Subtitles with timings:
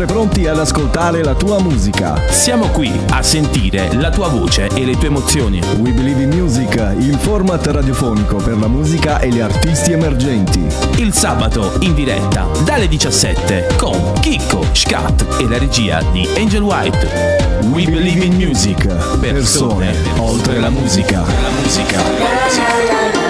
[0.00, 2.14] sempre pronti ad ascoltare la tua musica.
[2.30, 5.60] Siamo qui a sentire la tua voce e le tue emozioni.
[5.78, 10.64] We Believe in Music, il format radiofonico per la musica e gli artisti emergenti.
[10.96, 17.58] Il sabato in diretta dalle 17 con Chicco, Scat e la regia di Angel White.
[17.70, 18.86] We Believe in Music.
[19.18, 21.20] Persone oltre la musica.
[21.20, 21.96] La musica.
[21.96, 23.29] La musica.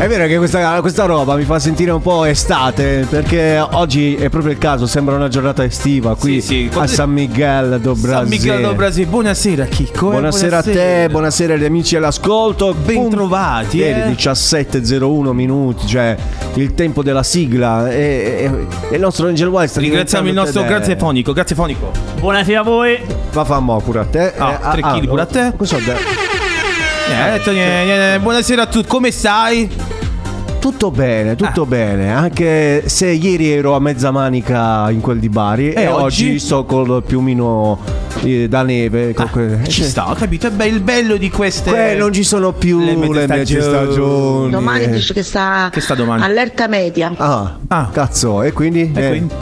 [0.00, 4.30] È vero che questa, questa roba mi fa sentire un po' estate perché oggi è
[4.30, 6.78] proprio il caso, sembra una giornata estiva qui Sì, sì.
[6.78, 8.28] a San Miguel do San Brasil.
[8.30, 9.06] Miguel do Brasil.
[9.06, 10.06] Buonasera Chicco.
[10.08, 12.72] eh, Buonasera a te, buonasera agli amici all'ascolto.
[12.72, 14.14] Bentrovati, Ieri eh.
[14.14, 16.16] 17.01 minuti, cioè
[16.54, 17.90] il tempo della sigla.
[17.90, 21.90] E, e- e il nostro Angel sta Ringraziamo il nostro grazie fonico, grazie fonico.
[22.18, 22.98] Buonasera a voi.
[23.34, 24.32] Ma fa mo pure a te.
[24.34, 25.52] Ah, tre chili pure a te.
[25.58, 26.28] Cosa ho detto?
[27.10, 29.79] Eh, eh, eh, buonasera a tutti, come stai?
[30.60, 32.12] Tutto bene, tutto bene.
[32.12, 36.02] Anche se ieri ero a mezza manica in quel di Bari e, oggi?
[36.28, 36.38] oggi?
[36.38, 37.78] sto col piumino
[38.22, 39.14] eh, da neve.
[39.14, 40.50] con que- Ci sta, ho capito?
[40.54, 41.92] È il bello di queste.
[41.92, 43.62] Eh, non ci sono più Le le, mezze mezze stagioni.
[43.86, 44.50] stagioni.
[44.50, 46.22] Domani dice che sta, Che sta domani?
[46.22, 47.10] allerta media.
[47.16, 47.88] Ah, Ah.
[47.90, 48.92] cazzo, e quindi?
[48.94, 49.34] E Eh, quindi?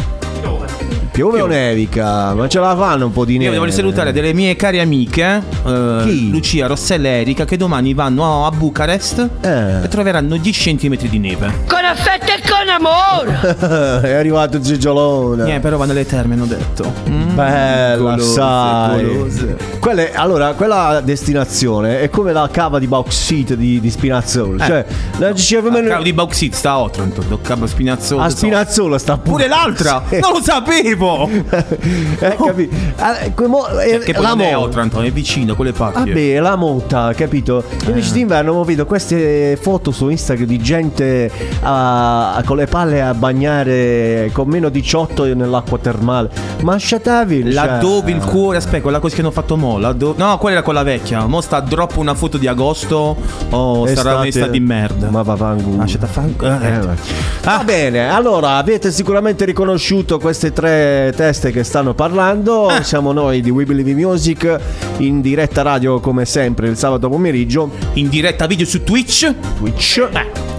[1.18, 2.32] Piove o nevica?
[2.32, 3.54] Ma ce la fanno un po' di neve?
[3.54, 6.30] Io voglio salutare delle mie care amiche, eh, Chi?
[6.30, 9.82] Lucia, Rossella e Erika, che domani vanno a Bucarest Eh.
[9.82, 11.64] e troveranno 10 cm di neve.
[11.66, 13.56] Con affetto e con amore.
[14.08, 15.56] è arrivato il Gigiolone.
[15.56, 16.92] Eh, però vanno alle terme, hanno detto.
[17.10, 17.34] Mm.
[17.34, 19.04] Bella, Golose, sai.
[19.04, 19.56] golose.
[19.80, 24.62] Quelle- allora, quella destinazione è come la cava di bauxite di, di Spinazzola.
[24.64, 24.66] Eh.
[24.68, 24.86] Cioè,
[25.18, 28.22] la diceva A Cavo di Bauxite sta a Otranto, do Cabo Spinazzola.
[28.22, 28.36] a so.
[28.36, 30.04] Spinazzola sta Pure l'altra!
[30.08, 30.18] Sì.
[30.28, 31.06] Non lo sapevo!
[32.20, 35.72] eh, capi- Ah, que- mo- eh, Che poi la non è Otranto, è vicino, quelle
[35.72, 36.08] parti.
[36.10, 37.62] Vabbè, la mota, capito?
[37.84, 37.88] Eh.
[37.88, 41.30] Invece d'inverno mo vedo queste foto su Instagram di gente
[41.62, 46.30] a- con le palle a bagnare con meno 18 nell'acqua termale.
[46.62, 47.52] Ma sciatavi cioè.
[47.52, 50.82] Laddove il cuore, aspetta, quella cosa che hanno fatto mo, laddo- no, quella era quella
[50.82, 51.24] vecchia.
[51.26, 53.16] Mo sta drop una foto di agosto
[53.50, 55.08] o sarà Estate- un'estate di merda.
[55.10, 55.76] Ma va fanculo.
[55.76, 56.96] Lasciate a fan- eh, Eh.
[57.44, 62.66] Va bene, allora avete sicuramente riconosciuto queste tre teste che stanno parlando.
[62.66, 62.82] Ah.
[62.82, 64.60] Siamo noi di We Believe in Music
[64.98, 67.70] in diretta radio come sempre il sabato pomeriggio.
[67.94, 69.32] In diretta video su Twitch.
[69.56, 70.57] Twitch.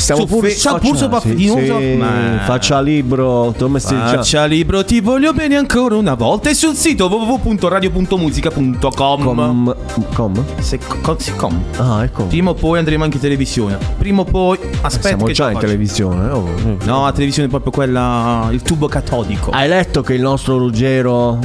[0.00, 1.78] Stiamo pure Fe- pure faccia- Puff di Uso?
[1.78, 3.54] sì, Ma- faccia libro?
[3.56, 6.50] Faccia libro, ti voglio bene ancora una volta.
[6.50, 9.22] E sul sito www.radio.musica.com.
[9.22, 9.74] Com,
[10.14, 10.44] com?
[10.60, 11.62] Se, co- sì, com.
[11.76, 12.24] Ah, ecco.
[12.24, 13.78] Prima o poi andremo anche in televisione.
[13.98, 14.58] Prima o poi.
[14.80, 15.08] Aspetta.
[15.08, 16.30] Siamo che già in televisione.
[16.30, 16.48] oh.
[16.84, 18.48] No, la televisione è proprio quella.
[18.50, 19.50] Il tubo catodico.
[19.50, 21.38] Hai letto che il nostro Ruggero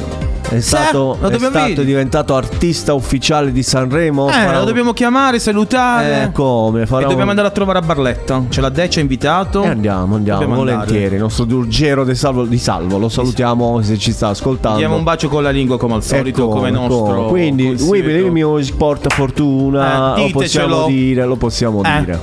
[0.48, 4.28] è stato, è stato diventato artista ufficiale di Sanremo?
[4.28, 6.24] Eh, Farà lo dobbiamo chiamare, salutare.
[6.24, 6.86] Eh, come?
[6.86, 8.44] Farà E dobbiamo un- andare a trovare a Barletta.
[8.48, 9.62] C'è la Deccia invitato.
[9.62, 10.76] E andiamo, andiamo, Dobbiamo andare.
[10.78, 11.14] volentieri.
[11.16, 14.78] Il nostro Ruggero di Salvo, di Salvo, lo salutiamo se ci sta ascoltando.
[14.78, 17.26] Diamo un bacio con la lingua come al solito, Ecco, come nostro.
[17.26, 17.92] Quindi, consueto.
[17.92, 20.14] We Believe Music porta fortuna.
[20.16, 21.98] Eh, lo possiamo dire, lo possiamo Eh.
[22.00, 22.20] dire.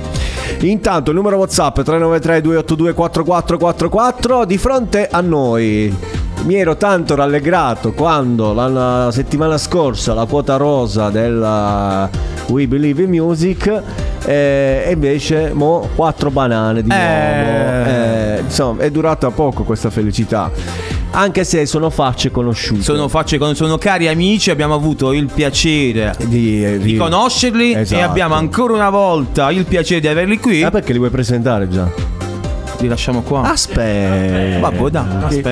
[0.60, 5.94] Intanto il numero WhatsApp 393 282 4444 di fronte a noi.
[6.44, 12.08] Mi ero tanto rallegrato quando la, settimana scorsa la quota rosa della
[12.48, 13.66] We Believe in Music
[14.26, 16.94] eh, e invece mo quattro banane di Eh.
[16.94, 17.88] nuovo.
[17.88, 20.50] Eh, insomma, è durata poco questa felicità.
[21.12, 22.82] Anche se sono facce conosciute.
[22.82, 28.00] Sono facce con sono cari amici, abbiamo avuto il piacere di, di conoscerli Esatto.
[28.00, 30.62] e abbiamo ancora una volta il piacere di averli qui.
[30.62, 32.13] Ah, perché li vuoi presentare già?
[32.80, 33.42] Li lasciamo qua.
[33.42, 34.58] Aspetta.
[34.58, 35.42] Vabbè, dai,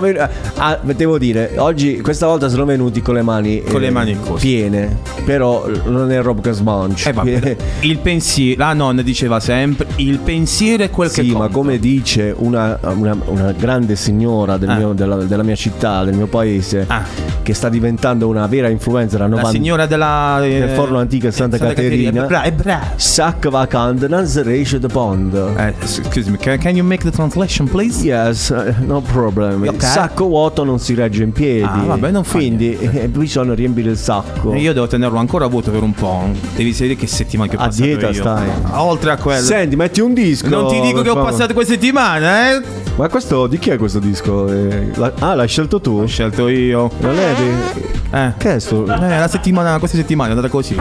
[0.00, 3.90] venu- ah, devo dire, oggi questa volta sono venuti con le mani eh, Con le
[3.90, 7.10] mani piene, però non è roba che smangia.
[7.24, 11.78] Eh, il pensiero, la nonna diceva sempre, il pensiero è quel che Sì, ma come
[11.78, 14.76] dice una, una- una grande signora del Ah.
[14.76, 17.04] mio- della, della mia città, del mio paese, Ah.
[17.42, 21.28] che sta diventando una vera influencer a La 90 signora della del eh, forno antico
[21.28, 22.92] a Santa, Caterina, Bra- è brava.
[22.96, 25.34] Sac vacant si riesce da pond.
[25.56, 28.02] Eh, excuse me, can, can you make the translation, please?
[28.02, 29.62] Yes, eh, no problem.
[29.62, 29.74] Ok.
[29.74, 31.62] Il sacco vuoto non si regge in piedi.
[31.62, 34.52] Ah, vabbè, non fa Quindi eh, bisogna riempire il sacco.
[34.52, 36.30] E Io devo tenerlo ancora vuoto per un po'.
[36.54, 38.14] Devi sapere che settimana che ho A passato dieta io.
[38.14, 38.48] stai.
[38.72, 39.44] Oltre a quello.
[39.44, 40.48] Senti, metti un disco.
[40.48, 42.62] non ti dico che ho passato questa settimana, eh?
[42.96, 44.48] Ma questo di chi è questo disco?
[44.50, 45.98] Eh, la- ah, l'hai scelto tu?
[46.02, 46.90] Ho scelto io.
[47.00, 47.90] Non è di...
[48.14, 48.32] Eh.
[48.36, 48.84] Che è sto?
[48.84, 50.76] Eh, la settimana, questa settimana è andata così.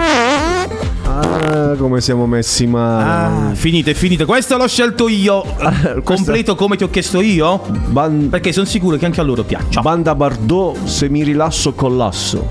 [1.13, 3.49] Ah, come siamo messi male.
[3.51, 4.25] Ah, finite, finite.
[4.25, 5.43] Questo l'ho scelto io.
[6.03, 7.61] Completo come ti ho chiesto io?
[7.87, 9.81] Ban- Perché sono sicuro che anche a loro piaccia.
[9.81, 12.47] Banda Bardot, se mi rilasso collasso.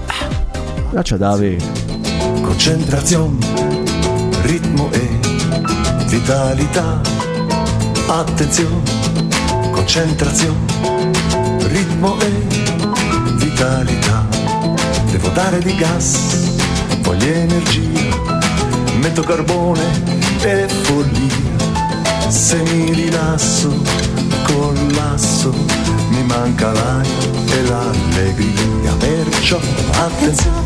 [0.94, 1.58] Ah, c'è da avere.
[2.42, 3.36] concentrazione,
[4.42, 5.08] ritmo e
[6.06, 7.00] vitalità.
[8.08, 8.82] Attenzione,
[9.70, 10.58] concentrazione,
[11.68, 12.30] ritmo e
[13.36, 14.26] vitalità.
[15.10, 16.56] Devo dare di gas,
[17.02, 18.29] voglio energia,
[19.00, 19.80] metto carbone
[20.42, 22.28] e follia.
[22.28, 23.82] Se mi rilasso,
[24.44, 25.52] collasso,
[26.10, 28.92] mi manca l'aria e l'allegria.
[28.98, 29.58] Perciò
[29.92, 30.64] attenzione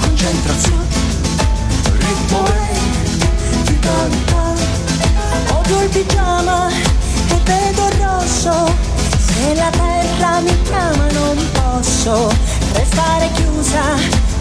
[0.00, 0.86] concentrazione,
[1.98, 4.54] ritmo e vitalità.
[5.58, 8.72] Odio il pigiama e vedo il rosso.
[9.18, 12.32] Se la terra mi chiama non posso
[12.72, 13.82] restare chiusa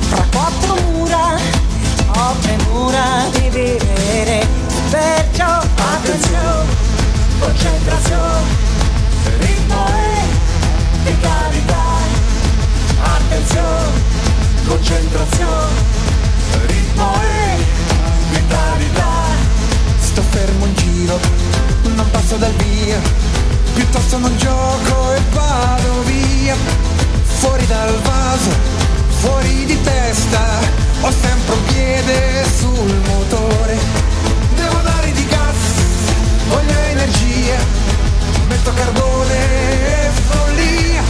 [0.10, 1.73] tra quattro mura.
[2.16, 4.48] Ho premura di vivere,
[4.90, 6.70] perciò attenzione,
[7.40, 8.48] concentrazione,
[9.40, 11.84] ritmo e vitalità.
[13.02, 14.02] Attenzione,
[14.68, 15.74] concentrazione,
[16.68, 17.64] ritmo e
[18.30, 19.12] vitalità.
[20.00, 21.20] Sto fermo in giro,
[21.96, 23.00] non passo dal via,
[23.74, 26.56] piuttosto non gioco e vado via.
[27.40, 28.50] Fuori dal vaso,
[29.20, 30.40] fuori di testa,
[31.06, 33.78] ho sempre un piede sul motore.
[34.56, 35.62] Devo dare di gas,
[36.48, 37.58] voglio energia,
[38.48, 41.04] metto carbone e follia.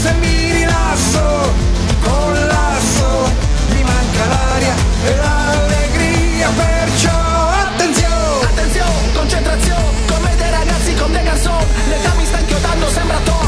[0.00, 1.52] Se mi rilasso,
[2.00, 3.30] collasso,
[3.72, 4.74] mi manca l'aria
[5.04, 7.20] e l'allegria, perciò
[7.66, 8.46] attenzione!
[8.46, 13.41] Attenzione, concentrazione, come dei ragazzi con dei garçon L'età mi sta inchiodando, sembra Thor,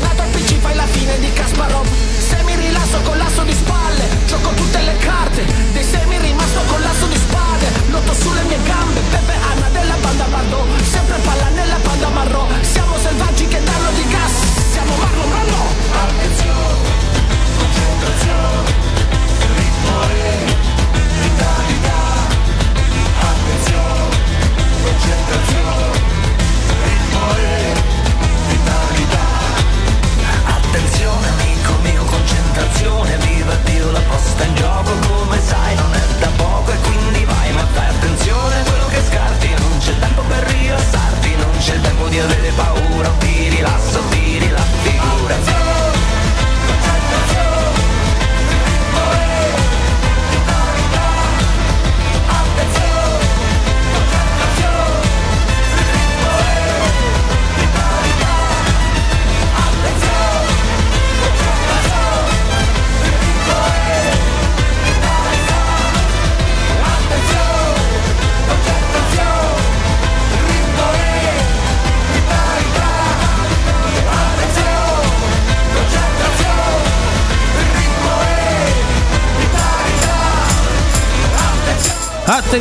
[0.00, 1.86] nato al PC fai la fine di Kasparov.
[2.18, 5.44] Se mi rilasso con l'asso di spalle, gioco tutte le carte.
[5.72, 8.75] Dei semi rimasto con l'asso di spade, lotto sulle mie gambe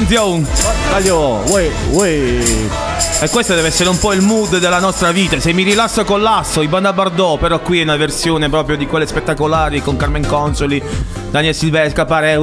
[0.05, 0.45] Attenzione!
[0.91, 2.39] Taglio, uè, uè.
[3.21, 5.39] E questo deve essere un po' il mood della nostra vita.
[5.39, 9.07] Se mi rilasso collasso, i Banda Bardot, però qui è una versione proprio di quelle
[9.07, 10.79] spettacolari con Carmen Consoli,
[11.31, 12.39] Daniel Silvestre, Capare,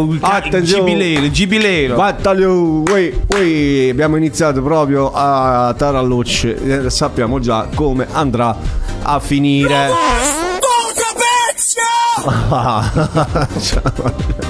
[0.63, 1.95] gibilero, il gibilero.
[1.95, 3.91] Battaglio, uè, uè.
[3.91, 6.87] Abbiamo iniziato proprio a tarallucce.
[6.87, 8.57] Eh, Sappiamo già come andrà
[9.03, 9.89] a finire.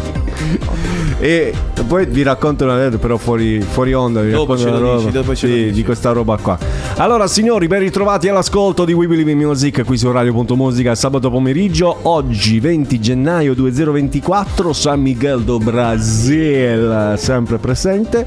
[1.19, 1.55] e
[1.87, 4.97] poi vi racconto una cosa però fuori, fuori onda vi Dopo ce roba.
[4.97, 6.59] dici, dopo ce Sì, di questa roba qua.
[6.97, 11.97] Allora signori ben ritrovati all'ascolto di We Believe in Music qui su Radio.musica sabato pomeriggio
[12.03, 18.27] oggi 20 gennaio 2024 San Miguel do Brasil sempre presente.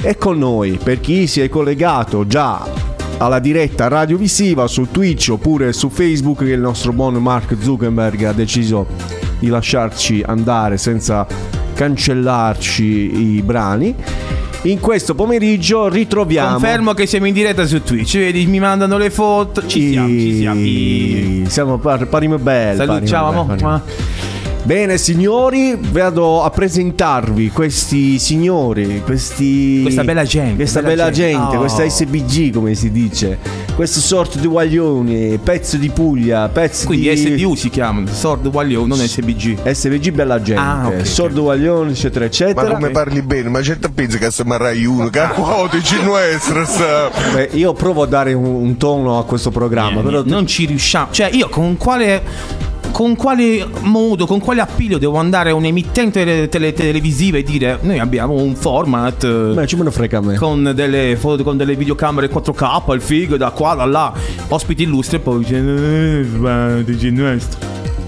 [0.00, 2.66] E con noi per chi si è collegato già
[3.18, 8.32] alla diretta radiovisiva su Twitch oppure su Facebook che il nostro buon Mark Zuckerberg ha
[8.32, 8.86] deciso
[9.44, 11.26] di lasciarci andare senza
[11.74, 13.94] cancellarci i brani.
[14.62, 18.16] In questo pomeriggio ritroviamo Confermo che siamo in diretta su Twitch.
[18.16, 19.66] Vedi, mi mandano le foto.
[19.66, 21.48] Ci siamo, ci siamo.
[21.50, 22.86] siamo par- parime belle.
[22.86, 23.44] Salutiamo.
[23.44, 24.23] parime belle, parime-
[24.64, 29.82] Bene signori, vado a presentarvi questi signori, questi...
[29.82, 31.56] Questa bella gente, Questa bella bella gente, gente.
[31.56, 31.58] Oh.
[31.58, 33.36] questa SBG come si dice.
[33.74, 37.36] Questo sorto di guaglioni, pezzo di Puglia, pezzo Quindi di...
[37.36, 39.70] SDU si chiamano, Sword Waglio, non SBG.
[39.70, 41.06] SVG bella gente, Ah, ok, ok.
[41.06, 42.66] sordo guaglione, eccetera, eccetera.
[42.66, 45.20] Ma come parli bene, ma certo pensi che se marrai uno, che
[45.72, 47.10] dici nuestra sta.
[47.34, 50.64] Beh, io provo a dare un, un tono a questo programma, però tu- non ci
[50.64, 51.08] riusciamo.
[51.10, 52.72] Cioè, io con quale.
[52.94, 57.42] Con quale modo, con quale appiglio devo andare a un emittente tele- tele- televisiva e
[57.42, 60.36] dire noi abbiamo un format eh, Beh, ci me ne frega a me.
[60.36, 64.12] con delle foto, con delle videocamere 4K, il figo da qua, da là,
[64.46, 67.58] ospiti illustri e poi dice "Eh, dici nuestro.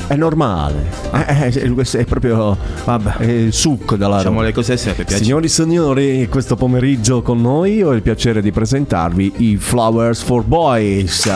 [0.06, 0.88] È normale.
[1.12, 3.16] Eh, eh, questo è proprio Vabbè.
[3.16, 4.46] è il succo della Diciamo roba.
[4.46, 5.04] le cose serie.
[5.08, 10.44] Signori e signori, questo pomeriggio con noi ho il piacere di presentarvi i Flowers for
[10.44, 11.28] Boys.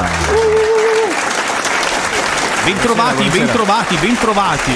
[2.73, 4.73] Bentrovati, bentrovati, bentrovati.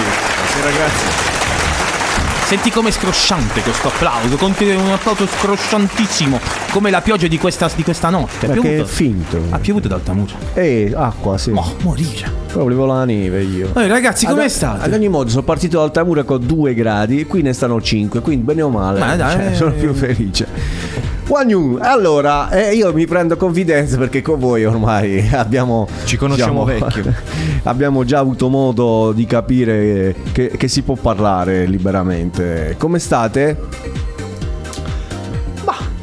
[2.44, 6.40] Senti com'è scrosciante questo applauso, un applauso scrosciantissimo,
[6.72, 8.48] come la pioggia di questa, di questa notte.
[8.48, 9.40] Perché è finto.
[9.50, 10.32] Ha piovuto ad Altamura.
[10.54, 11.52] E acqua, sì.
[11.54, 12.28] Oh, morire.
[12.52, 13.72] Poi volevo la neve io.
[13.76, 14.86] Eh, ragazzi, come Ad- state?
[14.86, 18.20] Ad ogni modo, sono partito da Altamura con 2 gradi e qui ne stanno 5,
[18.22, 18.98] quindi bene o male.
[18.98, 19.54] Ma dai, cioè, eh.
[19.54, 21.13] sono più felice.
[21.26, 25.88] Wagnu, allora, eh, io mi prendo confidenza perché con voi ormai abbiamo.
[26.04, 27.12] Ci conosciamo vecchio.
[27.64, 32.74] abbiamo già avuto modo di capire che, che si può parlare liberamente.
[32.78, 34.02] Come state?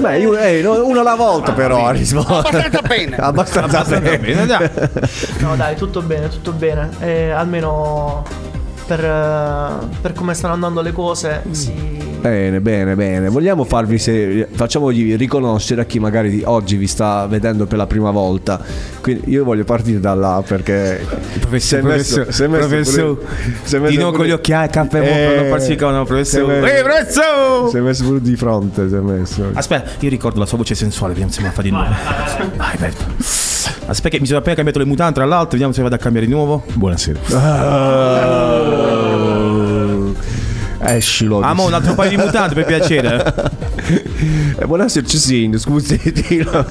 [0.02, 2.40] Beh, io, eh, uno alla volta però a rispondere.
[2.40, 3.16] Abbastanza bene.
[3.22, 4.18] Abbastanza bene.
[4.18, 4.70] Bene, dai.
[5.40, 6.90] No dai, tutto bene, tutto bene.
[7.00, 8.24] Eh, almeno
[8.88, 12.02] per, eh, per come stanno andando le cose, sì.
[12.22, 13.30] Bene, bene, bene.
[13.30, 18.12] Vogliamo farvi se facciamogli riconoscere a chi magari oggi vi sta vedendo per la prima
[18.12, 18.62] volta.
[19.02, 21.06] Quindi io voglio partire da là perché è
[21.50, 23.18] messo- è messo messo
[23.88, 26.60] di nuovo con gli occhiali, caffè Eh, non farsi con si è professore.
[26.60, 27.70] messo- Ehi, professore!
[27.72, 29.50] Si è messo pure di fronte, si è messo.
[29.54, 31.90] Aspetta, io ricordo la sua voce sensuale, vediamo se me la fa di nuovo.
[32.56, 32.92] Vai, vai.
[33.88, 36.28] Aspetta, che mi sono appena cambiato le mutande, tra l'altro, vediamo se vado a cambiare
[36.28, 36.64] di nuovo.
[36.74, 37.20] Buonasera.
[40.84, 41.40] Escilo.
[41.42, 43.34] Ah, mo un altro paio di mutande per piacere.
[44.58, 46.00] Eh, buonasera Cesino, scusi.
[46.12, 46.66] dillo.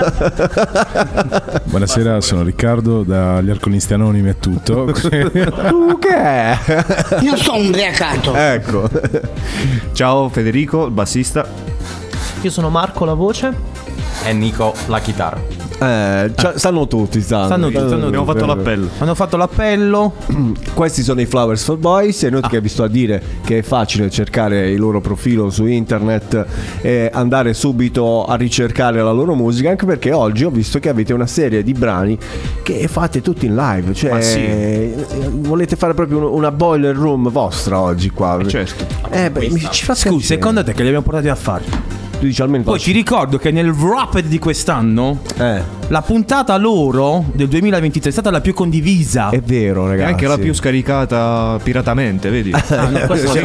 [1.65, 4.93] Buonasera, sono Riccardo dagli Arcolisti Anonimi e tutto.
[4.93, 6.59] tu che è?
[7.23, 8.35] Io sono ubriacato.
[8.35, 8.89] ecco.
[9.93, 11.47] Ciao Federico, il bassista.
[12.41, 13.53] Io sono Marco, la voce.
[14.25, 15.60] E Nico, la chitarra.
[15.83, 17.47] Eh, c'ha- stanno tutti, stanno.
[17.47, 18.39] Stanno tutti, stanno Abbiamo tutti.
[18.39, 18.89] fatto l'appello.
[18.99, 20.13] Hanno fatto l'appello.
[20.75, 23.63] Questi sono i Flowers for Boys e noi che vi sto a dire che è
[23.63, 26.47] facile cercare il loro profilo su internet
[26.83, 31.13] e andare subito a ricercare la loro musica anche perché oggi ho visto che avete
[31.15, 32.19] una serie di brani
[32.63, 34.39] che fate tutti in live cioè sì.
[34.39, 34.95] eh,
[35.31, 38.85] volete fare proprio un- una boiler room vostra oggi qua certo.
[39.11, 42.00] eh, beh, mi- ci fa Scusi, secondo te che li abbiamo portati a fare?
[42.21, 47.25] Tu dici almeno Poi ti ricordo che nel wrapped di quest'anno eh, la puntata loro
[47.33, 49.31] del 2023 è stata la più condivisa.
[49.31, 52.53] è vero E ragazzi anche la più scaricata piratamente, vedi?
[52.71, 53.39] Ah, no, sì.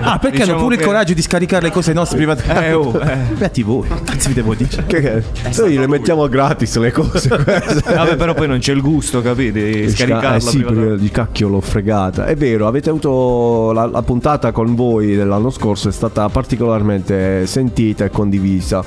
[0.00, 2.66] Ah, perché hanno Diciamo pure il che- coraggio di scaricare le cose nostre private?
[2.68, 3.16] Eh, oh, eh.
[3.36, 4.84] Beati voi, cazzo vi devo dire.
[4.86, 5.22] che, che,
[5.58, 7.92] noi le mettiamo gratis le cose queste.
[7.94, 9.70] Vabbè, però poi non c'è il gusto, capite?
[9.70, 10.88] Di scaricarla Eh sì, privatamente.
[10.90, 12.26] perché di cacchio l'ho fregata.
[12.26, 18.04] È vero, avete avuto la, la puntata con voi dell'anno scorso, è stata particolarmente sentita
[18.04, 18.84] e condivisa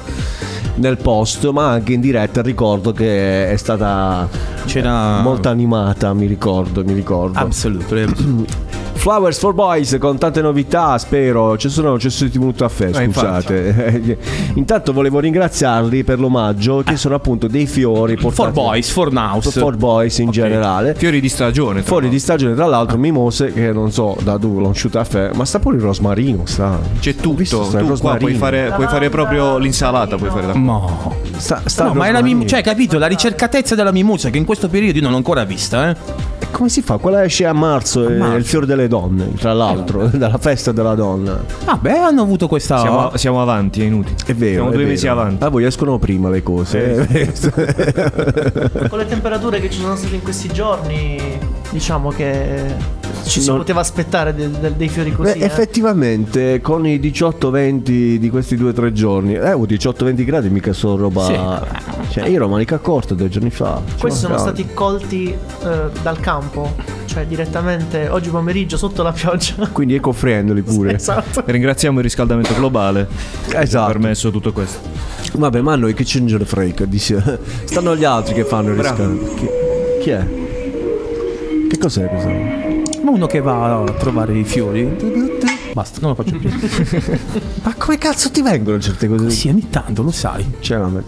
[0.76, 2.42] nel post, ma anche in diretta.
[2.42, 4.28] Ricordo che è stata
[4.66, 7.40] C'era molto animata, mi ricordo, mi ricordo.
[7.40, 8.72] Assolutamente.
[9.04, 11.58] Flowers for Boys con tante novità, spero.
[11.58, 14.18] Ci sono, ci sono venuto a fe, Eh, scusate.
[14.56, 19.42] Intanto volevo ringraziarli per l'omaggio, che sono appunto dei fiori For boys, for now.
[19.42, 20.96] for boys in generale.
[20.96, 21.80] Fiori di stagione.
[21.82, 25.04] tra Fuori di stagione, tra l'altro, mimose che non so da dove l'ho asciutta a
[25.04, 26.44] fe, ma sta pure il rosmarino.
[26.46, 26.80] Sta.
[27.02, 27.70] C'è Ho visto, tutto.
[27.72, 28.38] sta Tu qua puoi rosmarino.
[28.38, 30.16] fare, puoi fare proprio l'insalata.
[30.16, 31.18] Puoi fare da No.
[31.36, 32.38] Sta, sta No, ma è la rosmarino.
[32.40, 32.98] mim- cioè, capito?
[32.98, 36.32] La ricercatezza della mimosa che in questo periodo io non l'ho ancora vista, eh.
[36.54, 36.98] Come si fa?
[36.98, 38.36] Quella esce a marzo, è marzo.
[38.38, 41.44] il fiore delle donne, tra l'altro, dalla festa della donna.
[41.66, 42.78] Vabbè, hanno avuto questa.
[42.78, 44.16] Siamo, siamo avanti, è inutile.
[44.24, 44.52] È vero.
[44.54, 44.90] Siamo è due vero.
[44.92, 45.44] mesi avanti.
[45.44, 47.08] Ah, voi escono prima le cose.
[47.10, 47.32] eh.
[48.88, 51.40] Con le temperature che ci sono state in questi giorni,
[51.74, 52.76] diciamo che
[53.26, 55.34] ci si Non- poteva aspettare del- del- dei fiori così.
[55.40, 55.46] Beh, eh.
[55.46, 60.72] effettivamente con i 18-20 di questi due o tre giorni, eh, oh, 18-20 gradi mica
[60.72, 61.82] sono roba.
[62.10, 63.82] Cioè, io ero manica corta due giorni fa.
[64.00, 64.56] Questi sono mancava.
[64.56, 66.76] stati colti eh, dal campo,
[67.06, 69.68] cioè direttamente oggi pomeriggio sotto la pioggia.
[69.74, 70.94] Quindi eco-friendly pure.
[70.96, 71.42] esatto.
[71.48, 73.08] Ringraziamo il riscaldamento globale
[73.48, 73.88] che ha Esatto.
[73.92, 74.80] permesso tutto questo.
[75.34, 76.86] Vabbè, ma a noi che ce ne frega?
[76.86, 77.40] Dice.
[77.66, 79.34] Stanno gli altri che fanno il riscaldamento.
[79.34, 79.48] Chi,
[80.02, 80.42] chi è?
[81.74, 83.02] Che cos'è questo?
[83.02, 84.96] Ma uno che va a trovare i fiori.
[85.74, 86.48] Basta, non lo faccio più.
[87.64, 89.32] Ma come cazzo ti vengono certe cose?
[89.32, 90.46] Sì, ogni tanto, lo sai.
[90.60, 91.02] Cioè, vabbè.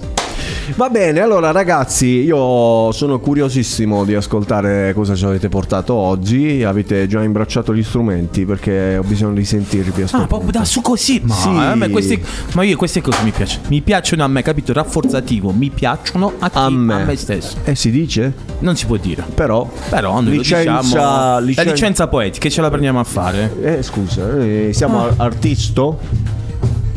[0.73, 6.63] Va bene, allora ragazzi, io sono curiosissimo di ascoltare cosa ci avete portato oggi.
[6.63, 10.65] Avete già imbracciato gli strumenti perché ho bisogno di sentirvi a sto Ah, proprio da
[10.65, 11.21] su così.
[11.23, 11.47] Ma, Sì.
[11.49, 12.19] a me queste,
[12.53, 13.63] ma io queste cose mi piacciono.
[13.67, 14.73] Mi piacciono a me, capito?
[14.73, 15.51] Rafforzativo.
[15.51, 16.57] Mi piacciono a chi?
[16.57, 17.03] A A me.
[17.05, 17.57] me, stesso.
[17.63, 18.33] Eh, si dice?
[18.59, 19.23] Non si può dire.
[19.35, 19.69] Però.
[19.89, 21.39] Però noi Licenza- diciamo.
[21.41, 23.53] licen- La licenza poetica ce la prendiamo a fare.
[23.61, 25.07] Eh, scusa, eh, siamo Ah.
[25.09, 25.99] ar- artisto?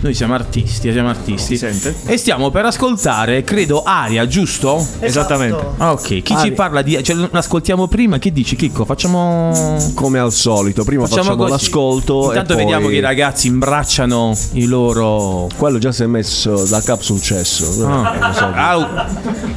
[0.00, 1.56] Noi siamo artisti, siamo artisti.
[1.56, 1.92] sente?
[2.06, 4.86] E stiamo per ascoltare, credo, Aria, giusto?
[5.00, 5.60] Esattamente.
[5.78, 6.02] Ah, ok.
[6.06, 6.52] Chi ci Aria.
[6.52, 7.02] parla di.
[7.02, 8.18] Cioè, l'ascoltiamo prima?
[8.18, 8.84] Che dici, Chicco?
[8.84, 9.76] Facciamo.
[9.94, 12.64] Come al solito, prima facciamo, Facciamo l'ascolto Intanto e poi...
[12.64, 15.48] vediamo che i ragazzi imbracciano i loro.
[15.56, 17.84] Quello già si è messo da capo sul cesso.
[17.84, 18.14] Ah.
[18.14, 18.44] Eh, lo so.
[18.54, 19.06] Ah,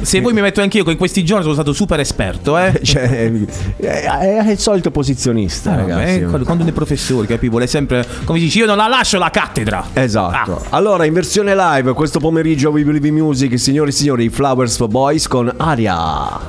[0.00, 2.78] se vuoi mi metto anch'io che in questi giorni sono stato super esperto, eh.
[2.82, 3.30] Cioè,
[3.76, 6.18] è, è il solito posizionista, Ah, ragazzi.
[6.18, 7.48] vabbè, quando, quando dei professori, capi?
[7.48, 8.04] Vuole sempre.
[8.24, 9.84] Come dici, io non la lascio la cattedra.
[9.92, 10.30] Esatto.
[10.34, 10.48] Ah.
[10.70, 14.88] Allora, in versione live, questo pomeriggio We Believe in Music, signori e signori, Flowers for
[14.88, 16.40] Boys con Aria.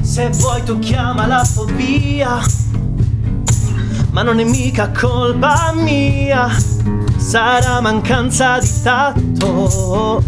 [0.00, 2.40] Se vuoi tu chiama la fobia,
[4.12, 6.48] ma non è mica colpa mia,
[7.16, 10.22] sarà mancanza di tatto,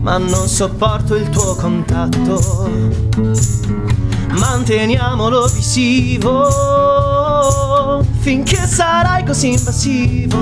[0.00, 2.70] ma non sopporto il tuo contatto.
[4.30, 6.48] Manteniamolo visivo
[8.20, 10.38] finché sarai così invasivo.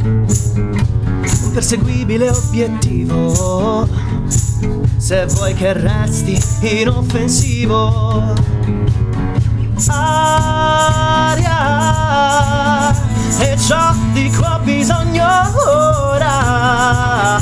[0.00, 3.86] Un perseguibile obiettivo
[4.96, 6.42] se vuoi che resti
[6.80, 8.32] inoffensivo.
[9.86, 11.52] Aria,
[13.38, 15.26] e ciò di cui ho bisogno
[15.66, 17.40] ora.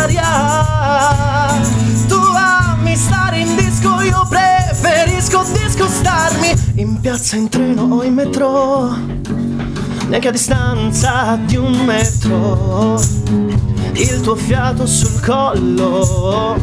[0.00, 0.26] Aria,
[2.08, 6.56] tu ami stare in disco, io preferisco discostarmi.
[6.76, 8.96] In piazza, in treno o in metro,
[10.08, 12.98] neanche a distanza di un metro.
[13.92, 16.56] Il tuo fiato sul collo,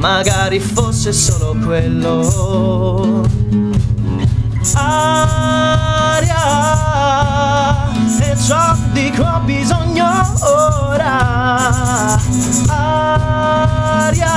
[0.00, 3.28] magari fosse solo quello.
[4.74, 6.36] Aria,
[8.18, 10.08] e ciò di cui ho bisogno
[10.40, 12.18] ora.
[14.06, 14.32] Aria,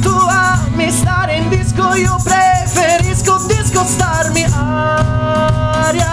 [0.00, 4.44] tu ami stare in disco, io preferisco discostarmi.
[5.84, 6.10] Aria,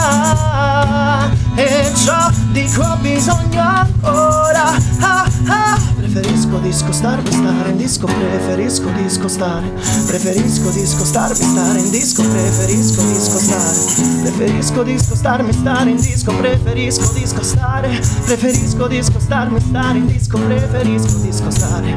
[1.55, 4.75] e ciò di cui ho bisogno ancora.
[4.99, 5.98] Ah, ah.
[6.11, 9.67] Preferisco discostarmi, stare in disco, preferisco discostare.
[10.07, 13.77] Preferisco discostarmi, stare in disco, preferisco discostare.
[14.23, 18.01] Preferisco discostarmi, stare in disco, preferisco discostare.
[18.25, 21.95] Preferisco discostarmi, stare in disco, preferisco discostare.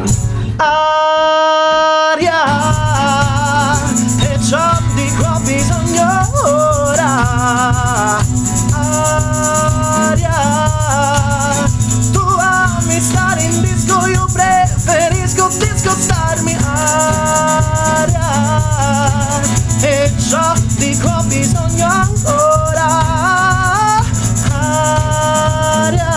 [0.57, 2.44] Aria,
[4.20, 8.22] e ciò di cui ho bisogno ora.
[13.92, 16.57] Disco, io preferisco discostarmi.
[16.64, 18.20] Aria,
[19.81, 22.87] e ciò di cui ho bisogno ancora.
[25.85, 26.11] Aria,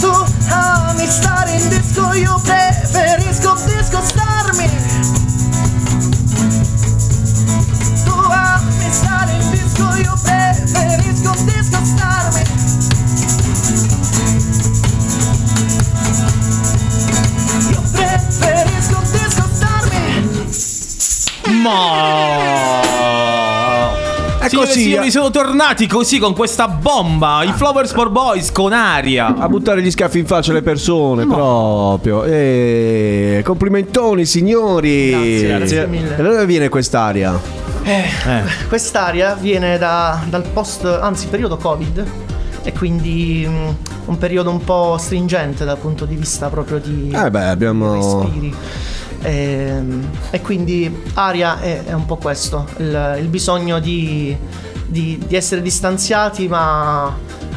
[0.00, 0.12] tu
[0.50, 2.37] ami stare in disco, io
[25.08, 25.10] signori, eh.
[25.10, 27.42] sono tornati così con questa bomba.
[27.42, 29.34] I Flowers for Boys con aria.
[29.36, 32.24] A buttare gli schiaffi in faccia alle persone, proprio.
[32.24, 33.42] E...
[33.44, 35.10] Complimentoni, signori.
[35.10, 36.16] Grazie, grazie mille.
[36.16, 37.38] E da dove viene quest'aria?
[37.84, 38.04] Eh,
[38.68, 42.06] Quest'area viene da- dal post, anzi periodo Covid
[42.62, 43.68] e quindi mm,
[44.06, 47.94] un periodo un po' stringente dal punto di vista proprio di Eh beh, abbiamo...
[47.94, 48.54] respiri.
[49.22, 54.36] Ehm, E, quindi aria è, è un po' questo, il, il bisogno di,
[54.88, 57.14] di- di essere distanziati ma...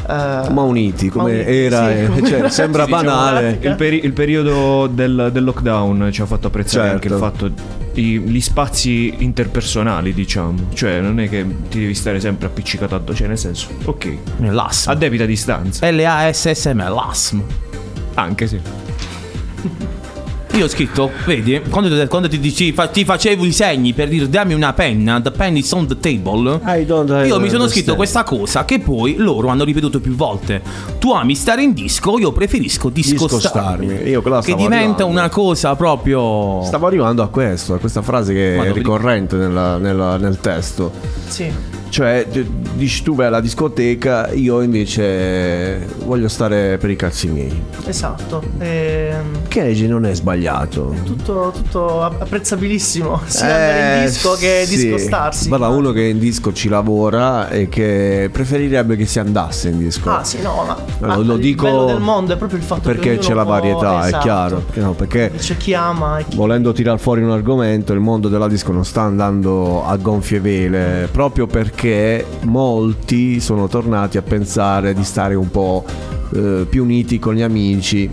[0.08, 1.92] eh, Ma uniti, come uniti, era, sì.
[1.94, 3.58] eh, cioè, sembra Sì, diciamo, banale.
[3.60, 6.94] Il, peri- il periodo del, del lockdown ci ha fatto apprezzare Certo.
[6.94, 10.54] anche il fatto i- gli spazi interpersonali, diciamo.
[10.72, 14.90] Cioè, non è che ti devi stare sempre appiccicato addosso, cioè nel senso, ok, L'ASM.
[14.90, 15.90] a debita distanza.
[15.90, 17.42] L-A-S-S-M, l'ASM.
[18.14, 18.60] Anche sì.
[20.54, 24.28] Io ho scritto, vedi, quando, quando ti, dici- fa- ti facevo i segni per dire
[24.28, 27.94] dammi una penna, the pen is on the table, I don't io mi sono scritto
[27.96, 30.60] questa cosa che poi loro hanno ripetuto più volte.
[30.98, 33.86] Tu ami stare in disco, io preferisco discostarmi.
[33.86, 34.10] Discostarmi.
[34.10, 35.06] Io quella che diventa arrivando.
[35.06, 36.62] una cosa proprio...
[36.64, 40.92] Stavo arrivando a questo, a questa frase che Ma è ricorrente nella- nella- nel testo.
[41.28, 41.50] Sì.
[41.92, 42.26] Cioè,
[42.72, 47.62] dici tu vai alla discoteca, io invece voglio stare per i cazzi miei.
[47.84, 48.42] Esatto.
[48.60, 50.94] Ehm, Che legge non è sbagliato.
[51.04, 53.20] tutto, tutto apprezzabilissimo.
[53.28, 54.76] Sia andare in disco che Eh, sì.
[54.76, 55.48] discostarsi.
[55.48, 60.08] Guarda, uno che in disco ci lavora e che preferirebbe che si andasse in disco.
[60.08, 62.88] Ah sì, no, ma, ma lo il dico bello del mondo è proprio il fatto
[62.88, 64.16] che perché c'è la varietà, esatto.
[64.16, 64.56] è chiaro.
[64.64, 68.30] Perché no, perché C'è chi ama e chi volendo tirar fuori un argomento, il mondo
[68.30, 71.80] della disco non sta andando a gonfie vele proprio perché
[72.42, 75.84] molti sono tornati a pensare di stare un po'
[76.34, 78.08] eh, più uniti con gli amici.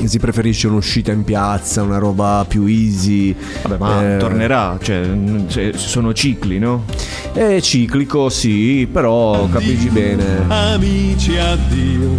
[0.00, 3.34] E Si preferisce un'uscita in piazza, una roba più easy.
[3.62, 6.84] Vabbè, ma Eh, tornerà, cioè, sono cicli, no?
[7.32, 10.44] È ciclico, sì, però capisci bene.
[10.48, 12.10] Amici, addio,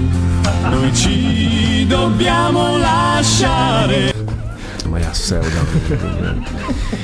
[0.70, 4.14] noi ci dobbiamo lasciare.
[4.96, 5.48] Ma è pseudo.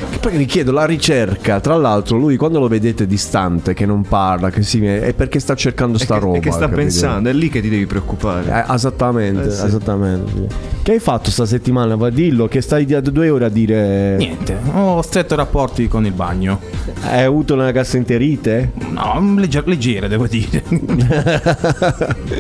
[0.10, 4.04] Che poi mi chiedo la ricerca, tra l'altro, lui quando lo vedete distante, che non
[4.04, 6.38] parla, che si è perché sta cercando sta È che, roba.
[6.38, 6.77] è che sta capito?
[6.77, 8.65] pensando, è lì che ti devi preoccupare.
[8.67, 9.65] Eh, esattamente, Eh, sì.
[9.65, 10.47] esattamente.
[10.82, 11.95] Che hai fatto sta settimana?
[11.97, 14.15] Va dillo che stai da due ore a dire.
[14.17, 16.60] Niente, ho stretto rapporti con il bagno.
[17.01, 18.71] Hai avuto una gastroenterite?
[18.89, 20.63] No, legge- leggere devo dire.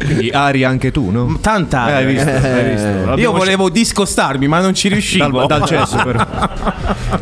[0.05, 1.37] Quindi ari anche tu, no?
[1.41, 2.87] Tanta Eh, hai visto, hai visto.
[2.87, 5.40] Io Abbiamo volevo discostarmi, ma non ci riuscivo.
[5.47, 6.25] Dal, dal cesso però.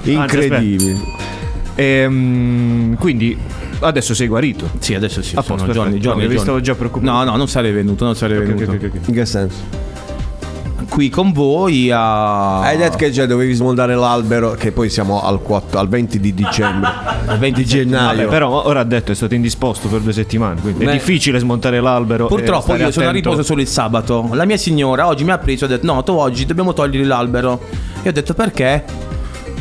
[0.04, 0.92] Incredibile.
[0.92, 1.14] Anzi.
[1.76, 3.38] Ehm, quindi
[3.80, 4.70] adesso sei guarito.
[4.80, 5.36] Sì, adesso sì.
[5.36, 6.38] A sono posto, giorni, giorni, No, mi giorni.
[6.40, 7.12] stavo già preoccupando.
[7.12, 8.86] No, no, non sarei venuto, non sarei Ok, ok, venuto.
[8.86, 9.08] ok, ok.
[9.08, 9.58] In che senso?
[10.90, 12.62] Qui con voi a...
[12.62, 16.34] Hai detto che già dovevi smontare l'albero, che poi siamo al, 4 al 20 di
[16.34, 16.90] dicembre.
[17.26, 18.18] al 20 di gennaio.
[18.24, 20.92] Vabbè, però ora ha detto è stato indisposto per due settimane, quindi Beh.
[20.92, 22.26] è difficile smontare l'albero.
[22.26, 23.30] Purtroppo io sono a attento.
[23.30, 24.28] riposo solo il sabato.
[24.34, 27.06] La mia signora oggi mi ha preso e ha detto: No, tu oggi dobbiamo togliere
[27.06, 27.62] l'albero.
[28.02, 29.09] E ho detto perché?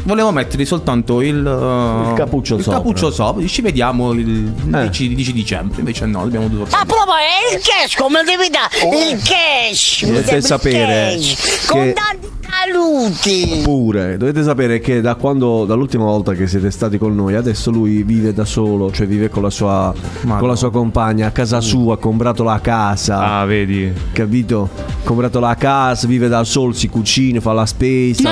[0.05, 2.79] Volevo mettere soltanto il, uh, Il cappuccio il sopra.
[2.79, 3.47] cappuccio sopra.
[3.47, 4.83] Ci vediamo il Eh.
[4.89, 5.79] 10, 10 dicembre.
[5.81, 6.71] Invece no, dobbiamo dovuto.
[6.71, 9.11] Ma proprio è il cash, come devi dare?
[9.11, 10.05] Il cash!
[10.07, 12.28] Dovete sapere cash, che- Con tanti
[12.73, 13.61] saluti!
[13.63, 18.03] Pure, dovete sapere che da quando dall'ultima volta che siete stati con noi, adesso lui
[18.03, 19.93] vive da solo, cioè vive con la sua,
[20.39, 23.93] con la sua compagna a casa sua, ha comprato la casa, Ah, vedi.
[24.13, 24.69] capito?
[24.77, 28.31] Ha comprato la casa, vive da solo, si cucina, fa la spesa,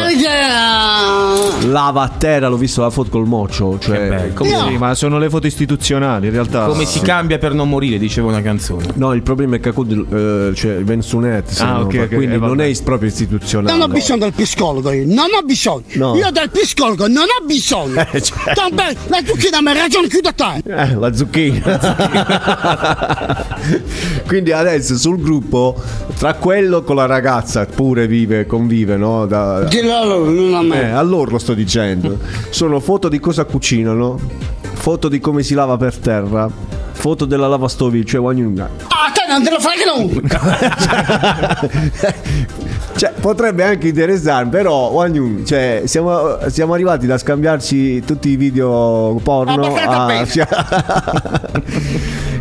[1.69, 4.33] lava a terra, l'ho visto la foto col moccio, cioè.
[4.35, 6.67] Come sì, ma sono le foto istituzionali in realtà.
[6.67, 8.87] Come si cambia per non morire, diceva una canzone.
[8.95, 12.39] No, il problema è che eh, cioè il Vensunet, Ah, no, ok, ok, quindi eh,
[12.39, 13.77] non è proprio istituzionale.
[13.77, 15.85] Non ho bisogno del psicologo io, non ho bisogno.
[15.95, 16.15] No.
[16.17, 18.05] Io del psicologo non ho bisogno.
[18.17, 18.71] Eh, cioè.
[18.73, 20.63] Bene, la zucchina mi ragione chiudo a te.
[20.65, 21.79] Eh, la zucchina.
[24.27, 25.75] Quindi adesso sul gruppo,
[26.19, 29.27] tra quello con la ragazza, pure vive, convive, no?
[29.27, 30.93] Da- Dillo a loro, non a eh, me.
[30.93, 32.19] a loro lo sto dicendo.
[32.51, 34.19] Sono foto di cosa cucinano,
[34.75, 36.49] foto di come si lava per terra,
[36.97, 38.65] foto della lavastoviglie, cioè ognuno.
[38.65, 40.23] Ah, te non te lo fai che non.
[42.97, 49.21] Cioè, potrebbe anche interessarmi, però ognuno, cioè, siamo, siamo arrivati da scambiarci tutti i video
[49.23, 51.51] porno Abbastanza a...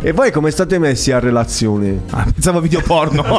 [0.00, 2.04] E poi come state messi a relazione?
[2.10, 3.22] Ah, pensavo video porno.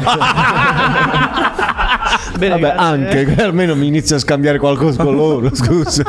[2.38, 2.78] Bene, Vabbè, grazie.
[2.78, 6.04] anche che almeno mi inizio a scambiare qualcosa con loro, scusa.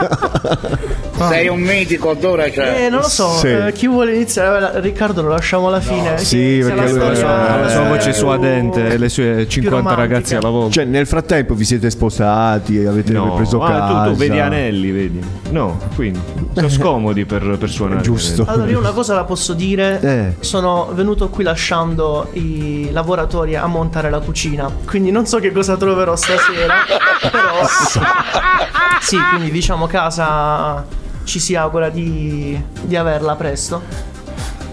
[1.27, 2.85] Sei un mitico, Dora, cioè.
[2.85, 3.49] Eh, non lo so, Sì.
[3.49, 4.61] eh, chi vuole iniziare?
[4.61, 6.15] Vabbè, Riccardo lo lasciamo alla fine.
[6.15, 9.95] che sì, perché la lui- storia- La sua voce suadente e le sue 50 romantica.
[10.01, 10.73] ragazze alla volta.
[10.73, 14.03] Cioè, nel frattempo vi siete sposati, avete no, preso ah, casa.
[14.05, 15.21] tu, tu vedi anelli, vedi?
[15.51, 16.21] No, quindi
[16.55, 18.01] sono scomodi per, per suonare.
[18.03, 18.45] Giusto.
[18.47, 20.35] Allora io una cosa la posso dire, Eh.
[20.41, 25.77] sono venuto qui lasciando i lavoratori a montare la cucina, quindi non so che cosa
[25.77, 26.75] troverò stasera,
[27.31, 27.67] però
[29.01, 30.85] sì, quindi diciamo casa
[31.29, 33.83] ci si augura di, di averla presto.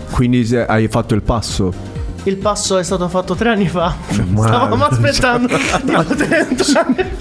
[0.10, 1.95] Quindi hai fatto il passo.
[2.26, 3.94] Il passo è stato fatto tre anni fa,
[4.30, 5.48] Ma- stavamo aspettando
[5.84, 7.14] di poter entrare.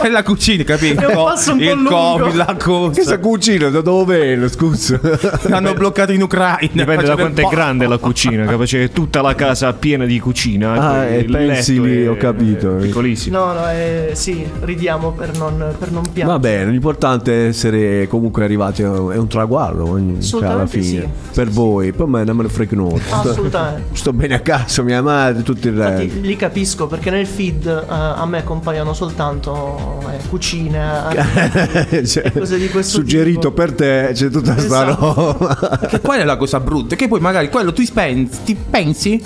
[0.00, 1.00] È la cucina, capito?
[1.00, 1.88] È un passo un po' Il lungo.
[2.18, 3.18] Covid, la cosa.
[3.18, 3.68] cucina?
[3.68, 4.48] Da dove viene?
[4.48, 5.00] Scusa.
[5.48, 6.68] L'hanno bloccato in Ucraina.
[6.70, 10.72] Dipende da quanto è grande la cucina, capace che tutta la casa piena di cucina.
[10.72, 12.76] Ah, e il pensi letto lì, è- ho capito.
[12.76, 13.38] è Piccolissimo.
[13.38, 16.26] No, no, eh, sì, ridiamo per non, per non piangere.
[16.26, 20.84] Va bene, l'importante è essere comunque arrivati a è un traguardo cioè alla fine.
[20.84, 21.08] sì.
[21.34, 23.00] Per voi, poi me non me ne frega nulla.
[23.10, 23.96] Assolutamente.
[23.96, 26.02] Sto bene a caso mia madre, tutto il resto.
[26.02, 30.92] Infatti, li capisco perché nel feed eh, a me compaiono soltanto eh, cucine
[31.90, 33.52] eh, Cioè, cose di questo Suggerito tipo.
[33.52, 35.14] per te c'è tutta sta Esatto.
[35.36, 35.78] roba.
[35.90, 36.94] Che quella è la cosa brutta.
[36.94, 39.22] Che poi magari quello tu pensi, ti pensi.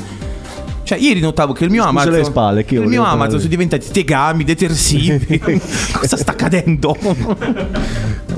[0.85, 2.13] Cioè, ieri notavo che il mio Scusa Amazon.
[2.15, 5.39] le spalle, il mio Amazon sono diventati tegami, detersivi.
[5.93, 6.97] Cosa sta accadendo?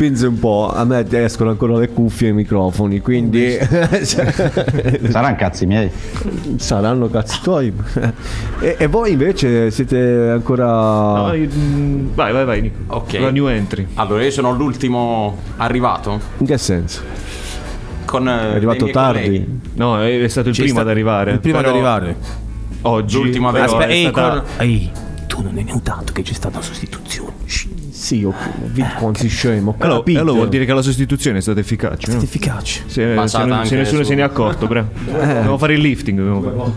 [0.00, 3.58] Pensi un po', a me escono ancora le cuffie e i microfoni, quindi
[4.00, 5.90] Saranno cazzi miei.
[6.56, 7.70] saranno cazzi tuoi.
[8.60, 12.78] e, e voi invece siete ancora Vai, mm, vai, vai, vai, Nico.
[12.86, 13.12] Ok.
[13.20, 13.88] La new entry.
[13.96, 16.18] Allora, io sono l'ultimo arrivato.
[16.38, 17.02] in che senso?
[18.06, 19.22] Con, eh, È arrivato tardi.
[19.22, 19.60] colleghi.
[19.74, 21.32] No, è, è stato il C'è primo sta- ad arrivare.
[21.32, 22.16] il primo ad Però arrivare.
[22.82, 23.16] Oggi.
[23.16, 24.90] L'ultimo ad però Aspetta, è ehi, stata- con- ehi,
[25.26, 27.09] tu non hai notato che c'è stata una sostituzione?
[28.10, 28.34] Sì, ho
[28.72, 29.70] vinto quanti scemo.
[29.70, 30.18] ho Allora, capito.
[30.18, 32.10] allora vuol dire che la sostituzione è stata efficace.
[32.12, 32.20] no?
[32.20, 32.82] efficace.
[32.86, 34.84] Se, se, Basata se nessuno su- se ne è accorto, bre.
[35.04, 36.18] Dobbiamo fare il lifting.
[36.18, 36.72] dobbiamo fare.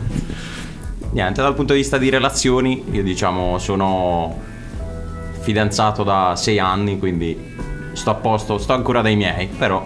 [1.11, 4.35] Niente, dal punto di vista di relazioni, io diciamo sono
[5.39, 7.35] fidanzato da sei anni, quindi
[7.93, 9.83] sto a posto, sto ancora dai miei, però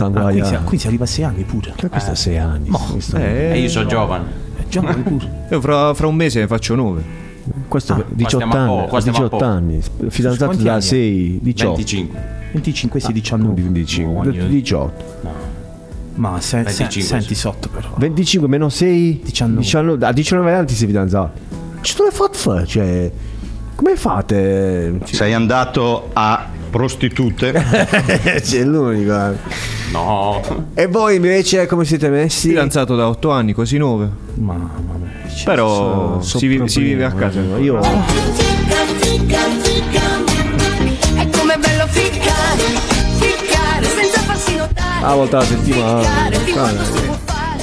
[0.00, 1.72] Ah, qui, si, qui si arriva a 6 anni pure.
[1.76, 2.68] Che questo ha sei anni.
[2.70, 4.24] questo, Eh, e io sono giovane.
[4.68, 5.44] Giovane pure.
[5.50, 7.02] Io fra, fra un mese ne faccio nove.
[7.68, 8.88] Questo Ah, è 18 stiamo a anni.
[8.90, 9.44] a 18 poco.
[9.44, 9.80] anni.
[10.08, 10.80] Fidanzato da anni ha?
[10.80, 11.74] 6, 18.
[11.74, 12.20] 25.
[12.52, 13.62] 25, 16, 19.
[13.62, 15.04] 25, 18.
[16.14, 17.34] Ma se, se- 25, senti sì.
[17.34, 17.92] sotto però.
[17.96, 20.06] 25 meno 6 19.
[20.06, 21.30] a 19 anni ti sei fidanzato.
[21.82, 22.66] Ci dove fate fare?
[22.66, 23.12] Cioè,
[23.74, 24.98] come fate?
[25.04, 27.52] Sei andato a prostitute.
[28.42, 29.12] C'è l'unico.
[29.14, 29.34] eh.
[29.92, 30.40] No.
[30.74, 32.48] E voi invece come siete messi?
[32.48, 34.08] Fidanzato da otto anni, quasi nove.
[34.34, 35.05] Mamma mia.
[35.44, 37.40] Però so si, vive, si vive a casa.
[37.58, 37.78] Io
[41.16, 42.62] È come bello ficcare,
[43.18, 45.04] ficcare senza farsi notare.
[45.04, 46.02] una volta alla settimana.
[46.02, 46.38] Fare.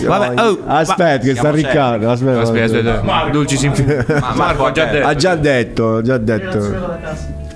[0.06, 2.10] Vabbè, oh, aspetta, che sta Riccardo.
[2.12, 3.30] Aspetta, Aspetta, aspetta.
[3.32, 3.86] Dulci si infi-
[4.36, 5.08] Marco ha già detto.
[5.08, 6.90] Ha già detto, ha già detto.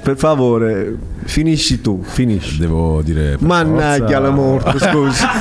[0.02, 0.96] Per favore,
[1.28, 2.58] finisci tu, finisci.
[2.58, 3.38] Devo dire.
[3.38, 5.26] per Mannaggia la morte, scusa.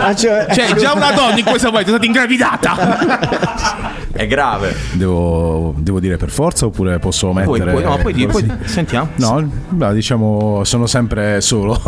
[0.00, 3.96] Ah, cioè- C'è già una donna in questo momento, è stata ingravidata.
[4.12, 4.74] È grave.
[4.92, 7.72] Devo, devo dire per forza oppure posso Poi, mettere.
[7.72, 9.08] poi, no, poi, di- poi sentiamo.
[9.16, 11.80] No, diciamo, sono sempre solo.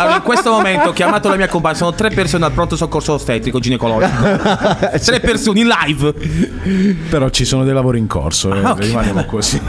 [0.00, 3.14] Allora, in questo momento ho chiamato la mia compagna, sono tre persone al pronto soccorso
[3.14, 4.22] ostetrico ginecologico.
[5.04, 6.12] tre persone in live.
[7.08, 8.54] Però ci sono dei lavori in corso.
[8.54, 8.80] eh, Ah, ok.
[8.80, 9.60] Rimaniamo così.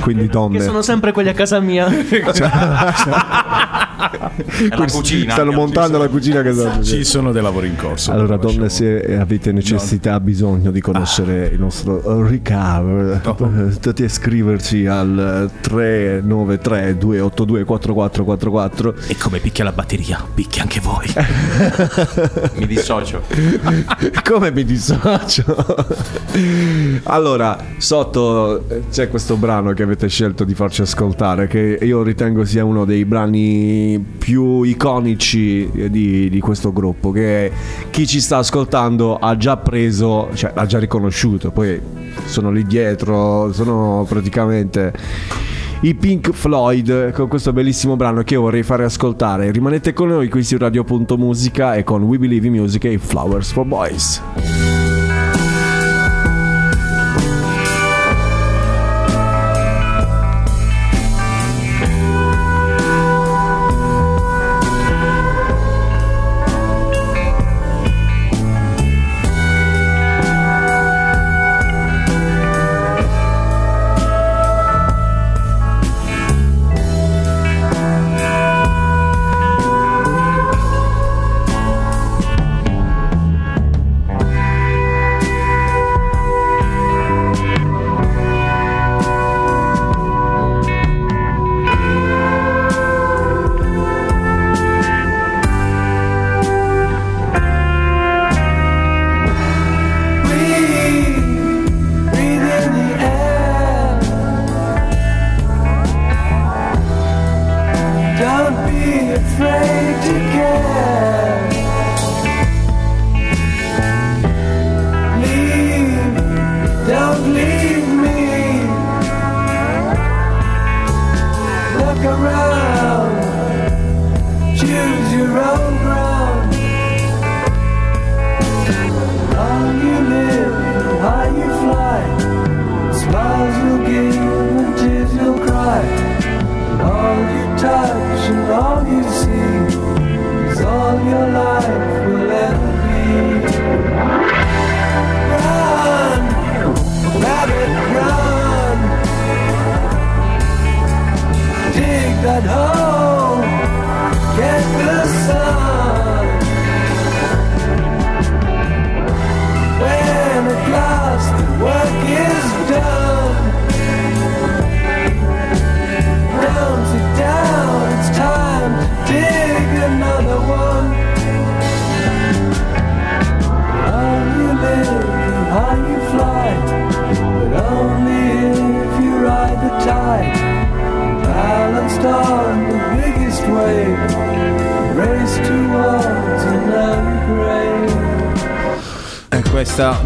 [0.00, 0.60] Quindi Che donne.
[0.60, 1.86] sono sempre quelli a casa mia.
[3.98, 5.32] La cucina.
[5.32, 8.12] Stanno montando la cucina che sta ci sono dei lavori in corso.
[8.12, 9.00] Allora, Lo donne, facciamo.
[9.00, 18.94] se avete necessità, bisogno di conoscere il nostro recover, potete iscriverci al 393 282 4444
[19.08, 21.06] E come picchia la batteria, picchia anche voi.
[22.54, 23.22] Mi dissocio.
[24.28, 25.44] Come mi dissocio?
[27.04, 32.44] allora, sotto eh, c'è questo brano che avete scelto di farci ascoltare, che io ritengo
[32.44, 37.50] sia uno dei brani più iconici eh, di, di questo gruppo, che
[37.90, 41.80] chi ci sta ascoltando ha già preso, cioè l'ha già riconosciuto, poi
[42.24, 44.92] sono lì dietro, sono praticamente...
[45.80, 49.52] I Pink Floyd con questo bellissimo brano che io vorrei fare ascoltare.
[49.52, 53.64] Rimanete con noi qui su Radio.musica e con We Believe in Music e Flowers for
[53.64, 54.87] Boys.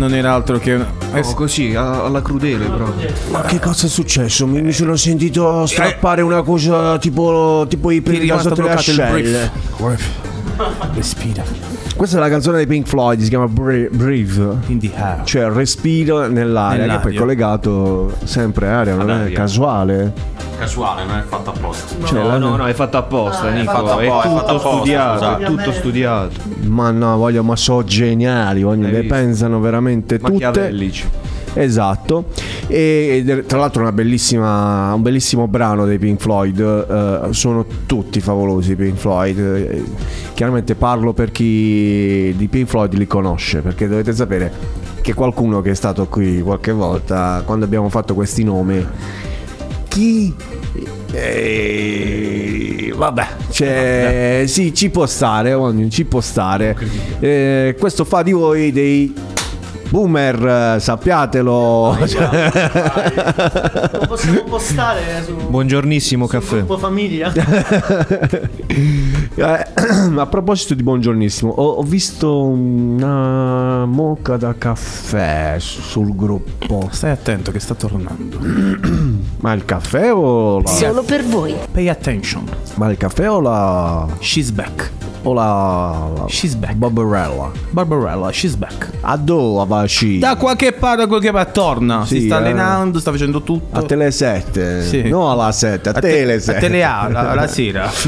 [0.02, 0.86] Non era altro che una.
[1.14, 3.08] Oh, così, a- alla crudele proprio.
[3.30, 4.46] Ma che cazzo è successo?
[4.46, 8.48] Mi, mi sono sentito strappare una cosa tipo, tipo i Ti è peli da rimasto
[8.48, 9.50] sotto le ascelle.
[10.94, 11.42] Respira.
[11.96, 14.58] Questa è la canzone dei Pink Floyd, si chiama Bre- Breathe.
[14.66, 15.20] In the air.
[15.24, 16.96] Cioè respiro nell'aria, Nell'aria.
[16.96, 19.36] che poi è collegato sempre aria, non è All'aria.
[19.36, 20.12] casuale.
[20.58, 22.06] Casuale, non è fatto apposta.
[22.06, 23.72] Cioè, no, no, no, è fatto apposta, Ah, è Nico.
[23.72, 25.42] fatto È apposta, è tutto fatto apposta, studiato, scusate.
[25.42, 26.30] è tutto studiato.
[26.66, 30.30] Ma no, voglio, ma so geniali, voglio, le pensano veramente tutte.
[31.54, 32.28] Esatto,
[32.66, 38.20] e è- tra l'altro una bellissima, un bellissimo brano dei Pink Floyd, eh, sono tutti
[38.22, 39.84] favolosi i Pink Floyd, eh,
[40.32, 44.50] chiaramente parlo per chi di Pink Floyd li conosce, perché dovete sapere
[45.02, 48.86] che qualcuno che è stato qui qualche volta, quando abbiamo fatto questi nomi,
[49.88, 50.34] chi...
[51.12, 55.54] eh, vabbè, cioè, sì, ci può stare,
[55.90, 56.76] ci può stare.
[57.20, 59.12] Eh, questo fa di voi dei
[59.92, 61.96] boomer, eh, sappiatelo.
[61.98, 62.06] Lo
[64.08, 66.56] possiamo postare su Buongiornissimo caffè.
[66.56, 67.32] gruppo famiglia.
[69.34, 69.66] Eh,
[70.16, 76.88] a proposito di buongiornissimo, ho, visto una mocca da caffè sul gruppo.
[76.90, 78.38] Stai attento che sta tornando.
[79.40, 80.68] Ma il caffè o la...
[80.68, 81.54] Solo per voi.
[81.70, 82.44] Pay attention.
[82.74, 84.06] Ma il caffè o la...
[84.20, 84.90] She's back.
[85.22, 86.10] o la...
[86.14, 86.26] la...
[86.28, 86.74] She's back.
[86.74, 87.50] Barbarella?
[87.70, 88.90] Barbarella, she's back.
[89.00, 90.18] A dove va sci?
[90.18, 92.04] Da qualche parte, da qualche parte torna.
[92.04, 92.38] Sì, si sta eh.
[92.38, 93.76] allenando, sta facendo tutto.
[93.78, 94.82] A tele 7.
[94.82, 95.08] Sì.
[95.08, 96.60] No alla 7, a, A te- tele a 7.
[96.60, 97.90] Tele A, la- la sera.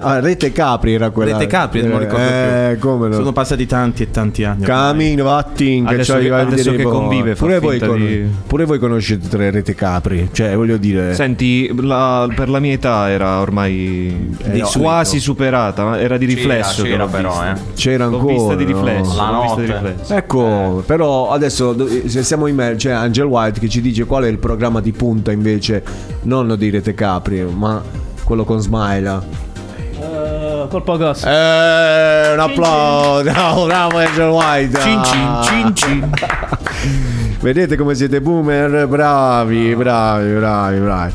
[0.00, 1.32] Ah, Rete Capri era quella.
[1.32, 2.78] Rete Capri, non mi ricordo eh, più.
[2.88, 3.14] come no.
[3.14, 4.64] Sono passati tanti e tanti anni.
[4.64, 8.64] Camino, vatti che Adesso c'hai che- a adesso che convive, pure voi, finta di- pure
[8.64, 13.40] voi conoscete tre rete Capri, cioè voglio dire Senti, la- per la mia età era
[13.40, 16.82] ormai Di quasi superata, era di C'era, riflesso.
[16.82, 17.52] c'era l'ho però, eh.
[17.74, 18.32] c'era L'ho ancora.
[18.34, 19.16] vista di riflesso.
[19.16, 19.95] La l'ho notte.
[19.96, 20.14] Riflesso.
[20.14, 21.74] Ecco, però adesso
[22.06, 24.92] se siamo in me, c'è Angel White che ci dice qual è il programma di
[24.92, 25.82] punta invece,
[26.22, 27.82] non di Rete Capri, ma
[28.24, 29.44] quello con Smile.
[29.98, 31.24] Eh, colpo gas.
[31.24, 34.78] Eh, un applauso, bravo, bravo Angel White.
[34.80, 36.10] Cin cin, cin cin.
[37.40, 38.86] Vedete come siete boomer?
[38.86, 41.12] Bravi, bravi, bravi, bravi.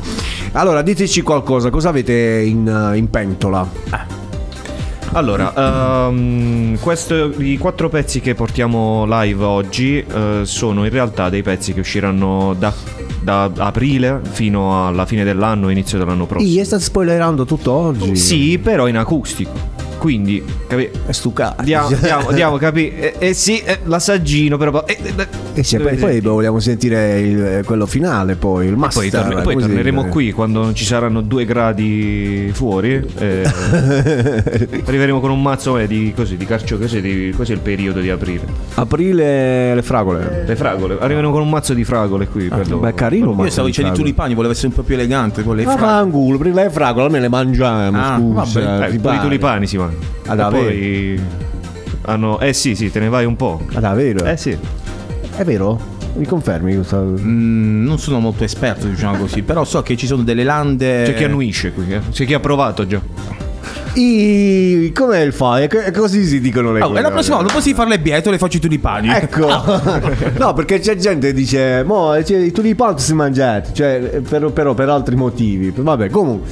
[0.54, 4.21] Allora, diteci qualcosa, cosa avete in, in pentola?
[5.14, 11.42] Allora, ehm, questo- i quattro pezzi che portiamo live oggi eh, sono in realtà dei
[11.44, 12.74] pezzi che usciranno da,
[13.22, 16.50] da aprile fino alla fine dell'anno, inizio dell'anno prossimo.
[16.50, 18.16] Ih, state spoilerando tutto oggi.
[18.16, 19.80] Sì, però in acustico.
[20.02, 20.90] Quindi, capi?
[21.06, 21.62] È stuccato.
[21.62, 22.90] Diamo, diamo, diamo, capi?
[22.92, 24.84] Eh, eh sì, eh, l'assaggino, però.
[24.88, 29.10] eh, eh, Eh sì, poi, poi vogliamo sentire il- quello finale, poi il poi, master.
[29.12, 30.12] torne- poi come si torneremo dice?
[30.12, 33.00] qui quando non ci saranno due gradi fuori.
[33.20, 33.44] eh,
[34.86, 36.80] arriveremo con un mazzo eh, di, così, di carcio.
[36.80, 38.46] Così, di, così è il periodo di aprile.
[38.74, 40.46] Aprile le fragole.
[40.48, 40.98] Le fragole.
[41.00, 42.48] Arriveremo con un mazzo di fragole qui.
[42.48, 42.82] per dopo.
[42.82, 45.56] Beh, carino, ma Io stavo dicendo i tulipani, volevo essere un po' più elegante con
[45.56, 45.86] le Ma frasi.
[45.86, 48.60] fanculo, prima le fragole, almeno le mangiamo, Ah, scusa.
[48.62, 48.94] vabbè.
[48.94, 49.90] Eh, pure i tulipani si mangiano.
[50.28, 50.64] Ah, davvero?
[50.66, 51.20] poi
[52.04, 52.40] hanno.
[52.40, 53.62] Eh sì, sì, te ne vai un po'.
[53.74, 54.26] Ah, davvero?
[54.26, 54.58] Eh sì.
[55.36, 56.00] È vero?
[56.14, 60.24] Mi confermi questa Mm, non sono molto esperto, diciamo così, però so che ci sono
[60.24, 61.04] delle lande.
[61.04, 62.02] C'è chi annuisce qui, eh.
[62.12, 63.00] c'è chi ha provato già.
[63.94, 64.92] I...
[64.96, 65.66] Com'è il fai?
[65.70, 67.00] E così si dicono le Oh, cose.
[67.00, 69.10] e la prossima volta, non posso fare le bietole, faccio i tulipani.
[69.10, 69.48] Ecco,
[70.38, 74.74] no, perché c'è gente che dice, mo, cioè, i tulipani si mangiati, cioè, per- però
[74.74, 75.74] per altri motivi.
[75.76, 76.50] Vabbè, comunque.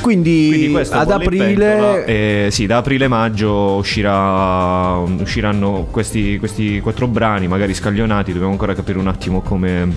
[0.00, 7.74] Quindi, Quindi ad aprile, eh, sì, da aprile-maggio uscirà, usciranno questi, questi quattro brani, magari
[7.74, 8.30] scaglionati.
[8.30, 9.92] Dobbiamo ancora capire un attimo come,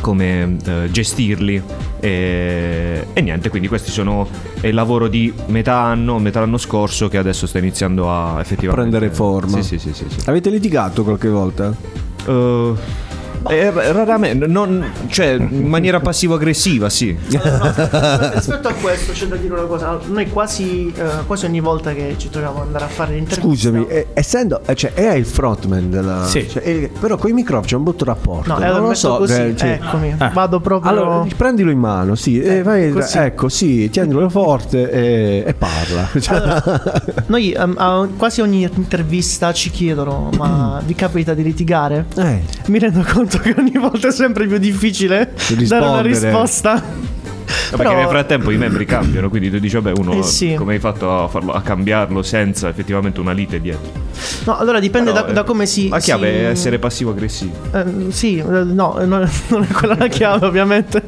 [0.00, 1.62] come eh, gestirli.
[2.00, 4.28] E, e niente, quindi questi sono
[4.60, 8.90] è il lavoro di metà anno, metà anno scorso che adesso sta iniziando a effettivamente
[8.90, 9.60] Prendere forma.
[9.62, 10.28] Sì, sì, sì, sì, sì.
[10.28, 11.74] avete litigato qualche volta?
[12.26, 12.74] Eh,
[13.48, 17.16] Eh, raramente, non, cioè in maniera passivo-aggressiva, sì.
[17.28, 22.14] Rispetto a questo c'è da dire una cosa, noi quasi, eh, quasi ogni volta che
[22.18, 24.60] ci troviamo ad andare a fare l'intervista Scusami, eh, essendo.
[24.66, 26.26] eh, Cioè, è il frontman della.
[26.26, 26.48] Sì.
[26.48, 28.52] cioè, eh, però con i microfoni c'è un brutto rapporto.
[28.52, 29.16] No, non allora lo so.
[29.16, 30.90] così, eh, cioè- eccomi, vado proprio...
[30.90, 32.40] Allora, prendilo in mano, sì.
[32.40, 33.18] eh, vai- così.
[33.18, 36.08] ecco, sì, tienilo forte e, e parla.
[36.20, 36.62] Cioè,
[37.26, 42.06] Noi ehm, a quasi ogni intervista ci chiedono, ma vi capita di litigare?
[42.16, 42.42] Eh.
[42.66, 45.32] Mi rendo conto che ogni volta è sempre più difficile
[45.66, 46.82] dare una risposta.
[47.70, 50.54] No, Perché nel frattempo i membri cambiano, quindi tu dici, vabbè, uno Eh sì.
[50.54, 53.90] come hai fatto a, farlo, a cambiarlo senza effettivamente una lite dietro?
[54.44, 55.88] No, allora dipende Però, da, da eh, come si...
[55.88, 57.52] La chiave si- è essere passivo-aggressivo.
[57.72, 61.02] Eh, sì, eh, no, eh, non è quella la chiave ovviamente.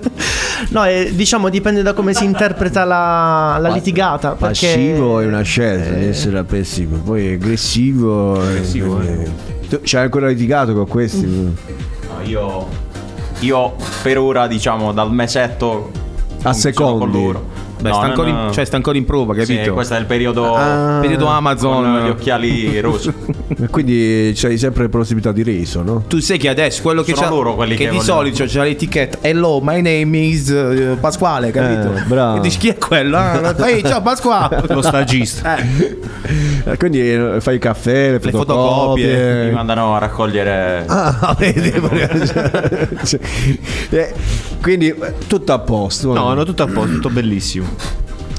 [0.70, 4.30] No, diciamo dipende da come si interpreta la, la litigata.
[4.30, 4.66] Perché...
[4.66, 8.40] Passivo è una scelta essere passivo, poi aggressivo.
[8.40, 9.00] Aggressivo,
[9.82, 11.26] ci hai ancora litigato con questi?
[11.26, 11.48] Mm.
[12.24, 12.66] Io,
[13.40, 15.90] io per ora, diciamo, dal mesetto
[16.42, 17.51] A non
[17.82, 19.74] Beh, sta, ancora in, cioè, sta ancora in prova, Sì, capito?
[19.74, 20.98] questo è il periodo, Ah.
[21.00, 21.82] Periodo Amazon.
[21.82, 23.12] con gli occhiali rossi.
[23.70, 26.04] Quindi c'hai sempre possibilità di riso, no?
[26.08, 28.18] Tu sai che adesso quello che Sono c'ha loro quelli che, che di vogliono.
[28.18, 31.94] solito c'è l'etichetta Hello, my name is eh, Pasquale, capito?
[31.96, 32.38] Eh, bravo.
[32.38, 33.16] E dici chi è quello?
[33.16, 34.62] Ah, Ehi, ciao Pasquale.
[34.68, 35.56] Lo stagista.
[35.56, 39.06] Eh, Quindi eh, fai il caffè, le, Le fotocopie.
[39.06, 40.84] fotocopie, Mi mandano a raccogliere.
[40.86, 41.72] Ah, vedi,
[43.04, 43.20] cioè,
[43.90, 44.14] eh,
[44.62, 46.14] quindi eh, tutto a posto.
[46.14, 47.66] No, no, tutto a posto, tutto bellissimo.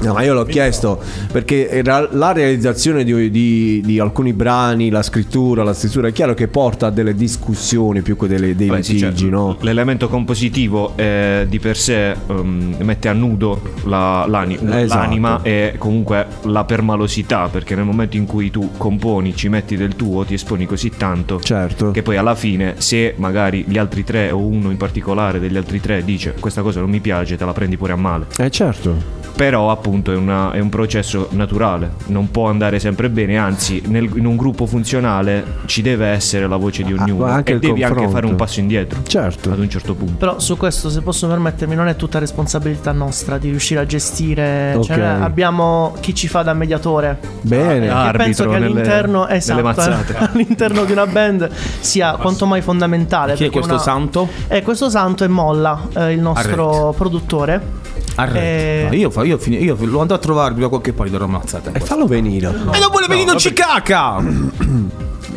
[0.04, 0.99] No, ma io l'ho chiesto
[1.32, 6.47] perché la realizzazione di, di- di alcuni brani, la scrittura, la stesura, è chiaro che
[6.47, 9.30] porta a delle discussioni più che delle, dei sì, litigi, certo.
[9.30, 9.58] no?
[9.62, 15.01] L'elemento compositivo eh, di per sé ehm, mette a nudo la- l'ani- Esatto.
[15.01, 19.95] l'anima e comunque la permalosità, perché nel momento in cui tu componi, ci metti del
[19.95, 21.91] tuo, ti esponi così tanto Certo.
[21.91, 25.80] che poi alla fine, se magari gli altri tre o uno in particolare degli altri
[25.80, 28.26] tre dice questa cosa non mi piace, te la prendi pure a male.
[28.38, 29.22] Eh certo.
[29.36, 34.10] Però appunto è, una- è un processo naturale, non può andare sempre bene, anzi nel-
[34.16, 37.84] in un gruppo funzionale ci deve essere la voce di ognuno ma anche e devi
[37.84, 38.12] anche confronto.
[38.12, 39.52] fare un passo indietro Certo.
[39.52, 40.14] ad un certo punto.
[40.18, 44.74] Però su questo, se posso permettermi, non è tutta responsabilità nostra di riuscire a gestire.
[44.76, 44.86] Ok.
[44.86, 47.20] Cioè, abbiamo chi ci fa da mediatore.
[47.41, 47.86] Bene.
[47.88, 50.16] Che Arbitro penso che nelle- all'interno, nelle esatto, mazzate.
[50.32, 53.34] all'interno di una band sia quanto mai fondamentale.
[53.36, 54.28] Chi è questo una- santo?
[54.48, 57.82] Eh, questo santo è Molla, eh, il nostro produttore.
[58.18, 61.72] Eh, No, io, io, io lo andrò a trovare da qualche parte darò ammazzata.
[61.74, 62.47] E fallo venire.
[62.47, 64.22] E non vuole venire, non ci caca!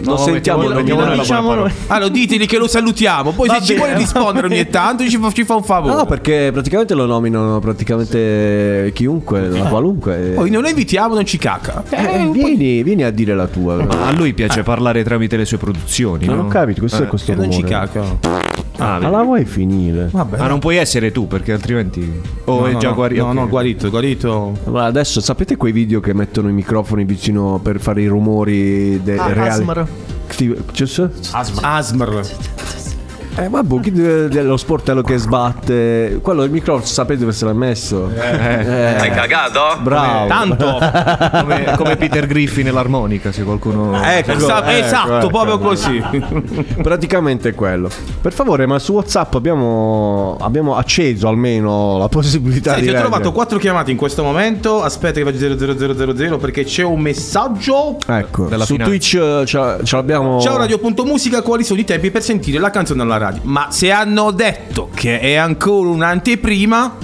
[0.05, 1.73] Lo sentiamo Lo diciamo noi.
[1.87, 5.09] Allora diteli che lo salutiamo, poi Va se ci bene, vuole va rispondere ogni tanto
[5.09, 5.95] ci fa, ci fa un favore.
[5.95, 10.33] No, perché praticamente lo nominano praticamente chiunque, la qualunque.
[10.35, 11.83] Poi non lo invitiamo, non ci caca.
[11.89, 13.77] Eh, vieni, vieni a dire la tua.
[13.83, 16.27] Ma a lui piace parlare tramite le sue produzioni.
[16.27, 16.43] Non no?
[16.43, 17.07] ho capito, questo Eh.
[17.07, 17.89] è questo E non ci rumore.
[17.89, 18.55] caca.
[18.79, 20.09] Ah, Ma la vuoi finire?
[20.13, 20.37] Vabbè.
[20.39, 22.21] Ma non puoi essere tu perché altrimenti.
[22.45, 23.25] O No, è no, già guarito.
[23.25, 24.53] No, no, guarito, guarito.
[24.67, 29.17] Allora, adesso sapete quei video che mettono i microfoni vicino per fare i rumori de-
[29.19, 29.63] Ah, reali?
[29.63, 29.87] Asmr.
[30.73, 31.09] C'è-
[31.63, 32.21] Asmr.
[33.39, 36.21] Eh, vabbè, chi de- dello sportello che sbatte.
[36.23, 38.11] Quello del microfono, sapete dove se l'ha messo?
[38.11, 39.61] Eh, Hai cagato?
[39.83, 40.27] Bravo.
[40.27, 40.79] Tanto.
[41.41, 44.01] come, come Peter Griffin nell'armonica, se qualcuno.
[44.03, 45.27] Ecco, Esa- ecco, esatto, ecco.
[45.29, 46.03] proprio così.
[46.83, 47.91] Praticamente quello.
[48.23, 53.11] Per favore, ma su WhatsApp abbiamo, abbiamo acceso almeno la possibilità Senti, di ho leggere.
[53.11, 54.83] trovato quattro chiamate in questo momento.
[54.83, 57.99] Aspetta che faccio 00000 perché c'è un messaggio.
[58.07, 58.91] Ecco, Della su finanza.
[58.91, 60.41] Twitch eh, ce, ce l'abbiamo.
[60.41, 63.25] Ciao Radio.musica, quali sono i tempi per sentire la canzone alla radio?
[63.43, 66.97] Ma se hanno detto che è ancora un'anteprima,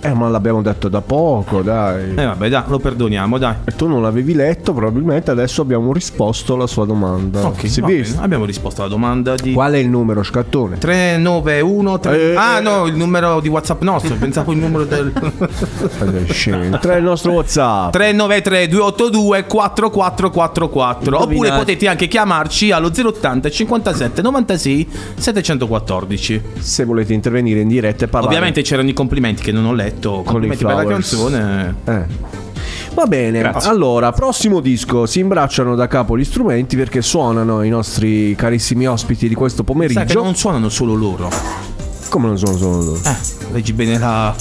[0.00, 2.10] Eh, ma l'abbiamo detto da poco, dai.
[2.14, 3.54] eh vabbè, dai, lo perdoniamo, dai.
[3.64, 7.44] E tu non l'avevi letto, probabilmente adesso abbiamo risposto alla sua domanda.
[7.46, 8.20] Ok, si visto?
[8.20, 10.78] abbiamo risposto alla domanda di Qual è il numero, scattone?
[10.78, 12.60] 391 Eh, Ah eh.
[12.60, 16.78] no, il numero di WhatsApp nostro, pensavo il numero del Fate scemi.
[16.78, 17.92] Tre il nostro WhatsApp.
[17.92, 26.42] 393 282 4444 oppure potete anche chiamarci allo 080 57 96 714.
[26.58, 28.32] Se volete intervenire in diretta e parlare.
[28.34, 29.86] Ovviamente c'erano i complimenti che non ho letto,
[30.24, 31.74] complimenti per la canzone.
[31.84, 32.04] Eh.
[32.94, 33.70] Va bene, Grazie.
[33.70, 39.28] allora, prossimo disco, si imbracciano da capo gli strumenti perché suonano i nostri carissimi ospiti
[39.28, 40.22] di questo Sai che pomeriggio.
[40.22, 41.30] non suonano solo loro.
[42.08, 43.00] Come non sono solo loro?
[43.04, 43.16] Eh,
[43.52, 44.34] leggi bene la-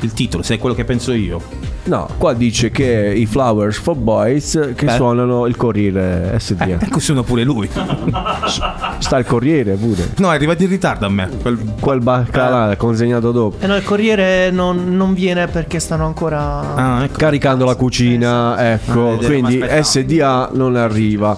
[0.00, 1.40] il titolo, sai quello che penso io.
[1.86, 4.92] No, qua dice che i Flowers for Boys che Beh.
[4.94, 6.78] suonano il Corriere SDA.
[6.80, 7.68] Ecco suona pure lui.
[8.98, 10.12] Sta il Corriere pure.
[10.16, 11.28] No, è arrivato in ritardo a me.
[11.42, 11.58] Quel...
[11.78, 13.56] Quel baccalà consegnato dopo.
[13.62, 16.74] E no, il corriere non, non viene perché stanno ancora.
[16.74, 17.18] Ah, ecco.
[17.18, 19.62] Caricando la cucina, ecco, Ah, quindi.
[19.82, 21.36] SDA non arriva.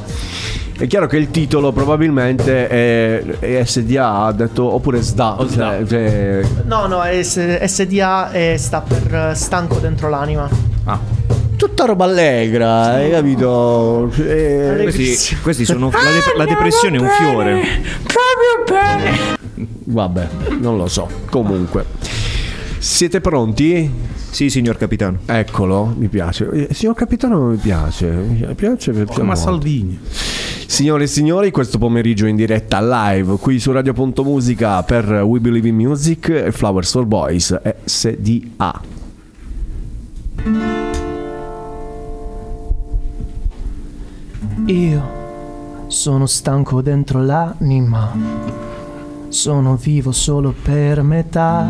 [0.78, 5.36] È chiaro che il titolo probabilmente è, è SDA, ha detto, oppure SDA.
[5.50, 10.48] cioè- cioè- No, no, S- SDA è- sta per eh, stanco dentro l'anima.
[10.84, 10.98] Ah.
[11.56, 14.10] tutta roba allegra, hai capito?
[14.18, 17.62] Eh, Questi, questi sono la, de- la depressione è un fiore.
[18.02, 19.68] Proprio bene.
[19.84, 20.28] Vabbè,
[20.60, 21.08] non lo so.
[21.30, 21.86] Comunque,
[22.78, 23.90] siete pronti?
[24.30, 25.20] Sì, signor capitano.
[25.24, 26.46] Eccolo, mi piace.
[26.68, 28.06] Eh, Signor capitano, mi piace.
[28.06, 29.14] Mi piace perché.
[29.14, 29.34] Come.
[29.34, 29.98] Salvini.
[30.66, 35.76] Signore e signori, questo pomeriggio in diretta live qui su Radio.musica per We Believe in
[35.76, 38.80] Music e Flowers for Boys SDA.
[44.66, 45.02] Io
[45.86, 48.12] sono stanco dentro l'anima,
[49.28, 51.66] sono vivo solo per metà,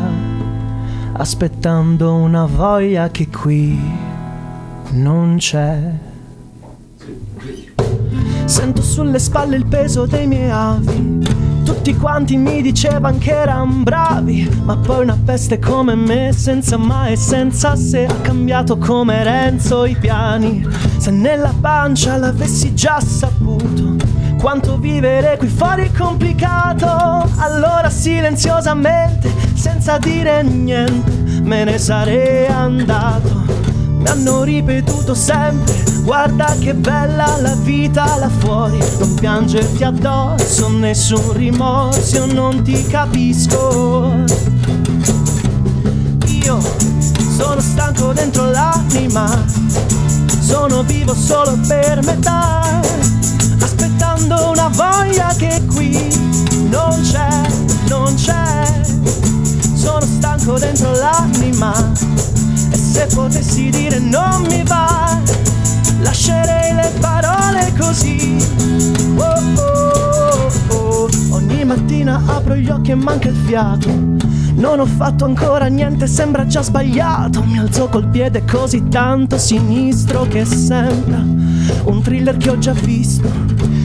[1.12, 3.78] aspettando una voglia che qui
[4.92, 6.05] non c'è.
[8.46, 11.18] Sento sulle spalle il peso dei miei avi.
[11.64, 17.14] Tutti quanti mi dicevano che eran bravi, ma poi una peste come me, senza mai
[17.14, 20.64] e senza se, ha cambiato come Renzo i piani.
[20.96, 23.96] Se nella pancia l'avessi già saputo,
[24.38, 33.65] quanto vivere qui fuori è complicato, allora silenziosamente, senza dire niente, me ne sarei andato.
[34.08, 42.16] Hanno ripetuto sempre, guarda che bella la vita là fuori, non piangerti addosso, nessun rimorso,
[42.16, 44.24] io non ti capisco.
[46.26, 46.58] Io
[47.36, 49.28] sono stanco dentro l'anima,
[50.40, 52.80] sono vivo solo per metà,
[53.60, 55.92] aspettando una voglia che qui
[56.70, 57.40] non c'è,
[57.88, 58.84] non c'è.
[59.74, 62.14] Sono stanco dentro l'anima
[62.96, 65.20] se potessi dire non mi va,
[66.00, 68.38] lascerei le parole così.
[69.16, 71.08] Oh, oh, oh.
[71.32, 73.90] Ogni mattina apro gli occhi e manca il fiato.
[74.54, 77.44] Non ho fatto ancora niente, sembra già sbagliato.
[77.44, 81.22] Mi alzo col piede così tanto sinistro che sembra
[81.84, 83.30] un thriller che ho già visto.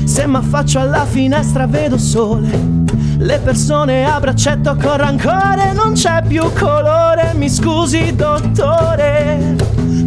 [0.06, 2.81] Se mi affaccio alla finestra vedo sole.
[3.24, 7.34] Le persone a braccetto con rancore, non c'è più colore.
[7.36, 9.56] Mi scusi, dottore,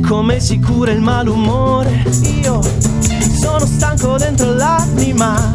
[0.05, 2.03] come si cura il malumore?
[2.43, 2.61] Io
[3.41, 5.55] sono stanco dentro l'anima,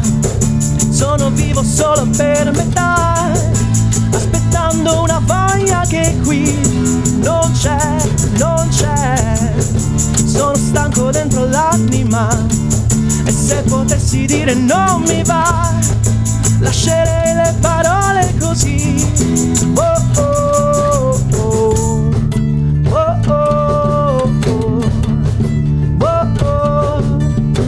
[0.90, 3.30] sono vivo solo per metà,
[4.10, 6.58] aspettando una voglia che qui
[7.22, 7.96] non c'è,
[8.38, 9.52] non c'è.
[10.24, 12.26] Sono stanco dentro l'anima,
[13.26, 15.99] e se potessi dire non mi va
[16.60, 19.04] lascerei le parole così.
[19.74, 22.10] Oh oh oh.
[22.88, 24.82] Oh oh oh.
[26.00, 27.02] Oh oh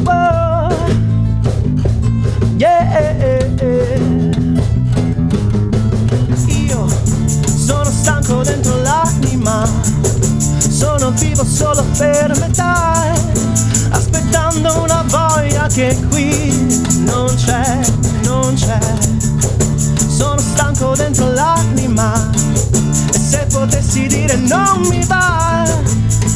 [0.06, 0.70] oh.
[2.56, 3.20] Yeah.
[6.46, 6.86] Io
[7.56, 9.66] sono stanco dentro l'anima,
[10.58, 13.12] sono vivo solo per metà,
[14.32, 17.80] aspettando una voglia che qui non c'è,
[18.24, 18.78] non c'è.
[20.08, 22.30] Sono stanco dentro l'anima
[23.12, 25.64] e se potessi dire non mi va,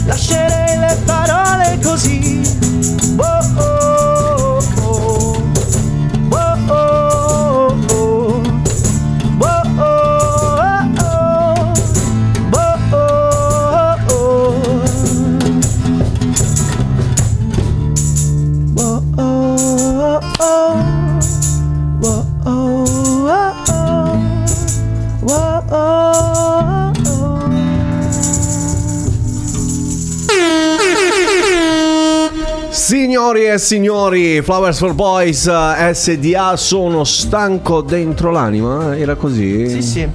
[0.05, 2.43] lascerei le parole così.
[3.17, 3.76] Oh oh
[33.17, 39.67] Signori e signori, Flowers for Boys eh, SDA, sono stanco dentro l'anima, era così?
[39.71, 40.09] Sì, sì.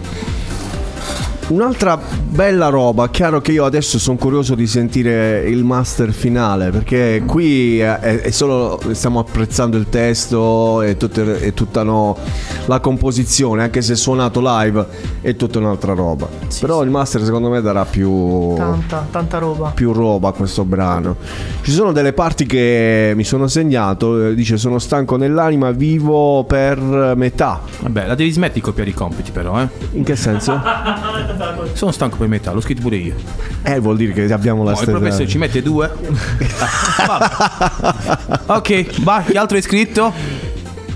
[1.52, 2.00] Un'altra
[2.30, 7.78] bella roba, chiaro che io adesso sono curioso di sentire il master finale perché qui
[7.80, 12.18] è, è solo stiamo apprezzando il testo e, tutte- e tutta no,
[12.68, 14.86] la composizione, anche se suonato live
[15.20, 16.26] è tutta un'altra roba.
[16.62, 19.72] Però il master secondo me darà più Tanta, tanta roba.
[19.76, 21.18] più roba a questo brano.
[21.64, 26.78] Ci sono delle parti che mi sono segnato, eh, dice sono stanco nell'anima, vivo per
[27.18, 27.60] metà.
[27.82, 29.68] Vabbè, la devi smettere di copiare i compiti però, eh.
[29.92, 30.60] In che senso?
[31.74, 33.16] Sono stanco per metà, l'ho scritto pure io.
[33.64, 35.90] Eh, vuol dire che abbiamo la No, il stessa professore ci mette due.
[38.48, 40.14] Ok, vai, che altro hai scritto?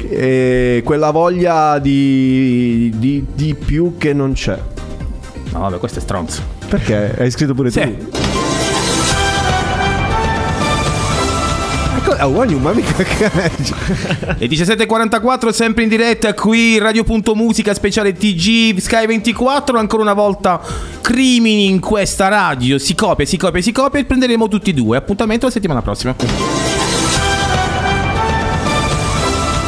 [0.10, 4.60] E quella voglia di, di, di più che non c'è.
[5.52, 6.42] No, vabbè, questo è stronzo.
[6.68, 7.16] Perché?
[7.18, 7.80] Hai scritto pure Sì.
[7.82, 8.24] tu?
[12.18, 13.30] Ma Wagyu, ma mica che
[14.38, 20.62] Le 17.44 sempre in diretta qui Radio.musica speciale TG Sky 24 ancora una volta
[21.02, 22.78] crimini in questa radio.
[22.78, 24.98] Si copia si copia si copia e prenderemo tutti e due.
[24.98, 26.16] Appuntamento la settimana prossima.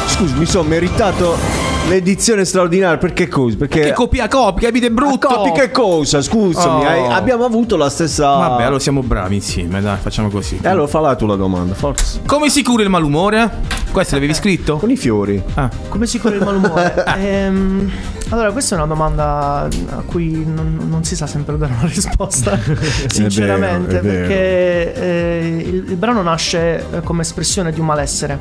[0.06, 1.57] Scusi, mi sono meritato
[1.88, 3.56] l'edizione straordinaria perché cosa?
[3.56, 6.20] Perché che copia copia capite è brutto Copi che cosa?
[6.22, 6.88] Scusami, Oh.
[6.88, 10.86] hai- abbiamo avuto la stessa vabbè allora siamo bravi insieme dai facciamo così E allora
[10.86, 12.20] fa la tu la domanda, forza.
[12.26, 13.76] come si cura il malumore?
[13.92, 14.76] questo l'avevi scritto?
[14.76, 15.42] Con i fiori.
[15.54, 15.70] ah.
[15.88, 17.04] Come si cura il malumore?
[17.18, 17.90] Ehm,
[18.30, 22.58] allora, questa è una domanda a cui non, non si sa sempre dare una risposta,
[23.08, 24.18] sinceramente, è vero.
[24.26, 28.38] perché eh, il, il brano nasce eh, come espressione di un malessere.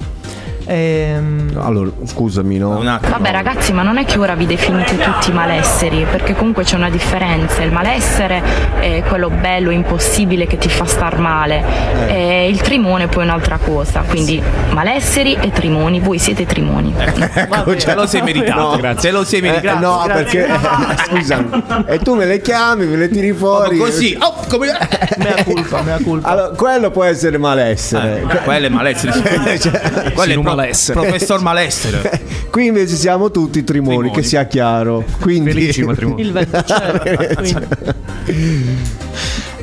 [0.67, 2.81] Ehm, Allora, scusami, no?
[2.81, 6.89] Vabbè ragazzi, ma non è che ora vi definite tutti malesseri, perché comunque c'è una
[6.89, 7.63] differenza.
[7.63, 8.41] Il malessere
[8.79, 11.63] è quello bello, impossibile che ti fa star male.
[12.07, 14.01] E il trimone poi è un'altra cosa.
[14.07, 14.41] Quindi
[14.71, 16.93] malesseri e trimoni, voi siete trimoni.
[16.97, 18.75] Ecco, te lo sei meritato No.
[18.77, 20.41] grazie lo sei Eh, meritato no, Grazie.
[20.45, 21.63] perché scusami.
[21.87, 23.77] E tu me le chiami, me le tiri fuori.
[23.77, 24.67] così oh, come...
[25.17, 26.27] mea culpa, mea culpa.
[26.27, 28.21] Allora, quello può essere malessere.
[28.29, 29.13] Eh, quello è malessere
[29.59, 30.99] Cioè, quello è Sino pro- malessere.
[30.99, 34.15] professor malessere Qui invece siamo tutti trimoni, Trimoni.
[34.15, 35.03] che sia chiaro.
[35.21, 36.21] Quindi Felici matrimoni.
[36.21, 36.31] Il
[37.35, 37.65] quindi-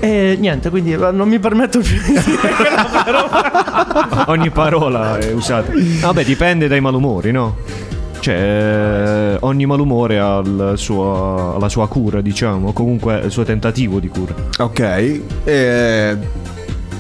[0.01, 2.49] E niente, quindi eh, non mi permetto più di dire
[3.05, 4.25] parola.
[4.29, 5.73] Ogni parola è usata.
[5.73, 7.57] Vabbè, dipende dai malumori, no?
[8.21, 10.43] Cioè, eh, ogni malumore ha
[10.77, 14.35] suo- ha la sua cura, diciamo, comunque il suo tentativo di cura.
[14.59, 15.21] Ok.
[15.45, 16.17] eh,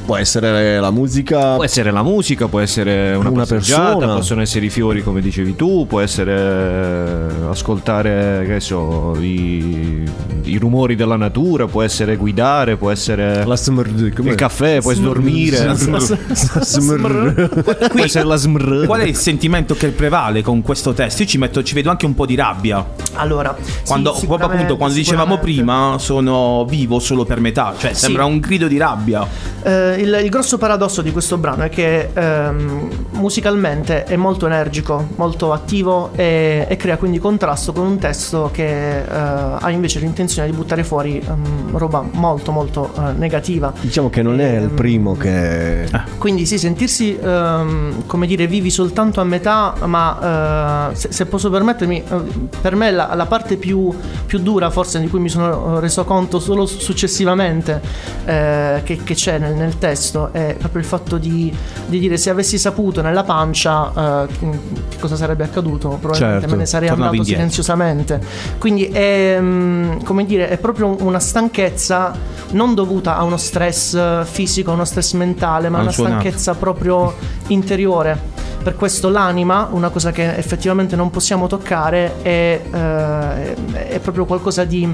[0.04, 1.54] può essere la musica.
[1.54, 4.14] Può essere la musica, può essere una, Una persona.
[4.14, 10.02] possono essere i fiori come dicevi tu, può essere eh, ascoltare, che so, i,
[10.44, 15.74] i rumori della natura, può essere guidare, può essere La smr- il caffè, puoi dormire,
[15.74, 18.86] Smr- può essere la smr.
[18.86, 21.22] Qual è il sentimento che prevale con questo testo?
[21.22, 22.84] Io ci, metto, ci vedo anche un po' di rabbia.
[23.14, 27.74] Allora, Quando, sì, proprio appunto, quando dicevamo prima, sono vivo solo per metà.
[27.76, 29.26] Cioè, sembra un grido di rabbia.
[29.62, 35.08] Eh, il, il grosso paradosso di questo brano è che ehm, musicalmente è molto energico,
[35.16, 40.48] molto attivo e, e crea quindi contrasto con un testo che eh, ha invece l'intenzione
[40.48, 43.72] di buttare fuori ehm, roba molto molto eh, negativa.
[43.80, 45.88] Diciamo che non è il primo che.
[46.18, 51.50] Quindi sì, sentirsi ehm, come dire vivi soltanto a metà, ma eh, se, se posso
[51.50, 52.16] permettermi, eh,
[52.60, 53.92] per me la, la parte più,
[54.26, 57.80] più dura, forse di cui mi sono reso conto solo successivamente
[58.24, 61.54] eh, che, che c'è nel, nel testo, è proprio il fatto di,
[61.86, 66.60] di dire se avessi saputo nella pancia eh, che cosa sarebbe accaduto, probabilmente Certo, me
[66.62, 67.34] ne sarei andato indietro.
[67.34, 68.20] silenziosamente.
[68.56, 72.16] Quindi è, mm, come dire, è proprio una stanchezza
[72.52, 76.54] non dovuta a uno stress eh, fisico, a uno stress mentale, ma Ha una stanchezza
[76.54, 77.14] proprio
[77.48, 78.32] interiore.
[78.62, 84.64] Per questo l'anima, una cosa che effettivamente non possiamo toccare, è, eh, è proprio qualcosa
[84.64, 84.88] di,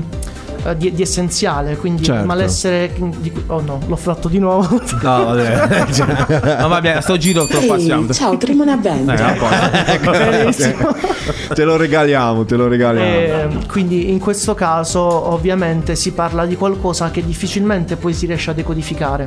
[0.65, 1.77] eh, di- di essenziale.
[1.77, 2.21] Quindi Certo.
[2.21, 2.93] il malessere.
[3.19, 4.81] Di oh no, l'ho fatto di nuovo.
[5.03, 6.59] No, vabbè.
[6.61, 8.13] No, vabbè, a sto giro te lo passiamo.
[8.13, 9.09] ciao Trimone Band.
[9.09, 9.99] Eh.
[10.01, 10.95] Benissimo.
[11.55, 13.09] te lo regaliamo, te lo regaliamo.
[13.09, 18.51] Eh, quindi in questo caso ovviamente si parla di qualcosa che difficilmente poi si riesce
[18.51, 19.27] a decodificare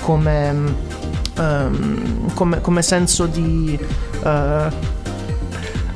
[0.00, 0.54] come,
[1.38, 3.78] ehm, come, come senso di...
[4.24, 5.02] eh,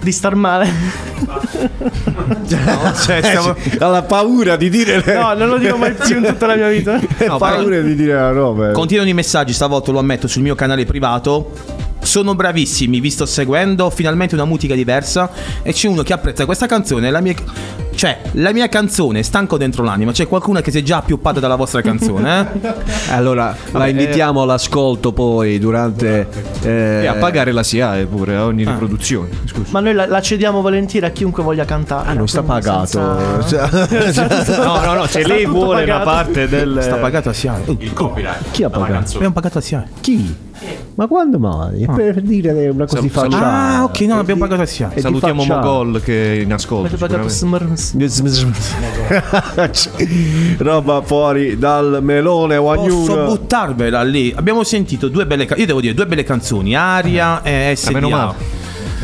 [0.09, 0.67] di star male.
[2.49, 5.15] Cioè, stiamo- Ha la paura di dire le...
[5.15, 6.99] No, non lo dico mai più in tutta la mia vita.
[7.29, 8.71] Ha paura di dire la roba.
[8.71, 8.73] eh.
[8.73, 11.53] Continuano i messaggi, stavolta lo ammetto, sul mio canale privato.
[12.01, 15.31] Sono bravissimi, vi sto seguendo, finalmente una musica diversa.
[15.63, 17.11] E c'è uno che apprezza questa canzone.
[17.11, 17.35] La mia,
[17.99, 20.13] cioè, la mia canzone, stanco dentro l'anima.
[20.13, 22.73] C'è qualcuno che si è già appioppata dalla vostra canzone, eh?
[23.11, 26.29] Allora, la invitiamo all'ascolto poi durante.
[26.63, 29.31] eh, E a pagare la SIAE pure a ogni riproduzione.
[29.47, 29.71] Scusa.
[29.71, 32.09] Ma noi la, la cediamo volentieri a chiunque voglia cantare.
[32.11, 32.87] Ah, non sta pagato.
[33.45, 33.69] senza-
[34.13, 36.11] Cioè- No, no, no, se lei vuole una pagato.
[36.11, 36.79] parte del...
[36.81, 37.63] Sta pagato a SIAE.
[37.79, 38.51] Il copyright.
[38.53, 39.17] Chi ha pagato?
[39.17, 39.85] abbiamo pagato a SIAE.
[40.01, 40.37] Chi?
[40.95, 41.83] Ma quando mai?
[41.85, 43.47] È per dire una cosa di Sal- facciata.
[43.47, 44.91] Ah, ok, no, abbiamo pagato a SIAE.
[44.91, 45.45] è di Salutiamo.
[45.45, 46.97] Mogol che è in ascolto.
[50.59, 53.25] Roba fuori dal melone Posso ognuno.
[53.27, 54.33] buttarvela lì.
[54.35, 55.61] Abbiamo sentito due belle canzoni.
[55.61, 58.17] Io devo dire due belle canzoni: Aria e meno SDA.
[58.17, 58.58] male.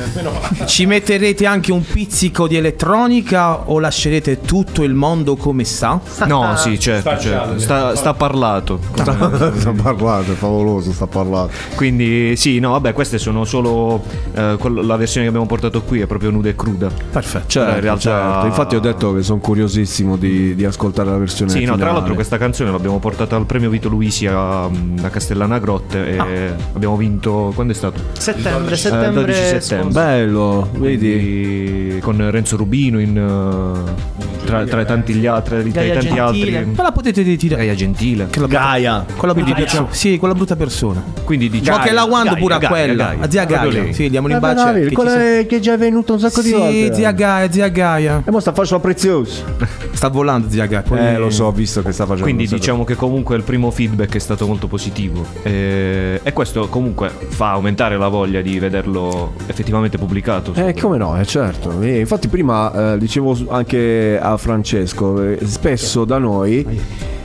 [0.67, 6.01] Ci metterete anche un pizzico di elettronica o lascerete tutto il mondo come sta?
[6.27, 7.59] No, sì, certo, certo.
[7.59, 8.81] Sta, sta parlato.
[8.95, 11.51] sta parlato, è favoloso, sta parlato.
[11.75, 14.03] Quindi sì, no, vabbè, queste sono solo
[14.35, 16.89] eh, la versione che abbiamo portato qui è proprio nuda e cruda.
[17.11, 17.49] Perfetto.
[17.49, 18.47] Certo, in realtà certo.
[18.47, 21.93] Infatti ho detto che sono curiosissimo di, di ascoltare la versione Sì, no, tra finale.
[21.95, 26.97] l'altro questa canzone l'abbiamo portata al premio Vito Luisi a, a Castellana Grotte e abbiamo
[26.97, 28.01] vinto quando è stato?
[28.19, 29.93] Settembre, Eh, settembre 12 settembre.
[29.95, 31.13] Bello, vedi?
[31.13, 35.93] Quindi, con Renzo Rubino in, eh, tra, tra i tanti, gli altri, tra i Gaia
[36.01, 36.57] tanti Gentile.
[36.59, 36.73] altri.
[36.75, 37.63] Ma la potete ritirare.
[37.63, 38.27] Gaia Gentile.
[38.49, 39.05] Gaia.
[39.17, 39.87] Con la brutta Quindi persona.
[39.91, 41.01] Sì, con la brutta persona.
[41.23, 43.05] Quindi diciamo Ma che la guando Gaia, pure a Gaia, quella.
[43.05, 43.23] Gaia.
[43.23, 43.83] A zia Gaia.
[43.85, 43.93] Eh.
[43.93, 44.65] Sì, diamo Eh, bacio.
[44.65, 46.87] Davide, che quella è- che è già venuta un sacco di volte.
[46.87, 48.23] Sì, zia Gaia, zia Gaia.
[48.27, 49.45] E mo sta facendo prezioso.
[49.95, 50.83] Sta volando zia Gaia.
[50.83, 53.71] poi- Eh, lo so, ho visto che sta facendo Quindi diciamo che comunque il primo
[53.71, 59.35] feedback è stato molto positivo e, e questo comunque fa aumentare la voglia di vederlo
[59.47, 60.53] effettivamente pubblicato.
[60.55, 61.81] Eh, come no, eh, certo.
[61.81, 66.67] E infatti prima eh, dicevo anche a Francesco, eh, spesso da noi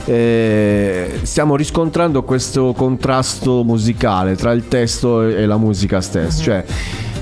[0.04, 6.64] eh, stiamo riscontrando questo contrasto musicale tra il testo e la musica stessa, cioè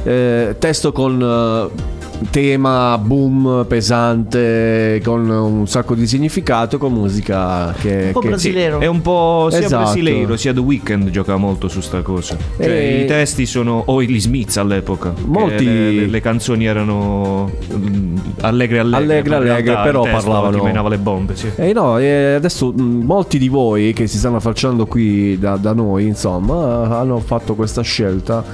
[0.04, 1.96] eh, testo con eh,
[2.30, 8.80] tema boom pesante con un sacco di significato con musica che, Un po' che- brasileiro.
[8.80, 9.82] È un po' sia Esatto.
[9.84, 12.36] brasileiro sia The Weeknd gioca molto su sta cosa.
[12.56, 13.82] Cioè, E- I testi sono.
[13.86, 15.12] o gli Smiths all'epoca.
[15.26, 19.04] Molti- Le, le- le canzoni erano mm, allegre allegre.
[19.04, 21.48] Allegre, allegre, realtà però parlavano- menava le bombe, sì.
[21.56, 25.72] Eh no, eh, adesso mh, molti di voi che si stanno affacciando qui da, da
[25.72, 28.44] noi, insomma, hanno fatto questa scelta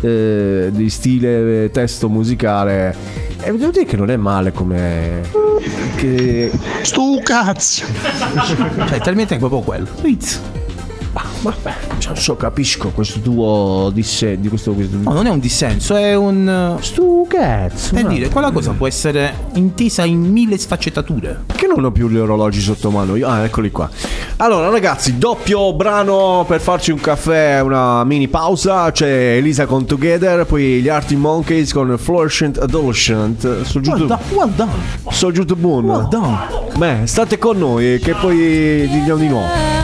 [0.00, 2.94] eh, di stile eh, testo musicale.
[3.40, 5.22] E devo dire che non è male come.
[5.96, 6.50] Che...
[6.82, 7.84] Stu cazzo.
[8.86, 9.88] Cioè, talmente è proprio quello.
[11.12, 11.42] Rizz.
[11.42, 14.96] Vabbè, cioè, so, capisco questo tuo disse di questo, questo...
[14.96, 16.76] No, non è un dissenso, è un.
[16.80, 17.94] Stu cazzo.
[17.94, 21.44] Per dire, quella cosa può essere intesa in mille sfaccettature.
[21.54, 23.16] Che non ho più gli orologi sotto mano.
[23.16, 23.88] Io- Ah, eccoli qua.
[24.38, 28.90] Allora, ragazzi, doppio brano per farci un caffè, una mini pausa.
[28.90, 33.44] C'è Elisa con Together, poi gli Arctic Monkeys con Fluorescent Adolescent.
[33.72, 34.18] YouTube.
[34.32, 34.70] well done.
[35.10, 35.84] Sul YouTube Moon.
[35.84, 36.38] Well done.
[36.76, 39.79] Beh, state con noi che poi diciamo di nuovo.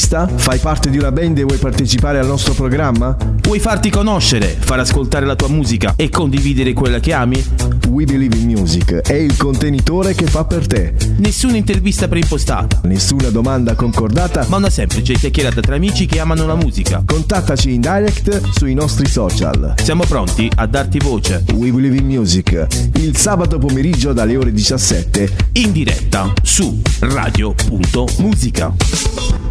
[0.00, 0.26] Artista?
[0.26, 3.14] Fai parte di una band e vuoi partecipare al nostro programma?
[3.42, 7.42] Vuoi farti conoscere, far ascoltare la tua musica e condividere quella che ami?
[7.88, 10.94] We Believe in Music è il contenitore che fa per te.
[11.18, 16.54] Nessuna intervista preimpostata, Nessuna domanda concordata, ma una semplice chiacchierata tra amici che amano la
[16.54, 17.02] musica.
[17.04, 19.74] contattaci in direct sui nostri social.
[19.82, 25.30] Siamo pronti a darti voce We Believe in Music, il sabato pomeriggio dalle ore 17
[25.52, 29.49] in diretta su radio.musica.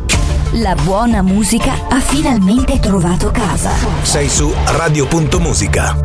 [0.54, 3.70] La buona musica ha finalmente trovato casa.
[4.02, 5.96] Sei su Radio.musica.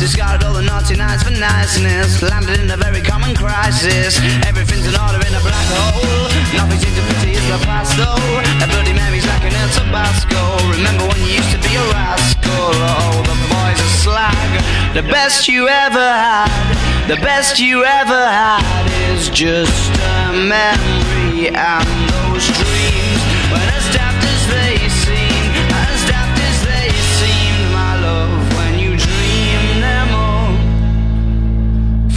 [0.00, 4.18] Discarded all the naughty nights for niceness, landed in a very common crisis.
[4.48, 6.24] Everything's in order in a black hole.
[6.56, 8.64] Nothing seems to pity is the past though.
[8.64, 10.40] A Bloody Mary's like an El Tabasco.
[10.72, 12.72] Remember when you used to be a rascal?
[12.80, 14.50] Oh, the boys are slag.
[14.94, 16.48] The best you ever had,
[17.06, 22.19] the best you ever had is just a memory and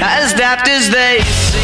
[0.00, 1.61] as daft as they seem,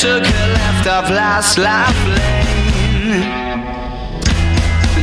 [0.00, 3.22] took a left off last life lane,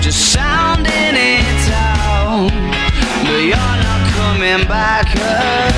[0.02, 2.52] just sounding it out,
[3.26, 5.73] but you're not coming back again.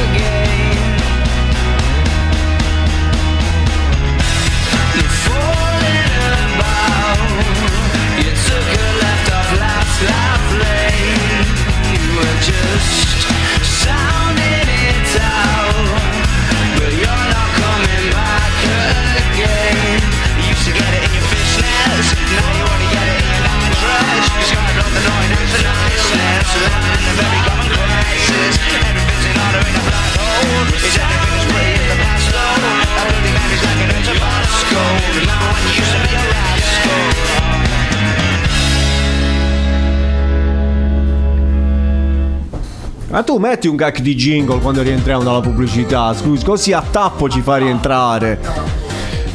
[43.16, 47.30] Ma tu metti un gag di jingle quando rientriamo dalla pubblicità, scusi, così a tappo
[47.30, 48.38] ci fa rientrare.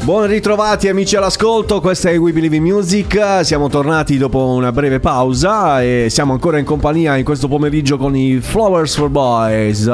[0.03, 5.01] Buon ritrovati amici all'ascolto, questa è We Believe in Music, siamo tornati dopo una breve
[5.01, 9.87] pausa e siamo ancora in compagnia in questo pomeriggio con i Flowers for Boys.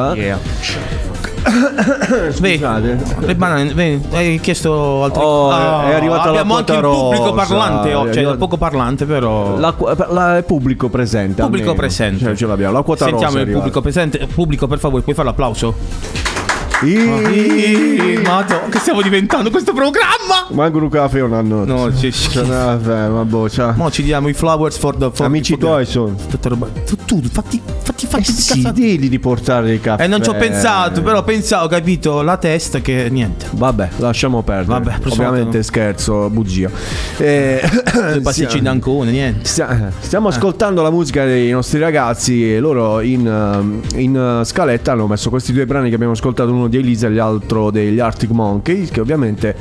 [2.32, 2.98] Scusate.
[3.20, 7.34] Le banane, vedi, hai chiesto altre Oh, è arrivata la Abbiamo anche il pubblico rosa,
[7.46, 9.56] parlante, oh, è cioè arrivata- poco parlante però.
[9.58, 9.74] La,
[10.08, 11.42] la- è pubblico presente.
[11.42, 11.74] Pubblico almeno.
[11.86, 12.24] presente.
[12.24, 13.44] Cioè, ce l'abbiamo, la quota Sentiamo rosa.
[13.44, 14.26] è il pubblico presente.
[14.26, 15.74] Pubblico, per favore, puoi fare l'applauso?
[16.82, 20.46] I- Madonna, che stiamo diventando questo programma?
[20.50, 21.64] Manco un caffè un anno.
[21.64, 22.44] No, c'è Cioè,
[23.08, 23.72] ma boh, ciao.
[23.76, 26.14] Mo ci diamo i flowers for the for Amici tuoi sono.
[26.28, 26.68] Tutta roba.
[26.84, 28.80] Tu, tu fatti, fatti, fatti di Sì, cazzate.
[28.80, 30.04] digli di portare dei caffè.
[30.04, 33.46] Eh, non ci ho pensato, però pensavo, capito, la testa che niente.
[33.52, 34.80] Vabbè, lasciamo perdere.
[34.80, 36.68] Vabbè, Ovviamente volta scherzo, bugia.
[37.16, 37.60] Eh,
[38.12, 39.46] Due pasticcini d'ancone, niente.
[39.46, 45.06] stia- Stiamo ascoltando la musica dei nostri ragazzi e loro in, um, in, scaletta hanno
[45.06, 48.90] messo questi due brani che abbiamo ascoltato, uno di Elisa e l'altro degli Arctic Monkeys,
[48.90, 49.54] che ovviamente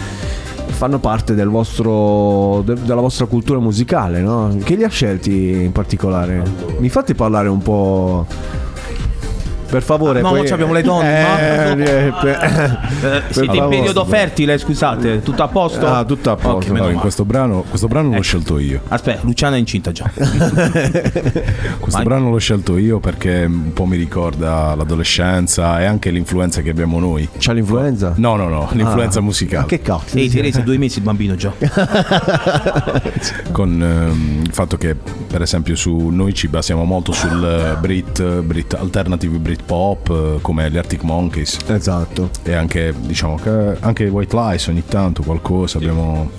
[0.68, 4.56] fanno parte del vostro, de- della vostra cultura musicale, no?
[4.64, 6.44] Che li ha scelti in particolare?
[6.80, 8.26] Mi fate parlare un po'...
[9.68, 11.22] Per favore, No, poi- abbiamo le donne.
[11.24, 11.34] ma-
[11.76, 15.86] Eh, eh, per- Eh, per siete in periodo fertile, scusate, tutto a posto?
[15.88, 16.58] Ah, tutto a posto.
[16.58, 18.82] Ok, meno No, in questo brano, questo brano l'ho scelto io.
[18.88, 20.10] Aspetta, Luciana è incinta già.
[21.80, 26.70] Questo brano l'ho scelto io perché un po' mi ricorda l'adolescenza e anche l'influenza che
[26.70, 27.28] abbiamo noi.
[27.38, 28.14] C'ha l'influenza?
[28.18, 29.22] No, no, no, l'influenza Ah.
[29.24, 29.62] musicale.
[29.62, 30.18] Ma che cazzo?
[30.18, 31.52] Ehi, Teresa, due mesi il bambino già.
[33.52, 38.24] Con ehm, il fatto che, per esempio, su noi ci basiamo molto sul eh, Brit,
[38.42, 41.58] Brit alternative Brit pop, eh, come gli Arctic Monkeys.
[41.68, 42.30] Esatto.
[42.44, 45.78] E anche, diciamo, che anche White Lies ogni tanto qualcosa.
[45.78, 46.30] Abbiamo,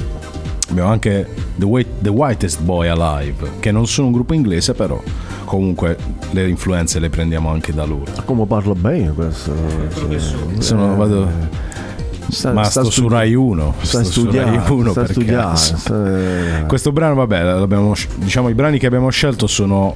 [0.71, 5.01] abbiamo anche The, White- The Whitest Boy Alive, che non sono un gruppo inglese, però
[5.45, 5.97] comunque
[6.31, 8.11] le influenze le prendiamo anche da loro.
[8.25, 9.53] Come parlo bene questo?
[10.59, 11.29] Sono, Eh, vado-
[12.29, 15.01] sta- ma sta sto su studi- Rai 1 sta sto su studiando, Rai 1 sta
[15.03, 19.95] per studiando, sta- questo brano vabbè l'abbiamo sc- diciamo i brani che abbiamo scelto sono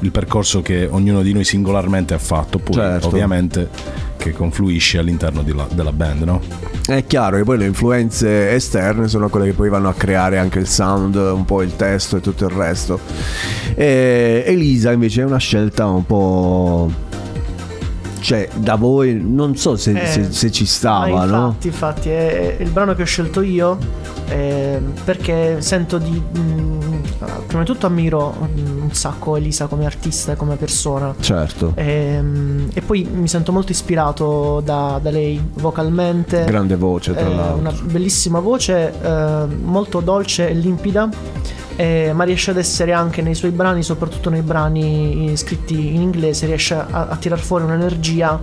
[0.00, 3.08] il percorso che ognuno di noi singolarmente ha fatto poi Certo.
[3.08, 3.68] ovviamente
[4.16, 6.40] che confluisce all'interno la- della band no?
[6.86, 10.58] È chiaro che poi le influenze esterne sono quelle che poi vanno a creare anche
[10.58, 12.98] il sound, un po' il testo e tutto il resto.
[13.74, 16.90] E Elisa invece è una scelta un po'...
[18.20, 21.46] Cioè, da voi non so se, Eh, se- se ci Ah, stava, no?
[21.46, 23.78] infatti, infatti, è, è il brano che ho scelto io
[24.28, 26.20] eh, perché sento di.
[26.38, 26.76] mm,
[27.46, 31.14] prima di tutto ammiro mm, un sacco Elisa come artista e come persona.
[31.20, 31.72] Certo.
[31.76, 36.44] Ehm, E, poi mi sento molto ispirato da, da lei vocalmente.
[36.44, 37.58] Grande voce, tra Eh, l'altro.
[37.58, 41.08] Una bellissima voce, eh, molto dolce e limpida.
[41.78, 46.46] Eh, ma riesce ad essere anche nei suoi brani, soprattutto nei brani scritti in inglese,
[46.46, 48.40] riesce a, a tirar fuori un'energia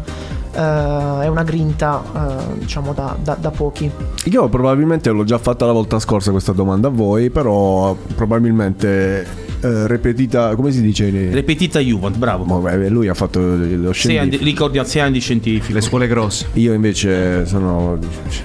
[0.54, 3.92] eh, e una grinta, eh, diciamo, da, da- da pochi.
[4.24, 9.28] Io probabilmente l'ho già fatta la volta scorsa questa domanda a voi, però probabilmente
[9.62, 11.10] eh, repetita, come si dice?
[11.32, 12.44] Repetita Juvent, bravo.
[12.44, 14.44] Ma beh, lui ha fatto lo Sei anni, scientifico.
[14.44, 15.74] ricordi sei anni di scientifico.
[15.74, 16.48] Le scuole grosse.
[16.54, 17.98] Io invece sono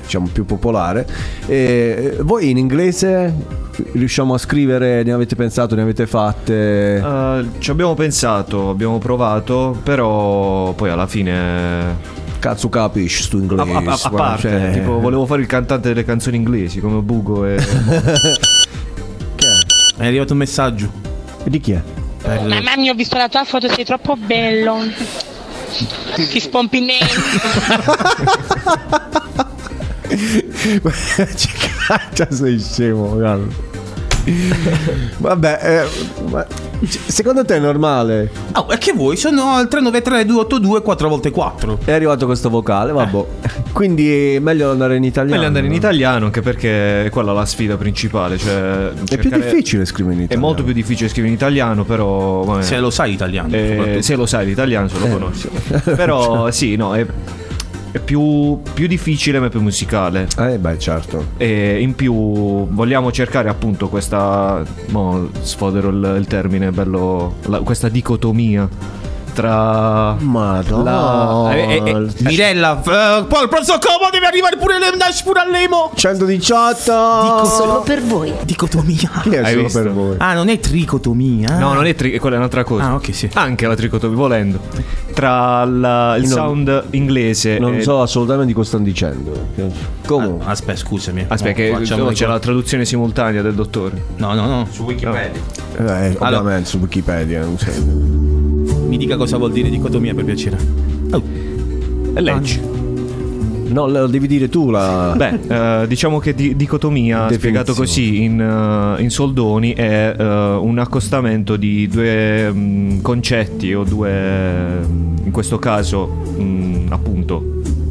[0.03, 1.07] diciamo più popolare.
[1.47, 3.33] E voi in inglese
[3.93, 5.03] riusciamo a scrivere?
[5.03, 5.75] Ne avete pensato?
[5.75, 6.97] Ne avete fatte?
[6.97, 12.19] Eh, ci abbiamo pensato, abbiamo provato, però poi alla fine.
[12.41, 13.71] Cazzo capisci stu A, inglese?
[13.71, 17.45] a- a- a parte, cioè- tipo, volevo fare il cantante delle canzoni inglesi come Bugo
[17.45, 17.57] e.
[20.01, 20.91] È arrivato un messaggio.
[21.45, 21.83] Di chi è?
[22.25, 24.79] Mamma mia, ho visto la tua foto, sei troppo bello.
[26.15, 27.01] Ti spompinelli.
[32.15, 33.70] Cioè, sei scemo, guarda.
[35.19, 35.89] Vabbè, eh,
[36.31, 36.47] ma
[37.07, 38.31] secondo te è normale?
[38.55, 39.17] Oh, e che vuoi?
[39.17, 41.85] Sono al 393 282 4x4.
[41.85, 43.25] È arrivato questo vocale, vabbè.
[43.73, 45.35] Quindi è meglio andare in italiano.
[45.35, 48.39] Meglio andare in italiano anche perché è quella la sfida principale.
[48.39, 50.47] Cioè È più difficile scrivere in È italiano.
[50.47, 52.43] molto più difficile scrivere in italiano, però.
[52.45, 52.63] vabbè.
[52.63, 53.55] Se lo sai italiano.
[53.55, 55.49] Eh, se lo sai l'italiano, se lo Eh, conosci.
[55.85, 57.05] Però sì, no, è,
[57.93, 60.29] è più, più difficile ma più musicale.
[60.39, 61.27] Eh beh, certo.
[61.37, 62.13] E in più
[62.69, 64.63] vogliamo cercare appunto questa.
[64.89, 67.35] Mo sfodero il, il termine, bello.
[67.47, 68.69] la- questa dicotomia
[69.33, 70.15] tra.
[70.19, 70.91] Madonna.
[70.91, 75.23] la- eh, eh, eh, Mirella, eh, poi al prossimo combo deve arrivare pure le Dash
[75.23, 75.91] pure all'emo.
[75.95, 78.33] 118 Solo per voi.
[78.45, 79.11] Dicotomia.
[79.23, 79.83] Chi è Hai solo visto?
[79.83, 80.15] per voi?
[80.19, 81.59] Ah, non è tricotomia.
[81.59, 82.85] No, non è tri- quella è un'altra cosa.
[82.85, 83.31] Ah, ok, sì.
[83.35, 84.59] Anche la tricotomia, volendo.
[85.21, 89.49] Tra la- il Non- sound inglese Non e- so assolutamente di cosa stanno dicendo.
[90.07, 90.47] Comunque.
[90.47, 91.27] Ah, aspetta, scusami.
[91.29, 94.03] Aspetta, che Facciamo no, c'è la traduzione simultanea del dottore.
[94.17, 94.67] No, no, no.
[94.71, 95.39] Su Wikipedia.
[95.77, 97.47] Eh, ovviamente su Wikipedia.
[98.87, 100.57] Mi dica cosa vuol dire dicotomia per piacere.
[101.11, 101.23] Oh.
[102.15, 102.61] E leggi.
[103.73, 105.15] No, lo devi dire tu la.
[105.17, 107.39] Beh, eh, diciamo che di- dicotomia, Definizione.
[107.39, 113.85] spiegato così in, eh, in soldoni, è eh, un accostamento di due mm, concetti o
[113.85, 114.11] due,
[114.85, 116.09] mm, in questo caso,
[116.39, 117.45] mm, appunto.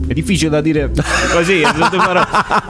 [0.10, 0.90] È difficile da dire
[1.32, 1.62] così,
[2.04, 2.24] però,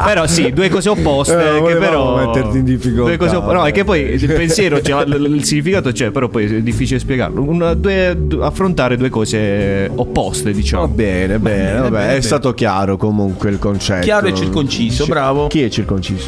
[0.04, 3.66] però sì, due cose opposte Eh, che però metterti in difficoltà, due cose oppo- no,
[3.66, 4.34] è che poi il vabbè.
[4.34, 7.42] pensiero c'è, l- il significato c'è, però poi è difficile spiegarlo.
[7.42, 10.82] Una- due- du- affrontare due cose opposte, diciamo.
[10.86, 12.22] Va bene, bene, vabbè, è bene.
[12.22, 14.04] stato chiaro comunque il concetto.
[14.04, 15.48] Chiaro e circonciso, Ci- bravo.
[15.48, 16.28] Chi è circonciso?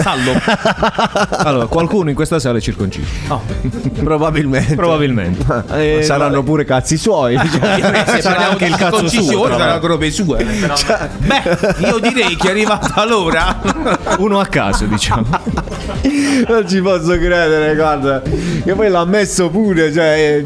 [0.00, 0.32] Stallo.
[1.42, 3.08] Allora, qualcuno in questa sala è circonciso.
[3.28, 3.42] Oh.
[4.02, 4.74] Probabilmente.
[4.74, 5.64] Probabilmente.
[5.72, 7.36] Eh, Saranno pure cazzi suoi.
[7.50, 8.20] cioè.
[8.22, 10.44] Parliamo anche il cazzo suo, saranno robe sue.
[10.44, 13.60] Beh, io direi che è arrivata l'ora.
[14.18, 15.26] Uno a caso, diciamo.
[16.48, 18.22] Non ci posso credere, guarda.
[18.22, 20.38] Che poi l'ha messo pure, cioè.
[20.38, 20.42] È,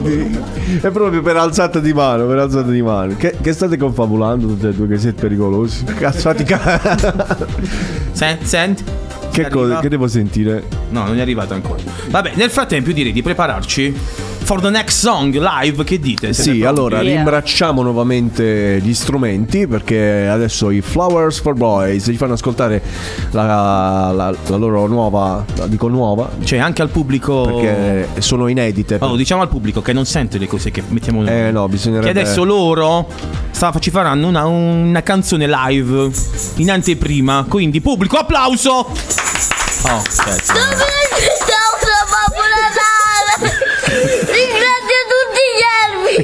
[0.80, 3.14] è proprio per alzata di mano, per alzata di mano.
[3.16, 5.84] Che, che state confabulando tutte e due che siete pericolosi?
[5.84, 6.80] Cazzo, fatti ca-
[8.12, 8.84] Senti, senti.
[9.35, 9.80] Che cosa?
[9.80, 10.62] Che devo sentire?
[10.91, 11.82] No, non è arrivato ancora.
[12.09, 13.93] Vabbè, nel frattempo io direi di prepararci
[14.45, 16.32] for the next song live, che dite?
[16.34, 16.64] Siete Sì, pronti?
[16.66, 22.82] allora rimbracciamo nuovamente gli strumenti perché adesso i Flowers for Boys ci fanno ascoltare
[23.30, 27.42] la, la- la loro nuova, la dico nuova, Cioè, anche al pubblico.
[27.45, 28.99] perché sono inedite.
[29.01, 31.30] Oh, diciamo al pubblico che non sente le cose che mettiamo noi.
[31.32, 32.11] Eh no, Che bisognerebbe...
[32.20, 33.09] adesso loro
[33.51, 36.11] sta- ci faranno una, una canzone live
[36.57, 37.47] in anteprima.
[37.49, 38.70] Quindi, pubblico, applauso!
[39.86, 40.53] Oh, cazzo.
[44.35, 46.14] Ringrazio tutti gli erbi!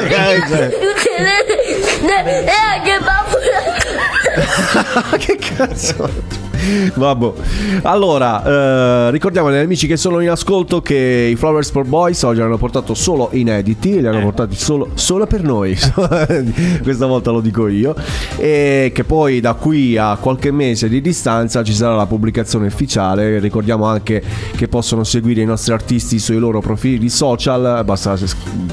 [0.00, 2.44] Ringrazio tutte le...
[2.44, 3.38] E anche Babbo
[5.18, 6.38] che cazzo?
[6.94, 7.32] Vabbè.
[7.82, 12.40] Allora, eh, ricordiamo agli amici che sono in ascolto che i Flowers for Boys oggi
[12.40, 15.76] hanno portato solo inediti, li hanno portati solo, solo per noi.
[16.82, 17.94] Questa volta lo dico io.
[18.36, 23.38] E che poi da qui a qualche mese di distanza ci sarà la pubblicazione ufficiale.
[23.38, 24.22] Ricordiamo anche
[24.56, 27.82] che possono seguire i nostri artisti sui loro profili social.
[27.84, 28.16] Basta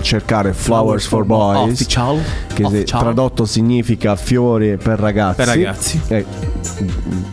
[0.01, 1.73] cercare Flowers for Boys.
[1.73, 2.21] Official.
[2.53, 2.99] Che Official.
[3.01, 5.35] tradotto significa fiori per ragazzi.
[5.35, 6.01] Per ragazzi.
[6.07, 6.25] Eh,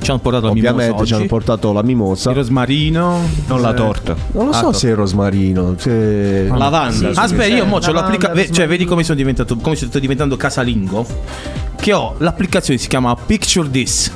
[0.01, 2.31] Ci hanno portato la Ovviamente mimosa ci hanno portato la mimosa.
[2.31, 3.21] Il rosmarino.
[3.47, 3.75] Non la Eh.
[3.75, 4.17] torta.
[4.33, 5.75] Non lo Ah, so se è rosmarino.
[5.79, 6.47] Se...
[6.55, 7.11] Lavanda.
[7.15, 8.51] Aspetta, io mo c'ho lavanda, l'applicazione.
[8.53, 9.57] Cioè, vedi come sono diventato.
[9.57, 11.07] Come sto diventando casalingo.
[11.77, 14.11] Che ho l'applicazione si chiama Picture This.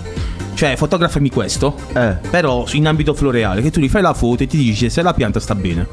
[0.54, 1.74] Cioè, fotografami questo.
[1.94, 2.16] Eh.
[2.30, 3.62] Però in ambito floreale.
[3.62, 5.86] Che tu gli fai la foto e ti dice se la pianta sta bene.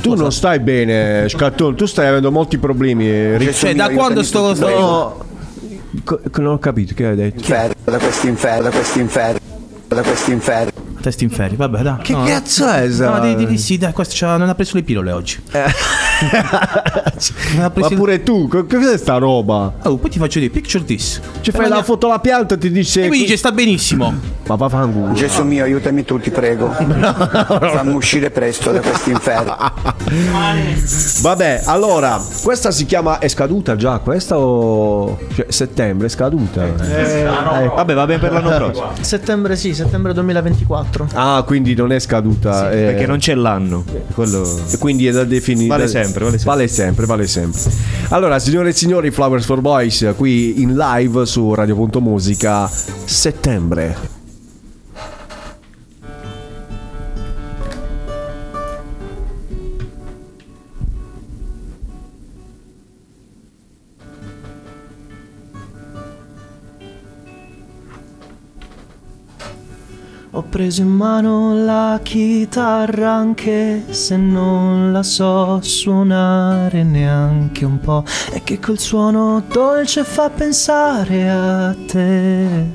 [0.00, 1.74] Tu non stai bene, Scattone.
[1.74, 3.04] Tu stai avendo molti problemi.
[3.52, 4.54] Cioè, da quando sto.
[4.54, 5.16] sto- No.
[6.06, 7.38] Co- non ho capito che hai detto.
[7.40, 9.38] Inferno, da questo inferno, da questo inferno,
[9.88, 10.70] da questo inferno.
[11.00, 11.98] Testi in ferie, vabbè, dai.
[12.02, 12.24] Che No.
[12.24, 13.18] cazzo è, sa?
[13.18, 15.40] No, di, di, di- sì, dai, questo non ha preso le pillole oggi.
[15.50, 15.74] Preso
[17.56, 19.74] Ma pure tu, co- cos'è sta roba?
[19.84, 21.20] Oh, poi ti faccio dire, picture this.
[21.40, 23.04] Ci fai la foto alla pianta e ti dice.
[23.04, 24.12] E mi dice sta benissimo.
[24.46, 25.12] Ma va fanculo.
[25.12, 26.70] Gesù mio, aiutami tu, ti prego.
[26.70, 29.56] Fammi uscire presto da questo inferno.
[31.22, 33.18] Vabbè, allora, questa si chiama.
[33.18, 35.18] È scaduta già questa o.
[35.34, 36.64] Cioè, settembre è scaduta?
[36.64, 38.90] Eh, Vabbè, va bene per l'anno prossimo.
[39.00, 41.08] Settembre sì, settembre 2024.
[41.14, 42.70] Ah, quindi non è scaduta.
[42.70, 42.84] eh.
[42.86, 43.84] Perché non c'è l'anno.
[44.14, 44.44] Quello...
[44.70, 45.68] E quindi è da definire.
[45.68, 46.54] Vale sempre, vale sempre.
[46.54, 47.60] Vale sempre, vale sempre.
[48.08, 52.68] Allora, signore e signori, Flowers for Boys qui in live su Radio.musica
[53.04, 54.15] settembre.
[70.36, 78.04] Ho preso in mano la chitarra anche se non la so suonare neanche un po'.
[78.30, 82.66] E che col suono dolce fa pensare a te.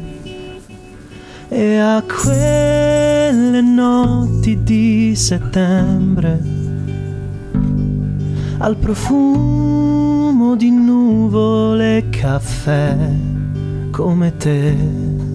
[1.50, 6.42] E a quelle notti di settembre.
[8.58, 12.98] Al profumo di nuvole e caffè
[13.92, 15.31] come te.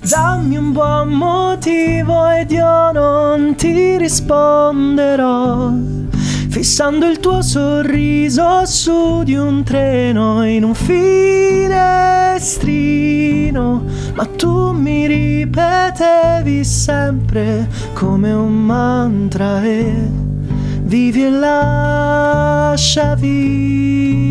[0.00, 5.70] Dammi un buon motivo ed io non ti risponderò.
[6.48, 12.06] Fissando il tuo sorriso su di un treno in un finestrino.
[14.14, 19.92] Ma tu mi ripetevi sempre come un mantra e
[20.82, 24.28] vivi e lascia vivere.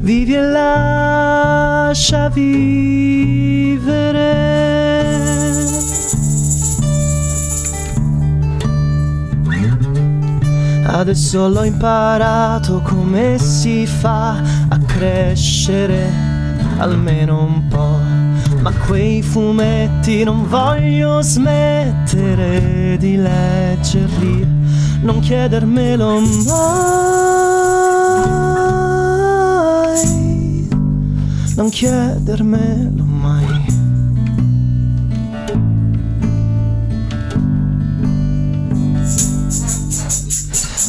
[0.00, 2.58] Vivi e lascia vivere.
[10.86, 16.12] Adesso l'ho imparato come si fa a crescere
[16.78, 17.98] almeno un po'.
[18.60, 24.46] Ma quei fumetti non voglio smettere di leggerli,
[25.02, 27.60] non chiedermelo mai,
[31.60, 33.66] non chiedermelo mai.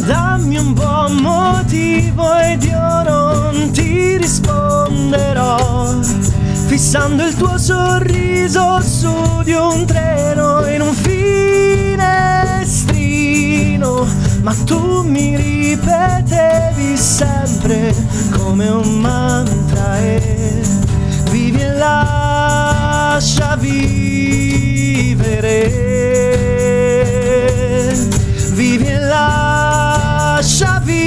[0.05, 5.99] Dammi un buon motivo ed io non ti risponderò.
[6.67, 11.99] Fissando il tuo sorriso su di un treno in un finestrino.
[14.41, 17.93] Ma tu mi ripetevi sempre
[18.31, 20.60] come un mantra e
[21.81, 23.79] lascia vivere.
[28.53, 30.99] Vivi e lascia vivere.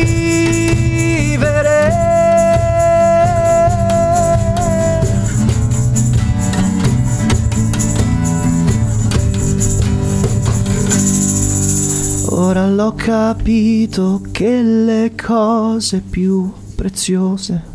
[12.31, 17.74] Ora l'ho capito che le cose più preziose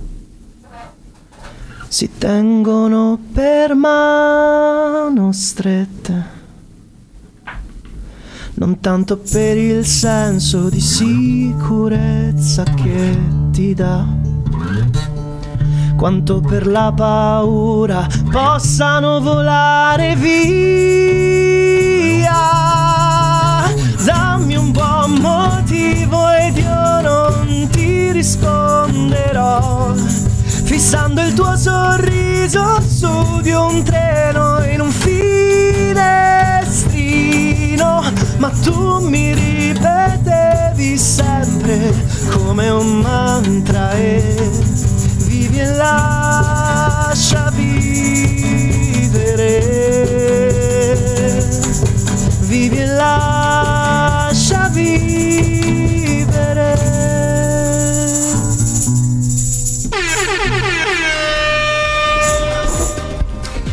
[1.90, 6.38] si tengono per mano strette.
[8.54, 13.18] Non tanto per il senso di sicurezza che
[13.52, 14.06] ti dà,
[15.98, 20.68] quanto per la paura possano volare via.
[24.06, 29.96] Dammi un buon motivo ed io non ti risponderò.
[30.70, 35.24] Fissando il tuo sorriso su di un treno in un finestrino.
[38.38, 41.92] Ma tu mi ripetevi sempre
[42.30, 44.22] come un mantra e
[45.26, 47.88] vivi e lascia vivere.
[52.42, 53.29] Vivi e lascia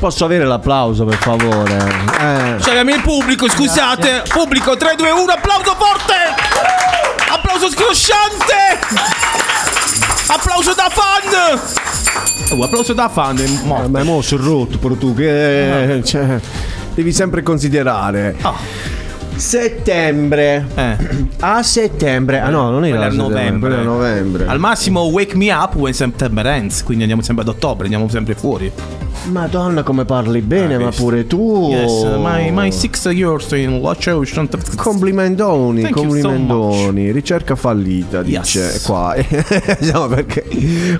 [0.07, 1.75] Posso avere l'applauso per favore?
[1.75, 2.61] Eh.
[2.61, 4.23] Salviamo il pubblico, scusate.
[4.29, 6.15] Pubblico 3, 2, 1, applauso forte!
[7.29, 8.79] Applauso scrosciante!
[10.29, 12.57] Applauso da fan!
[12.57, 13.37] Oh, applauso da fan.
[13.39, 13.87] è morto.
[13.87, 16.39] Eh, Ma è mo sul rotto, però tu che cioè,
[16.95, 18.37] devi sempre considerare.
[19.35, 20.67] Settembre.
[21.41, 22.39] A settembre.
[22.39, 23.81] Ah no, non era settembre, novembre.
[23.81, 24.47] è novembre.
[24.47, 28.37] Al massimo wake me up when September ends, quindi andiamo sempre ad ottobre, andiamo sempre
[28.37, 28.73] fuori.
[29.27, 31.69] Madonna come parli bene, ma pure tu.
[31.71, 34.49] Yes, my, my six years in Watch Ocean.
[34.77, 37.11] Complimentoni, Thank you so complimentoni.
[37.11, 39.15] Ricerca fallita, dice qua.
[39.93, 40.45] no, perché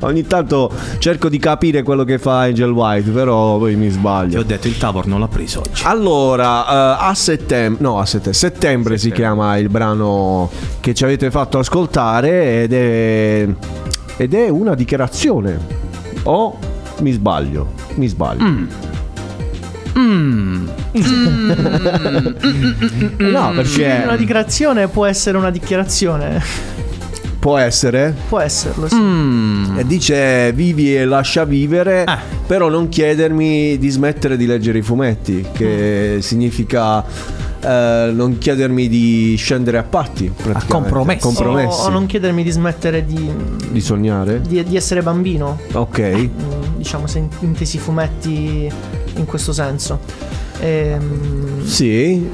[0.01, 4.31] ogni tanto cerco di capire quello che fa Angel White, però poi mi sbaglio.
[4.31, 5.83] Ti ho detto il Tavor non l'ha preso oggi.
[5.85, 10.51] Allora, eh, a settembre, no, a settembre, settembre si chiama il brano
[10.81, 13.49] che ci avete fatto ascoltare ed è,
[14.17, 15.85] ed è una dichiarazione.
[16.25, 16.59] O
[17.01, 17.73] mi sbaglio?
[17.95, 18.45] Mi sbaglio.
[19.99, 20.67] Mm.
[23.19, 26.43] no, perché Una dichiarazione può essere una dichiarazione.
[27.39, 28.15] può essere.
[28.29, 28.97] Può esserlo, sì.
[28.97, 29.79] Mm.
[29.79, 32.19] E dice vivi e lascia vivere, Ah.
[32.47, 37.05] però non chiedermi di smettere di leggere i fumetti, che significa
[37.61, 40.25] eh, non chiedermi di scendere a patti.
[40.31, 40.67] praticamente.
[40.73, 41.21] compromessi.
[41.21, 41.81] Compromessi.
[41.81, 43.31] O, o non chiedermi di smettere di,
[43.71, 44.41] Di sognare?
[44.41, 45.59] di- di essere bambino.
[45.73, 45.99] Ok.
[46.01, 46.29] Mm,
[46.87, 48.73] Diciamo, se in- intesi fumetti
[49.17, 49.99] in questo senso.
[50.61, 52.31] Ehm, Sì.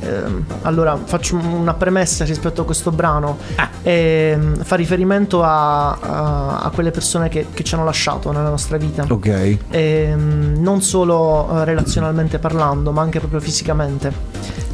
[0.00, 3.38] ehm, allora, faccio una premessa rispetto a questo brano.
[3.54, 3.70] Ah.
[3.82, 8.76] Ehm, fa riferimento a, a- a quelle persone che, che ci hanno lasciato nella nostra
[8.76, 9.06] vita.
[9.08, 9.56] Ok.
[9.70, 14.12] Ehm, non solo eh, relazionalmente parlando, ma anche proprio fisicamente.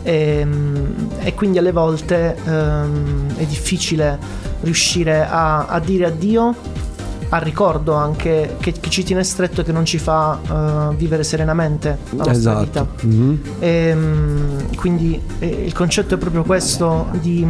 [0.03, 4.19] Ehm, e quindi alle volte ehm, è difficile
[4.63, 6.55] riuscire a, a dire addio
[7.31, 10.39] al ricordo anche che, che ci tiene stretto e che non ci fa
[10.91, 12.81] eh, vivere serenamente la nostra vita.
[12.81, 13.07] Esatto.
[13.07, 13.41] Mhm.
[13.61, 17.47] Ehm, quindi eh, il concetto è proprio questo di,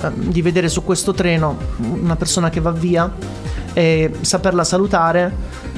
[0.00, 3.10] eh, di vedere su questo treno una persona che va via
[3.76, 5.30] e saperla salutare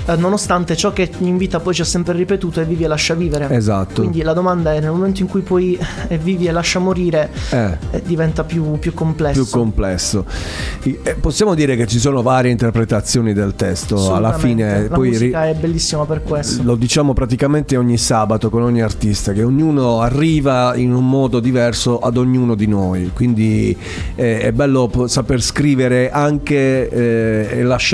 [0.07, 3.15] eh, nonostante ciò che in vita poi ci ha sempre ripetuto è vivi e lascia
[3.15, 3.49] vivere.
[3.51, 4.03] Esatto.
[4.03, 5.77] Quindi la domanda è nel momento in cui poi
[6.07, 7.77] eh, vivi e lascia morire Eh.
[7.91, 9.43] eh, diventa più, più complesso.
[9.43, 10.25] più complesso.
[10.85, 14.15] I- eh, possiamo dire che ci sono varie interpretazioni del testo.
[14.15, 16.63] Alla fine, la poi ri- musica è bellissima per questo.
[16.63, 21.99] lo diciamo praticamente ogni sabato con ogni artista, che ognuno arriva in un modo diverso
[21.99, 23.11] ad ognuno di noi.
[23.13, 23.77] Quindi
[24.15, 27.87] è bello saper scrivere anche e lasciare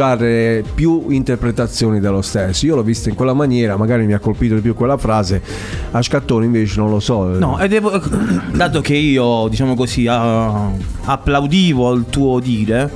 [0.75, 2.67] più interpretazioni dello stesso.
[2.67, 5.43] Io l'ho visto in quella maniera, magari mi ha colpito di più quella frase.
[5.91, 7.25] A Scattone invece non lo so.
[7.25, 8.01] No, e devo,
[8.53, 10.71] dato che io, diciamo così, ah,
[11.05, 12.91] applaudivo al tuo dire,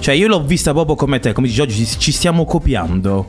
[0.00, 3.26] cioè io l'ho vista proprio come te, come dici oggi ci stiamo copiando.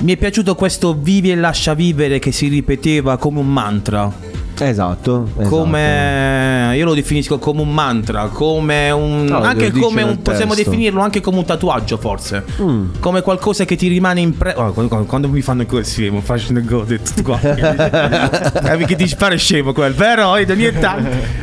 [0.00, 4.29] Mi è piaciuto questo vivi e lascia vivere che si ripeteva come un mantra.
[4.64, 5.28] Esatto.
[5.38, 5.48] esatto.
[5.48, 10.70] Come io lo definisco come un mantra, come un No, anche come un possiamo testo.
[10.70, 12.44] definirlo anche come un tatuaggio forse.
[12.60, 12.86] Mm.
[13.00, 14.72] Come qualcosa che ti rimane impresso.
[14.72, 17.38] quando, quando mi fanno così, mi faccio gode tutto qua.
[17.40, 20.88] Capi che ti pare scemo quel, però io niente.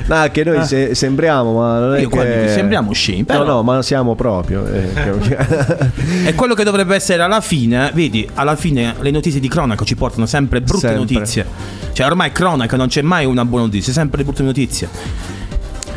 [0.08, 2.46] No, che noi se- sembriamo, ma non è Io che...
[2.50, 4.66] sembriamo scemi, però- No, no, ma siamo proprio.
[4.66, 4.86] eh,
[6.26, 9.96] È quello che dovrebbe essere alla fine, vedi, alla fine le notizie di cronaca ci
[9.96, 11.00] portano sempre brutte Sempre.
[11.00, 11.46] notizie.
[11.94, 15.36] Cioè ormai cronaca non c'è mai una buona notizia, sempre le brutte notizie.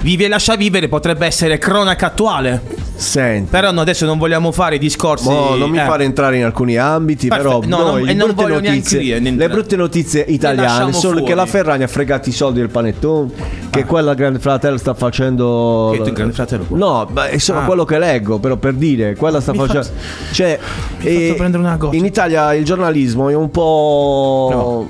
[0.03, 2.63] Vivi e lascia vivere potrebbe essere cronaca attuale.
[2.97, 3.51] Senti.
[3.51, 5.29] Però no, adesso non vogliamo fare i discorsi.
[5.29, 5.85] Mo, non mi eh.
[5.85, 7.59] fare entrare in alcuni ambiti, Perfetto.
[7.61, 10.93] però No, noi non- le non brutte voglio neanche notizie, dire, le brutte notizie italiane
[10.95, 11.35] sono che fuori.
[11.35, 13.31] la Ferragni ha fregato i soldi del panettone.
[13.69, 15.91] Che quella Grande Fratello sta facendo.
[15.93, 16.65] Che tu Grande Fratello?
[16.71, 17.65] No, è solo Ah.
[17.65, 19.83] quello che leggo, però per dire, quella sta Mi facendo.
[19.83, 20.59] fa- Cioè,
[21.03, 21.97] eh, fatto prendere una goccia.
[21.97, 24.89] in Italia il giornalismo è un po'.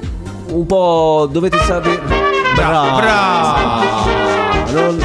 [0.51, 1.29] Un po'.
[1.31, 2.01] dovete sapere.
[2.55, 3.01] Bravo!
[4.73, 4.99] Non,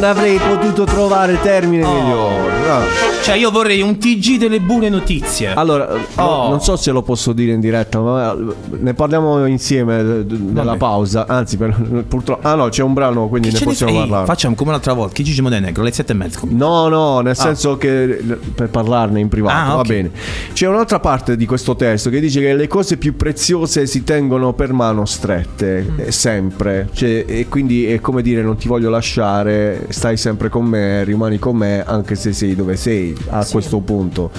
[0.00, 2.58] non avrei potuto trovare termine migliore.
[2.66, 3.08] no.
[3.22, 5.52] Cioè, io vorrei un TG delle buone notizie.
[5.52, 6.48] Allora, no, Oh.
[6.48, 8.34] non so se lo posso dire in diretta, ma
[8.70, 11.26] ne parliamo insieme d- d- nella pausa.
[11.28, 12.46] Anzi, per- purtroppo.
[12.48, 14.06] Ah, no, c'è un brano, quindi Che ne possiamo frega?
[14.06, 14.26] parlare.
[14.26, 15.12] Facciamo come l'altra volta.
[15.12, 16.40] Chi Gigi Montenegro, alle sette e mezza.
[16.48, 17.34] No, no, nel Ah.
[17.34, 18.22] senso che
[18.54, 20.10] per parlarne in privato, Ah, va bene.
[20.54, 24.54] C'è un'altra parte di questo testo che dice che le cose più preziose si tengono
[24.54, 26.08] per mano strette, Mm.
[26.08, 26.88] sempre.
[26.94, 31.38] Cioè, e quindi è come dire non ti voglio lasciare, stai sempre con me, rimani
[31.38, 34.30] con me anche se sei dove sei a questo punto.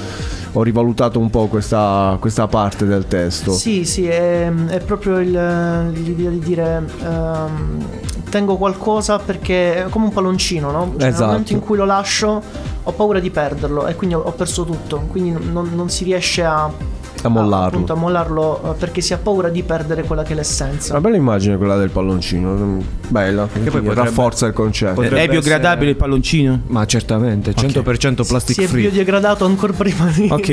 [0.53, 3.51] Ho rivalutato un po' questa, questa parte del testo.
[3.53, 7.85] Sì, sì, è, è proprio il- l'idea di dire ehm,
[8.29, 10.93] tengo qualcosa perché è come un palloncino, no?
[10.97, 11.21] Cioè, Esatto.
[11.21, 12.41] Nel momento in cui lo lascio
[12.83, 16.43] ho paura di perderlo e quindi ho, ho perso tutto, quindi non, non si riesce
[16.43, 16.69] a,
[17.27, 17.65] A mollarlo.
[17.67, 20.93] appunto, a mollarlo eh, perché si ha paura di perdere quella che è l'essenza.
[20.93, 22.79] Una bella immagine quella del palloncino, mm,
[23.09, 25.01] bella, che poi potrebbe- rafforza il concetto.
[25.01, 26.61] È biogradabile essere- il palloncino?
[26.67, 28.83] Ma certamente, 100% plastic Si è free.
[28.89, 30.45] biodegradato ancora prima di, Ok,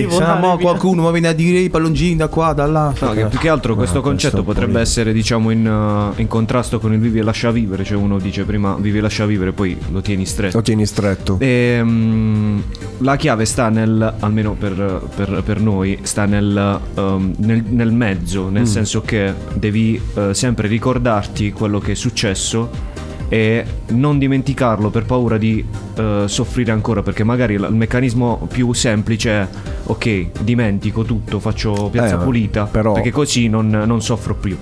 [0.56, 0.62] via.
[0.62, 2.92] qualcuno mi viene a dire i palloncini da qua, da là.
[3.00, 5.66] No, che più che altro questo Ah, concetto questo è po' potrebbe essere diciamo in,
[5.66, 9.00] uh, in contrasto con il vivi e lascia vivere, cioè uno dice prima vivi e
[9.00, 10.56] lascia vivere, poi lo tieni stretto.
[10.58, 11.36] Lo tieni stretto.
[11.38, 12.58] E, mm,
[12.98, 16.57] la chiave sta nel, almeno per, per- per noi, sta nel,
[16.94, 18.66] um, nel- nel mezzo, nel Mm.
[18.66, 22.96] senso che devi eh, sempre ricordarti quello che è successo
[23.30, 25.62] e non dimenticarlo per paura di
[25.96, 29.46] eh, soffrire ancora, perché magari il, meccanismo più semplice è
[29.84, 34.56] ok, dimentico tutto, faccio piazza Eh, pulita, però- perché così non, non soffro più.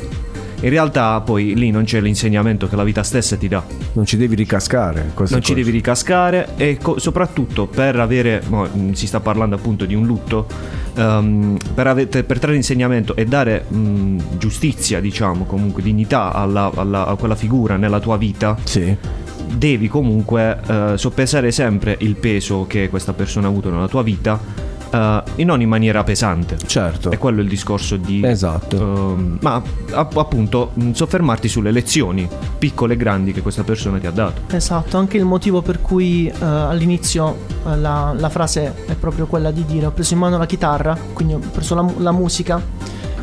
[0.62, 3.62] In realtà poi lì non c'è l'insegnamento che la vita stessa ti dà.
[3.92, 5.12] Non ci devi ricascare.
[5.14, 5.54] Non ci cose.
[5.54, 10.46] devi ricascare e co- soprattutto per avere, mh, si sta parlando appunto di un lutto,
[10.96, 17.06] ehm, per, ave- per trarre insegnamento e dare mh, giustizia, diciamo, comunque dignità alla- alla-
[17.06, 18.56] a quella figura nella tua vita.
[19.48, 24.38] Devi comunque eh, soppesare sempre il peso che questa persona ha avuto nella tua vita
[24.90, 26.56] eh, e non in maniera pesante.
[26.64, 27.10] Certo.
[27.10, 28.22] E quello è il discorso di...
[28.24, 28.76] Esatto.
[28.76, 34.06] ehm, ma app- appunto mh, soffermarti sulle lezioni piccole e grandi che questa persona ti
[34.06, 34.42] ha dato.
[34.54, 37.36] Esatto, anche il motivo per cui eh, all'inizio
[37.66, 40.96] eh, la, la frase è proprio quella di dire ho preso in mano la chitarra,
[41.12, 42.60] quindi ho preso la, la musica,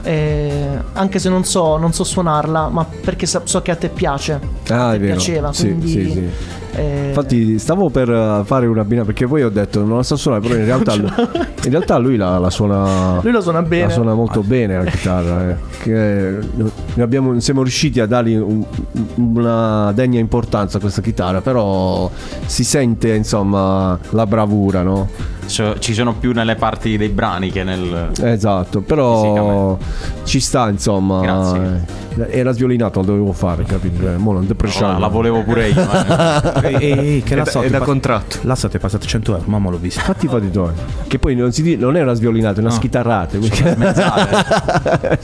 [0.04, 3.90] eh, anche se non so, non so suonarla, ma perché sa- so che a te
[3.90, 4.40] piace,
[4.70, 5.14] Ah, è te vero.
[5.16, 5.88] piaceva, Sì, quindi...
[5.88, 6.30] sì, sì.
[6.76, 10.16] eh, Infatti stavo per eh, fare una bina perché poi ho detto non la so
[10.16, 10.94] suonare, però in realtà,
[11.64, 13.86] in realtà lui la, la suona Lui la suona bene.
[13.88, 15.50] La suona molto bene la chitarra.
[15.52, 16.40] eh, che
[17.02, 18.66] abbiamo- siamo riusciti a dargli un-
[19.16, 22.10] una degna importanza a questa chitarra, però
[22.46, 25.08] si sente insomma la bravura, no?
[25.46, 28.12] So- ci sono più nelle parti dei brani che nel...
[28.22, 29.78] Esatto, però
[30.24, 31.22] ci sta insomma.
[31.22, 32.02] Grazie.
[32.16, 34.08] Eh, Era sviolinato, lo dovevo fare, capito?
[34.08, 34.34] Eh, Mo.
[34.34, 35.82] No, la volevo pure io.
[35.82, 36.68] eh.
[36.68, 38.38] Ehi, ehi, ehi, che È la so, è da pa- contratto.
[38.42, 40.00] L'assa ti è passato 100 euro, mamma l'ho visto.
[40.02, 40.72] Fatti i fatti tuoi.
[41.08, 42.76] Che poi non, si non è una sviolinata, è una No.
[42.76, 43.38] schitarrata.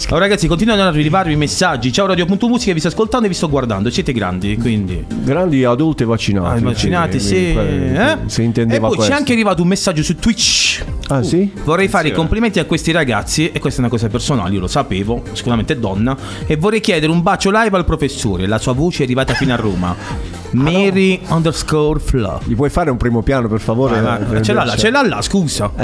[0.10, 1.92] Oh, ragazzi, continuano ad arrivarvi messaggi.
[1.92, 3.90] Ciao Radio.musica, vi sto ascoltando e vi sto guardando.
[3.90, 5.06] Siete grandi, quindi.
[5.24, 6.60] Grandi adulti vaccinati.
[6.60, 7.54] Ah, vaccinati, sì.
[7.54, 8.18] Eh?
[8.26, 9.12] Si E intendeva poi questo.
[9.14, 10.84] c'è anche arrivato un messaggio su Twitch.
[11.10, 11.52] Ah, sì?
[11.64, 14.68] Vorrei fare i complimenti a questi ragazzi, e questa è una cosa personale, io lo
[14.68, 16.16] sapevo, sicuramente donna.
[16.46, 18.48] E vorrei chiedere un bacio live al professore.
[18.48, 19.96] La sua voce è arrivata fino a Roma.
[20.52, 22.40] Mary underscore Fla.
[22.44, 24.00] Gli puoi fare un primo piano, per favore?
[24.00, 25.72] Ah, Eh, ce l'ha là, ce l'ha là, scusa.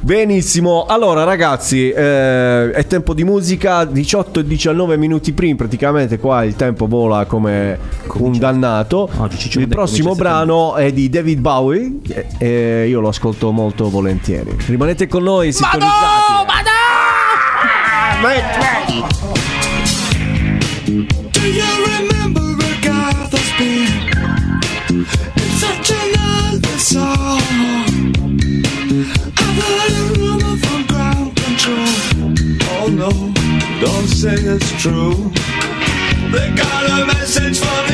[0.00, 6.44] Benissimo, allora ragazzi, eh, è tempo di musica, 18 e 19 minuti prima, praticamente qua
[6.44, 7.78] il tempo vola come
[8.14, 9.08] un dannato.
[9.62, 14.56] Il prossimo brano è di David Bowie e, e io lo ascolto molto volentieri.
[14.66, 15.96] Rimanete con noi, sintonizzati.
[18.16, 18.22] Do
[21.52, 23.92] you remember Agatha's Spin?
[25.36, 27.42] It's such another song.
[29.36, 31.96] I've heard a rumor from ground control.
[32.72, 33.10] Oh no,
[33.84, 35.30] don't say it's true.
[36.32, 37.85] They got a message from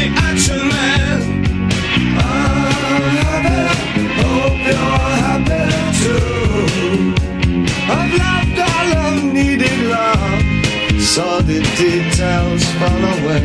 [11.53, 13.45] the details fall away.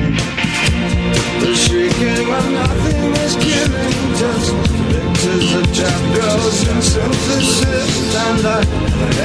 [1.42, 4.50] The shrieking of nothing is killing just
[4.88, 8.16] pictures of chapters and synthesis.
[8.16, 8.64] And I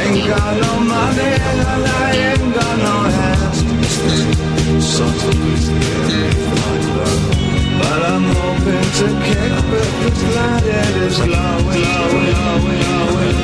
[0.02, 3.58] ain't got no money and I ain't got no hands.
[7.78, 13.36] But I'm hoping to kick, but the planet is glowing, glowing, glowing, glowing.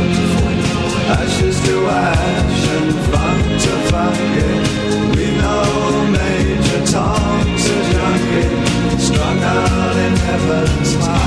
[0.00, 0.23] glowing.
[1.06, 4.52] Ashes to ash and funk to funky.
[5.16, 8.48] We know Major Tom's a junkie,
[8.98, 11.23] strung out in heaven's light.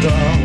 [0.00, 0.37] star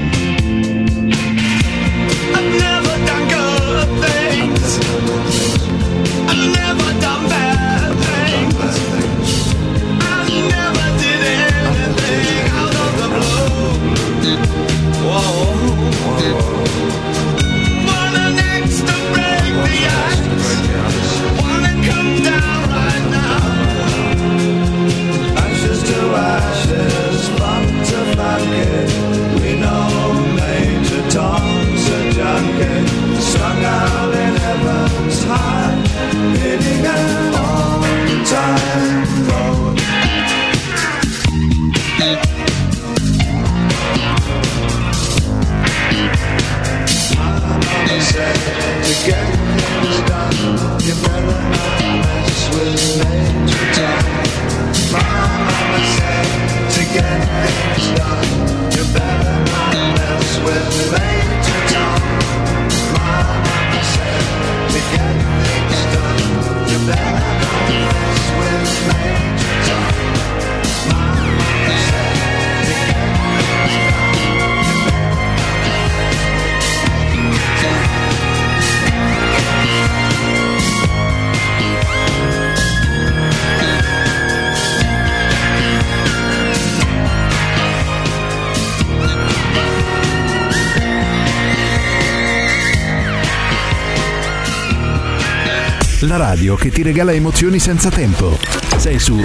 [96.34, 98.36] radio che ti regala emozioni senza tempo.
[98.78, 99.24] Sei su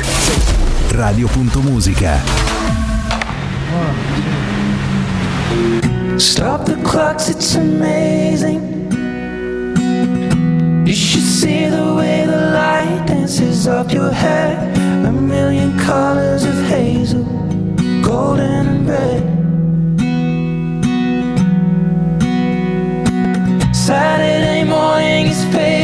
[0.91, 2.21] radio.musica.
[6.17, 8.61] Stop the clocks, it's amazing.
[10.85, 14.77] You should see the way the light dances up your head.
[15.07, 17.25] A million colors of hazel,
[18.03, 19.23] golden and red.
[23.73, 25.78] Saturday morning is fading.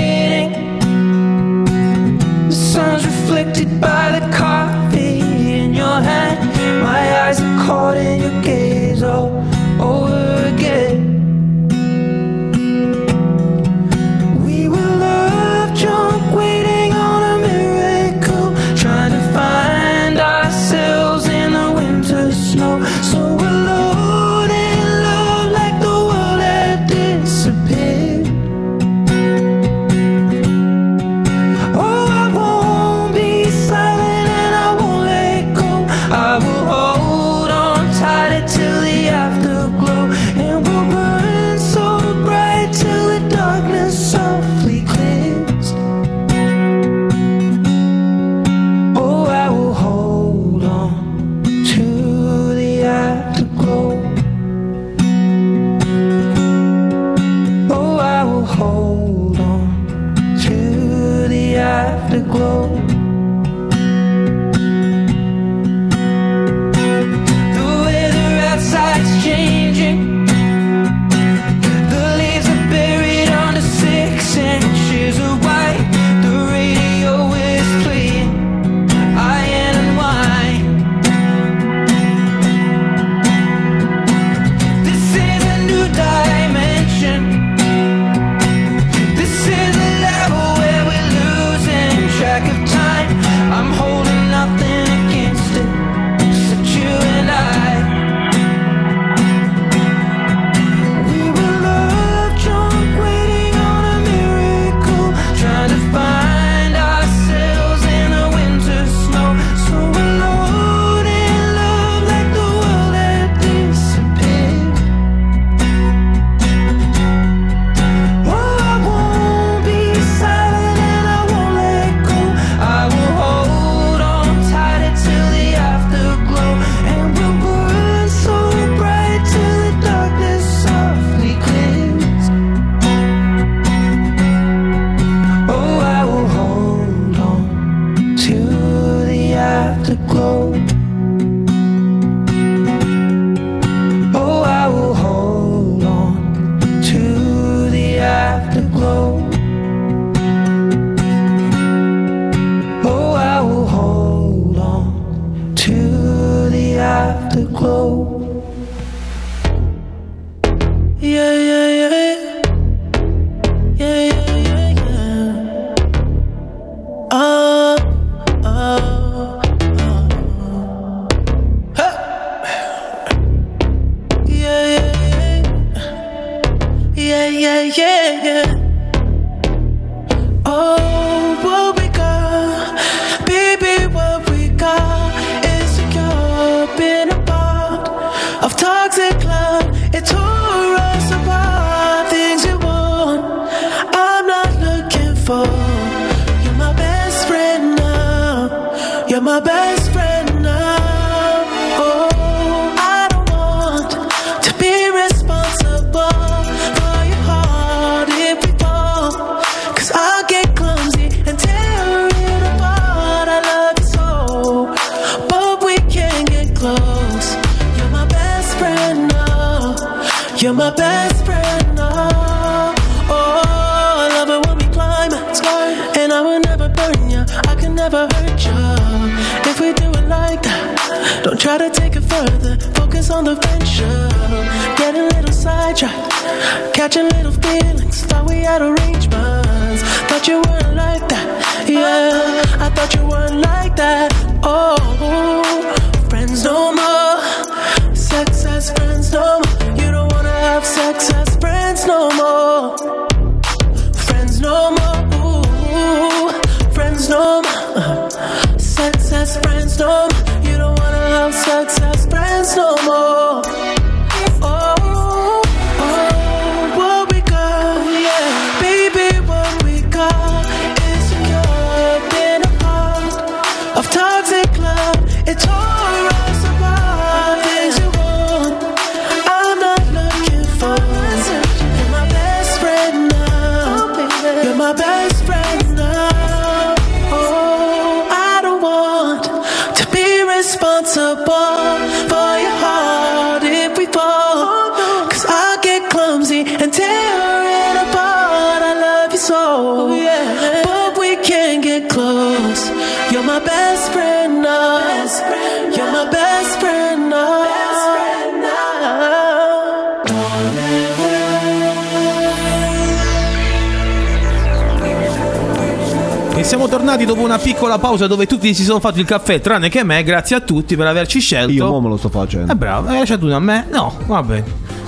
[317.85, 320.03] Pausa dove tutti si sono fatti il caffè, tranne che me.
[320.03, 321.53] Grazie a tutti per averci scelto.
[321.53, 322.51] Io mo me lo sto facendo.
[322.51, 323.67] Eh bravo, hai lasciato una a me?
[323.71, 324.43] No, vabbè.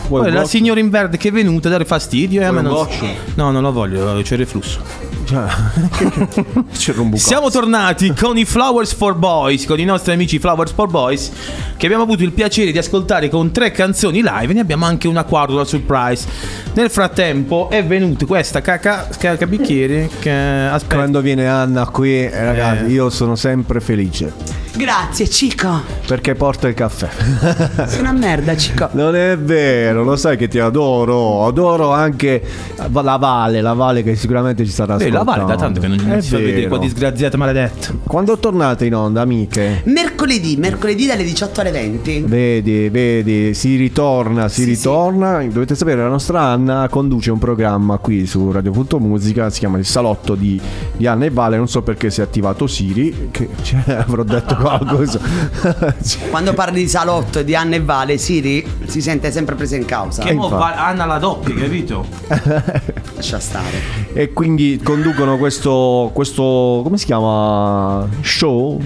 [0.08, 0.46] Vuoi Poi un la boccio?
[0.56, 3.06] signora in verde che è venuta a dare fastidio e a me un non boccio?
[3.34, 4.80] No, non lo voglio, c'è il reflusso.
[5.26, 7.16] C'è un buco.
[7.16, 11.32] Siamo tornati con i Flowers for Boys, con i nostri amici Flowers for Boys,
[11.76, 15.24] che abbiamo avuto il piacere di ascoltare con tre canzoni live ne abbiamo anche una
[15.24, 16.28] quarta surprise.
[16.76, 20.96] Nel frattempo è venuta questa caca, caca bicchiere che aspetta.
[20.96, 24.30] Quando viene Anna qui, eh, ragazzi, io sono sempre felice.
[24.76, 25.95] Grazie, Cico.
[26.06, 27.08] Perché porta il caffè.
[27.86, 28.88] Sei una merda, Cico.
[28.92, 31.44] Non è vero, lo sai che ti adoro.
[31.46, 32.40] Adoro anche
[32.76, 35.24] la Vale, la Vale che sicuramente ci sarà Beh, la.
[35.24, 37.92] Vale da tanto che non È si fa vedere qua disgraziata maledetta.
[38.04, 39.82] Quando tornate in onda, amiche?
[39.86, 42.20] Mercoledì, mercoledì dalle 18 alle 20.
[42.26, 45.44] Vedi, vedi, si ritorna, si ritorna.
[45.44, 49.78] Dovete sapere, la nostra Anna conduce un programma qui su Radio Punto Musica, si chiama
[49.78, 50.60] Il Salotto di,
[50.96, 51.56] di Anna e Vale.
[51.56, 55.94] Non so perché si è attivato Siri, che cioè, avrò detto qualcosa.
[56.30, 59.84] Quando parli di salotto e di Anna e Vale, Siri si sente sempre presa in
[59.84, 60.22] causa.
[60.22, 62.06] Che mo va- Anna la doppia, capito?
[63.14, 63.80] Lascia stare.
[64.12, 68.06] e quindi conducono questo, questo, come si chiama?
[68.20, 68.80] Show?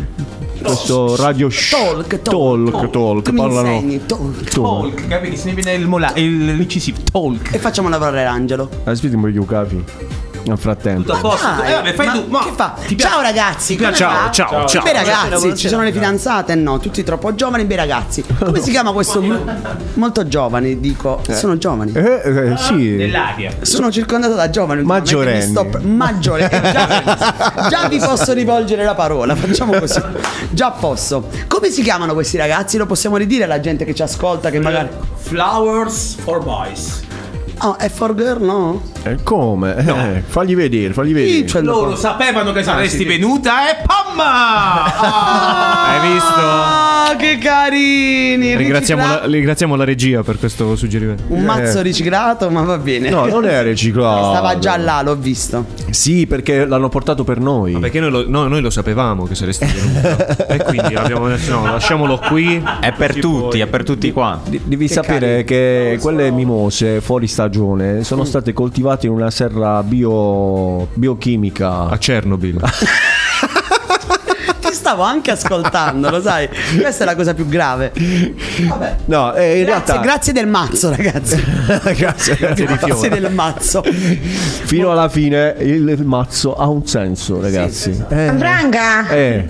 [0.62, 2.02] Questo radio show.
[2.02, 2.90] Talk, talk, talk.
[2.90, 3.22] talk.
[3.22, 3.70] Tu mi parlano.
[3.70, 4.44] insegni, talk.
[4.50, 7.54] Talk, che se ne viene il, mola- il l'incisivo talk.
[7.54, 8.68] E facciamo lavorare l'angelo.
[8.84, 9.84] Aspetta un po' capi.
[10.42, 11.02] Nel frattempo.
[11.02, 11.46] Tutto a posto.
[11.46, 12.24] Dai, Eh, vabbè, fai ma tu.
[12.28, 12.74] Ma che fa?
[12.86, 12.96] ti?
[12.96, 13.92] Ciao ragazzi, va?
[13.92, 14.82] Ciao, ciao, ciao.
[14.82, 15.54] Beh Buonasera, ragazzi, buonasera.
[15.56, 16.54] ci sono le fidanzate?
[16.54, 18.24] No, tutti troppo giovani, bei ragazzi.
[18.38, 19.50] Come si chiama questo gruppo?
[19.94, 21.20] Molto giovani, dico.
[21.30, 21.92] Sono giovani.
[21.92, 22.74] Eh, eh, sì.
[22.96, 23.52] Nell'aria.
[23.62, 24.82] Sono circondato da giovani.
[24.82, 25.50] Maggiorenni.
[25.50, 26.48] sto Maggiore.
[26.50, 29.34] Eh, già, già vi posso rivolgere la parola.
[29.36, 30.00] Facciamo così.
[30.50, 31.28] Già posso.
[31.48, 32.76] Come si chiamano questi ragazzi?
[32.76, 34.50] Lo possiamo ridire alla gente che ci ascolta?
[34.50, 34.88] Che magari.
[35.16, 37.08] Flowers for Boys.
[37.62, 38.80] Oh, è for girl, no?
[39.02, 39.76] Eh, come?
[39.76, 41.30] Eh, fagli vedere, fagli vedere.
[41.38, 41.96] Io ce l'ho Loro qua.
[41.96, 43.04] sapevano che Ah, saresti sì.
[43.04, 44.16] venuta e pam!
[44.16, 44.84] mamma!
[46.00, 46.40] Hai visto?
[46.40, 48.56] Ah, che carini!
[48.56, 51.24] Ringraziamo la, ringraziamo la regia per questo suggerimento.
[51.28, 53.10] Un mazzo riciclato, ma va bene.
[53.10, 54.30] No, non è riciclato.
[54.30, 55.66] Stava già là, l'ho visto.
[55.90, 57.72] Sì, perché l'hanno portato per noi.
[57.78, 60.48] Perché noi lo, no, noi lo sapevamo che saresti venuto.
[60.48, 62.62] e quindi abbiamo detto no, lasciamolo qui.
[62.80, 64.40] È per tutti, è per tutti qua.
[64.44, 67.48] Devi sapere che quelle mimose fuori stagione
[68.02, 72.60] sono state coltivate in una serra bio, biochimica a Chernobyl.
[74.60, 76.48] Ti stavo anche ascoltando, lo sai.
[76.78, 77.92] Questa è la cosa più grave.
[78.68, 78.96] Vabbè.
[79.06, 81.42] No, eh, in Grazie, realtà grazie del mazzo, ragazzi.
[81.96, 83.82] grazie, grazie di Grazie del mazzo.
[83.82, 87.90] Fino alla fine il mazzo ha un senso, ragazzi.
[88.08, 89.08] Eh, Branga!
[89.08, 89.48] eh,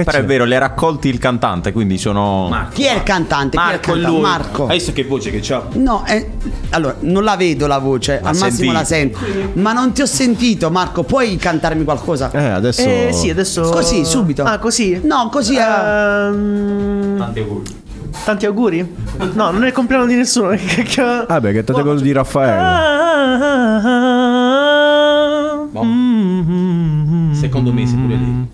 [0.00, 0.24] che Però c'è?
[0.24, 2.68] è vero, le ha raccolti il cantante, quindi sono.
[2.72, 3.56] Chi è il cantante?
[3.56, 4.10] Chi è il Marco, cantante?
[4.10, 4.20] lui.
[4.20, 4.66] Marco.
[4.66, 5.66] Hai visto che voce che c'ha?
[5.74, 6.30] No, eh,
[6.70, 9.18] allora non la vedo la voce, al massimo la sento.
[9.54, 11.02] Ma non ti ho sentito, Marco.
[11.04, 12.30] Puoi cantarmi qualcosa?
[12.32, 12.82] Eh, adesso.
[12.82, 13.62] Eh sì, adesso.
[13.70, 14.42] Così, subito.
[14.42, 15.00] Ah, così?
[15.02, 15.56] No, così.
[15.56, 15.60] eh.
[15.60, 17.78] Ehm, Tanti auguri.
[18.24, 18.94] tanti auguri?
[19.34, 20.48] No, non è il compleanno di nessuno.
[20.56, 22.56] Che cacchio- Ah, beh, che tate quello di Raffaele.
[25.72, 28.46] Ah, mm, Secondo me, pure lì.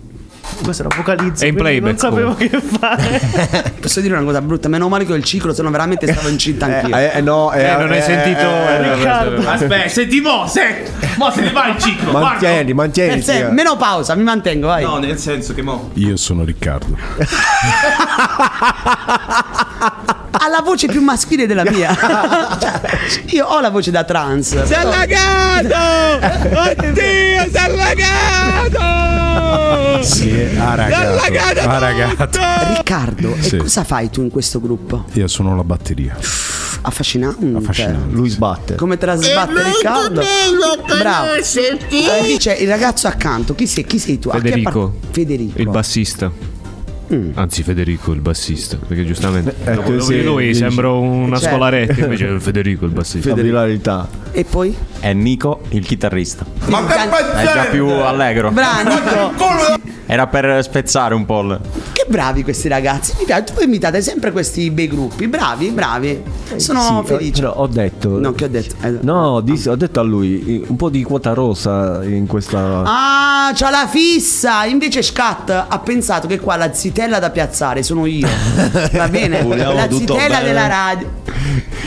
[0.67, 1.45] Questo era vocalizzo.
[1.45, 3.71] È in playback, Non sapevo che fare.
[3.79, 4.67] Posso dire una cosa brutta?
[4.67, 6.93] Meno male che ho il ciclo, se no veramente stavo incinta anch'io.
[6.97, 8.39] Eh, eh, no, eh, Eh, non hai eh, sentito.
[8.41, 9.49] eh, Riccardo.
[9.49, 10.83] Aspetta, senti mo, se,
[11.15, 12.11] mo se ne va il ciclo.
[12.11, 13.21] Mantieni, mantieni.
[13.21, 14.83] Sen- meno pausa, mi mantengo, vai.
[14.83, 15.91] No, nel senso che mo.
[15.93, 16.97] Io sono Riccardo.
[20.39, 21.95] Ha la voce più maschile della mia.
[23.31, 24.63] Io ho la voce da trans.
[24.65, 26.59] Si è allagato!
[26.59, 27.59] Oddio, si è
[28.77, 30.03] allagato!
[30.03, 31.69] Sì, ha ragato.
[31.69, 32.39] Ha ragato.
[32.75, 33.55] Riccardo, Sì.
[33.55, 35.05] e cosa fai tu in questo gruppo?
[35.13, 36.15] Io sono la batteria.
[36.81, 37.51] Affascinante.
[37.55, 38.13] Affascinante.
[38.15, 38.75] Lui sbatte.
[38.75, 40.21] Come te la sbatte Riccardo?
[40.99, 41.27] Bravo.
[41.33, 44.29] E invece il ragazzo accanto, chi sei, chi sei tu?
[44.29, 44.69] Federico.
[44.69, 45.59] appar- Federico.
[45.59, 46.31] Il bassista.
[47.35, 48.77] Anzi, Federico il bassista.
[48.85, 50.59] Perché giustamente Eh, dopo, dopo sì, lui dici.
[50.59, 51.55] sembro una Certo.
[51.55, 52.01] scolaretta.
[52.01, 53.31] Invece Federico il bassista.
[53.33, 54.07] Di la verità.
[54.37, 54.71] E poi?
[54.99, 56.45] È Nico, il chitarrista.
[56.67, 58.51] Ma È già più allegro.
[58.51, 59.79] Bravo, Nico.
[60.05, 61.57] Era per spezzare un po'.
[61.91, 63.13] Che bravi questi ragazzi.
[63.17, 63.51] Mi piace.
[63.55, 65.27] Voi imitate sempre questi bei gruppi.
[65.27, 66.21] Bravi, bravi.
[66.57, 67.41] Sono Sì, felice.
[67.41, 68.19] però ho detto.
[68.19, 68.75] No, che ho detto?
[68.85, 72.83] Eh, No, dis- ho detto a lui un po' di quota rosa in questa.
[72.85, 74.65] Ah, c'ha la fissa.
[74.65, 78.27] Invece Scat ha pensato che qua la zitella da piazzare sono io.
[78.93, 79.41] Va bene?
[79.41, 80.43] Vogliamo la tutto zitella bene.
[80.47, 81.11] della radio.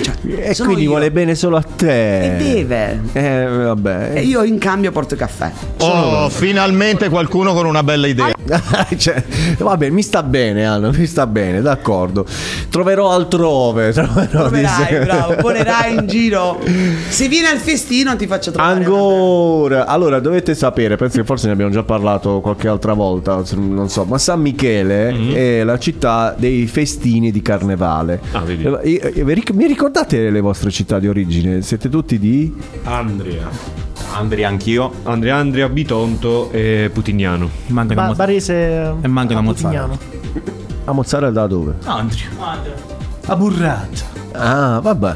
[0.02, 0.90] Cioè, e sono quindi io.
[0.90, 2.36] vuole bene solo a te.
[2.36, 3.00] E deve.
[3.12, 4.12] Eh, vabbè.
[4.14, 5.50] E io in cambio porto caffè.
[5.78, 8.34] Oh, finalmente qualcuno con una bella idea.
[8.96, 9.22] Cioè,
[9.58, 12.26] vabbè, mi sta bene, Anna, mi sta bene, d'accordo.
[12.68, 13.92] Troverò altrove.
[13.92, 16.60] Troverò Troverai, disse- bravo, volerai in giro.
[17.08, 18.74] Se vieni al festino ti faccio trovare.
[18.84, 23.88] Ancora, allora dovete sapere, penso che forse ne abbiamo già parlato qualche altra volta, non
[23.88, 28.20] so, ma San Michele è la città dei festini di carnevale.
[28.32, 28.64] Ah, vedi.
[28.64, 31.62] Eh, eh, Mi ricordate le vostre città di origine?
[31.62, 32.54] Siete tutti di?
[32.84, 33.89] Andrea.
[34.14, 34.90] Andrea, anch'io.
[35.04, 37.48] Andrea, Andrea, Bitonto e Putignano.
[37.68, 39.98] Manca Ba- mo- Barese E manca una Potignano.
[40.84, 41.74] A Mozzarella da dove?
[41.84, 42.89] Andrea.
[43.26, 44.18] A Burrato.
[44.32, 45.14] Ah, vabbè.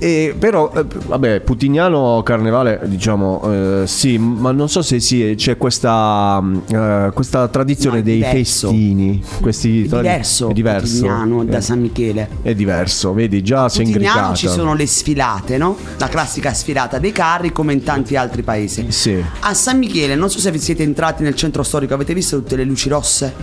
[0.00, 3.42] E, però, eh, vabbè, Putignano Carnevale, diciamo,
[3.82, 8.04] eh, sì, ma non so se sì, c'è questa, mm, eh, questa tradizione No, è
[8.04, 8.68] dei diverso.
[8.68, 9.22] festini.
[9.40, 10.94] Questi È tra- diverso, È diverso.
[11.00, 12.28] Putignano da Eh, San Michele.
[12.42, 14.34] È diverso, vedi, già sei Putignano ingricata.
[14.36, 15.76] ci sono le sfilate, no?
[15.98, 18.86] La classica sfilata dei carri come in tanti altri paesi.
[18.90, 19.20] Sì.
[19.40, 22.54] A San Michele, non so se vi siete entrati nel centro storico, avete visto tutte
[22.54, 23.34] le luci rosse?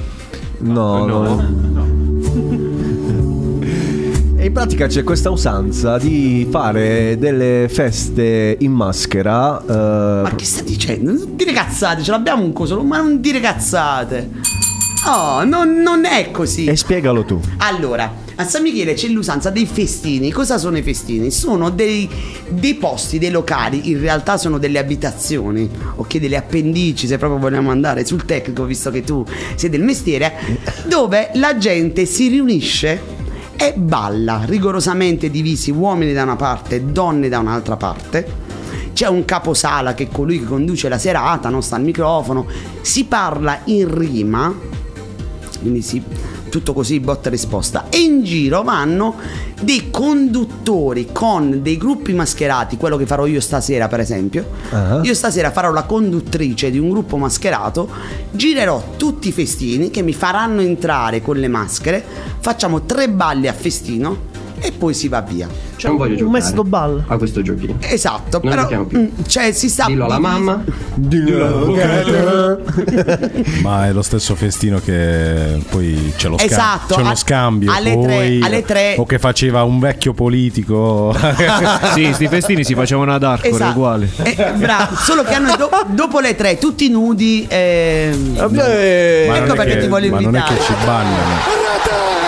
[0.60, 1.24] No, no.
[1.42, 1.95] E
[4.46, 9.60] in pratica c'è questa usanza di fare delle feste in maschera.
[9.62, 11.14] eh, Ma che sta dicendo?
[11.14, 14.30] Non dire cazzate, ce l'abbiamo un coso, ma non dire cazzate.
[15.08, 16.66] Oh, non, non è così.
[16.66, 17.40] E spiegalo tu.
[17.58, 20.32] Allora, a San Michele c'è l'usanza dei festini.
[20.32, 21.32] Cosa sono i festini?
[21.32, 22.08] Sono dei,
[22.50, 27.72] dei posti, dei locali, in realtà sono delle abitazioni, ok, delle appendici, se proprio vogliamo
[27.72, 30.34] andare sul tecnico, visto che tu sei del mestiere,
[30.88, 33.15] dove la gente si riunisce
[33.58, 38.44] e balla, rigorosamente divisi uomini da una parte e donne da un'altra parte.
[38.94, 42.46] C'è un caposala che è colui che conduce la serata, non sta al microfono,
[42.82, 44.54] si parla in rima,
[45.60, 46.02] quindi si,
[46.56, 49.16] tutto così botta e risposta e in giro vanno
[49.62, 55.02] dei conduttori con dei gruppi mascherati quello che farò io stasera per esempio Ah.
[55.04, 57.90] io stasera farò la conduttrice di un gruppo mascherato
[58.32, 62.02] girerò tutti i festini che mi faranno entrare con le maschere
[62.40, 65.48] facciamo tre balli a festino e poi si va via.
[65.76, 67.04] Cioè, non voglio un giocare metodo ballo.
[67.08, 67.76] a questo giochino.
[67.80, 69.00] Esatto, Non però più.
[69.00, 70.64] mm, cioè si sta Dillo alla mamma.
[73.62, 77.72] Ma è lo stesso festino che poi c'è lo, Esatto, c'è lo a- scambio.
[77.72, 81.16] alle poi- tre- alle tre- O che faceva un vecchio politico.
[81.94, 83.72] sì, sti festini si facevano ad Arcore, Esatto.
[83.78, 84.10] uguali.
[84.24, 89.54] Eh, bravo, solo che hanno do- dopo le tre tutti nudi ehm, Ma non ecco
[89.54, 92.25] è perché che- ti voglio ma non è invitare che ci bannano.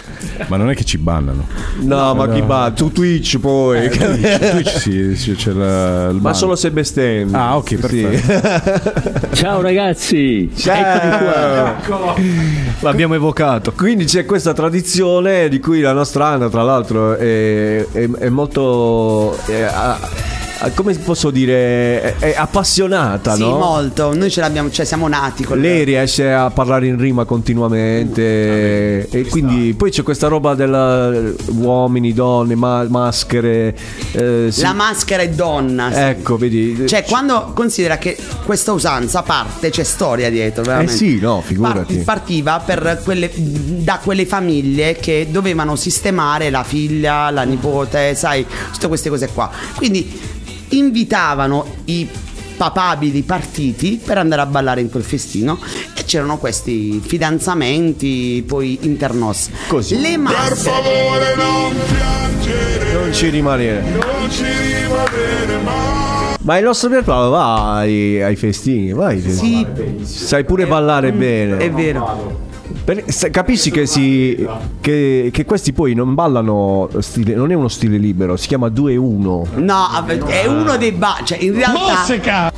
[0.48, 1.46] Ma non è che ci bannano.
[1.80, 2.72] No, ma chi va?
[2.76, 3.86] Tu Twitch poi.
[3.86, 7.32] Eh, Twitch, Twitch sì, sì, c'è la- il Ma solo se bestemmi.
[7.34, 9.30] Ah, ok, perfetto.
[9.36, 12.16] Ciao ragazzi, Ciao.
[12.82, 13.72] L'abbiamo evocato.
[13.74, 19.38] Quindi c'è questa tradizione di cui la nostra Anna, tra l'altro, è, è- è molto.
[19.46, 19.68] è-
[20.74, 22.18] come posso dire?
[22.18, 23.58] È, appassionata, Sì, no?
[23.58, 24.16] molto.
[24.16, 29.26] Noi ce l'abbiamo, cioè siamo nati con Lei riesce a parlare in rima continuamente e
[29.30, 31.12] quindi poi c'è questa roba della
[31.48, 33.76] uomini, donne, ma- maschere.
[34.12, 34.62] eh, sì.
[34.62, 35.92] La maschera è donna.
[35.92, 36.00] sì.
[36.00, 36.88] Ecco, vedi.
[36.88, 40.94] Cioè, quando considera che questa usanza parte, c'è storia dietro, veramente.
[40.94, 41.96] Eh sì, no, figurati.
[41.98, 48.46] Par- partiva per quelle, da quelle famiglie che dovevano sistemare la figlia, la nipote, sai,
[48.74, 49.50] tutte queste cose qua.
[49.76, 50.36] Quindi
[50.70, 52.08] invitavano i
[52.58, 55.60] papabili partiti per andare a ballare in quel festino
[55.96, 59.50] e c'erano questi fidanzamenti poi internos.
[59.68, 60.00] Così.
[60.00, 60.72] Le masse
[62.94, 63.82] Non ci rimanere.
[63.82, 66.36] Non ci rimanere mai.
[66.42, 69.22] Ma il nostro Pierpaolo va ai, ai festini, vai.
[69.22, 69.66] Sì.
[70.02, 71.58] Sai pure ballare bene.
[71.58, 72.46] È vero.
[72.88, 74.48] Per- se- capisci che, si,
[74.80, 79.46] che, che questi poi non ballano stile, non è uno stile libero, si chiama 2-1.
[79.56, 82.54] No, è uno dei balli, cioè in realtà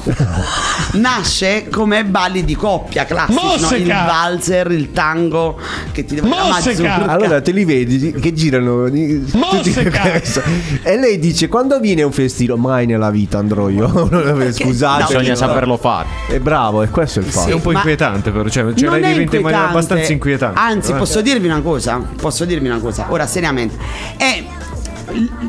[0.93, 3.53] nasce come balli di coppia classici, no?
[3.56, 4.06] il Mosseca!
[4.06, 5.57] valzer, il tango
[5.91, 7.07] che ti devo la Mosseca!
[7.07, 10.43] Allora te li vedi che girano questo.
[10.84, 13.88] e lei dice quando viene un festino mai nella vita andrò io
[14.53, 16.07] scusate Bisogna saperlo fare.
[16.27, 18.47] è bravo e questo è il fatto È un po' inquietante, però.
[18.47, 20.18] Cioè, ce Non l'hai è diventa in maniera abbastanza inquietante.
[20.56, 20.96] Anzi, Eh.
[20.96, 21.98] posso dirvi una cosa?
[22.20, 23.06] Posso dirvi una cosa?
[23.10, 23.76] Ora, seriamente.
[24.18, 24.44] È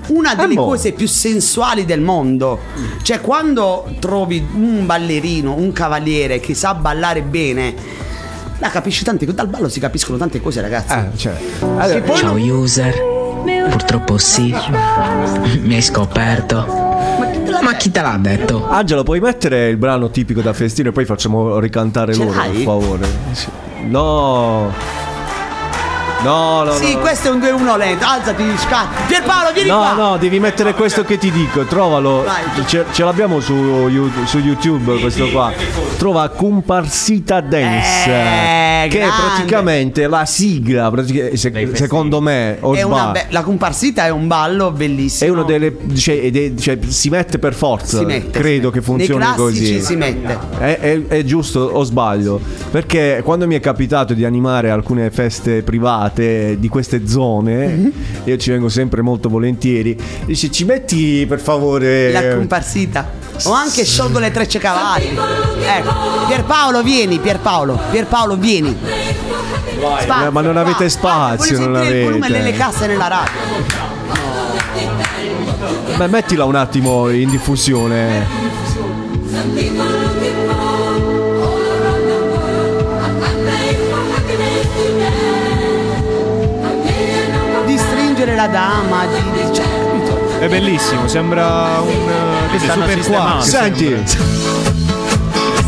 [0.08, 0.64] una delle mo.
[0.64, 2.58] cose più sensuali del mondo.
[3.02, 7.74] Cioè, quando trovi un ballerino, un cavaliere che sa ballare bene,
[8.58, 9.36] la capisci tante cose.
[9.36, 10.92] Dal ballo si capiscono tante cose, ragazzi.
[10.94, 11.34] Eh, cioè,
[11.92, 12.94] Che poi Ciao user,
[13.70, 14.54] purtroppo sì,
[15.62, 16.88] mi hai scoperto.
[17.62, 18.66] Ma chi te l'ha detto?
[18.66, 22.54] Angelo puoi mettere il brano tipico da festino e poi facciamo ricantare Ce loro per
[22.62, 23.48] favore Sì.
[23.84, 24.72] No
[26.22, 27.00] no no sì, no.
[27.00, 28.04] questo è un 2-1 lento.
[28.06, 29.02] Alzati, scatti.
[29.08, 29.92] Pierpaolo, vieni No, qua.
[29.92, 31.64] no, devi mettere questo che ti dico.
[31.64, 32.22] Trovalo.
[32.24, 32.64] Vai.
[32.66, 33.88] Ce, ce l'abbiamo su,
[34.24, 34.98] su YouTube.
[35.00, 35.52] Questo qua.
[35.96, 38.10] Trova Comparsita Dance.
[38.10, 39.22] Eh, che è grande.
[39.26, 40.90] praticamente la sigla.
[40.90, 45.32] pratica- se- secondo me, È be- la comparsita è un ballo È bellissimo.
[45.32, 45.76] uno delle.
[45.94, 47.98] Cioè, è- cioè, si mette per forza.
[47.98, 49.80] Si mette, Credo si che funzioni Nei classici così.
[49.84, 50.38] si mette.
[50.58, 52.40] È, è- è giusto o sbaglio?
[52.70, 57.92] Perché quando mi è capitato di animare alcune feste private di queste zone, Mhm.
[58.24, 59.96] io ci vengo sempre molto volentieri.
[60.24, 62.10] Dice, ci metti per favore.
[62.12, 63.10] La comparsita.
[63.44, 65.06] O anche sciolgo le trecce cavalli.
[65.06, 66.26] Ecco.
[66.26, 67.78] Pierpaolo, vieni, Pierpaolo.
[67.90, 68.76] Pierpaolo, vieni.
[70.00, 72.42] Spazio, Eh, ma non avete spazio, Voglio non sentire il volume avete.
[72.42, 73.30] nelle casse nella radio.
[75.96, 78.26] Beh, mettila un attimo in diffusione.
[88.40, 90.38] Stringere la dama, di, capito?
[90.38, 93.34] È bellissimo, sembra un uh, così, stanno super sistemando.
[93.34, 93.42] qua.
[93.44, 94.16] Senti, Questo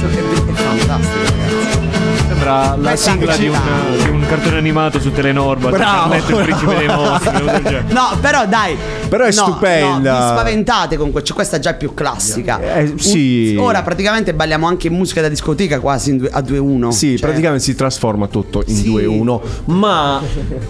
[0.07, 1.90] è, è fantastico, ragazzi.
[2.27, 3.59] Sembra la Questa sigla di un,
[4.03, 5.70] di un cartone animato su Telenorba.
[5.70, 6.11] Bravo.
[6.11, 7.28] Carletto il principe dei mostri.
[7.28, 7.85] una cosa del genere.
[7.89, 8.78] No, però dai.
[9.12, 10.12] Però è no, stupenda.
[10.12, 12.76] No, vi spaventate comunque, cioè, questa già è più classica.
[12.76, 13.55] Eh, sì.
[13.59, 16.89] Ora praticamente balliamo anche musica da discoteca quasi in due- a 2-1.
[16.93, 18.89] sì, Cioè, praticamente si trasforma tutto in Sì.
[18.90, 19.40] 2-1.
[19.66, 20.18] Ma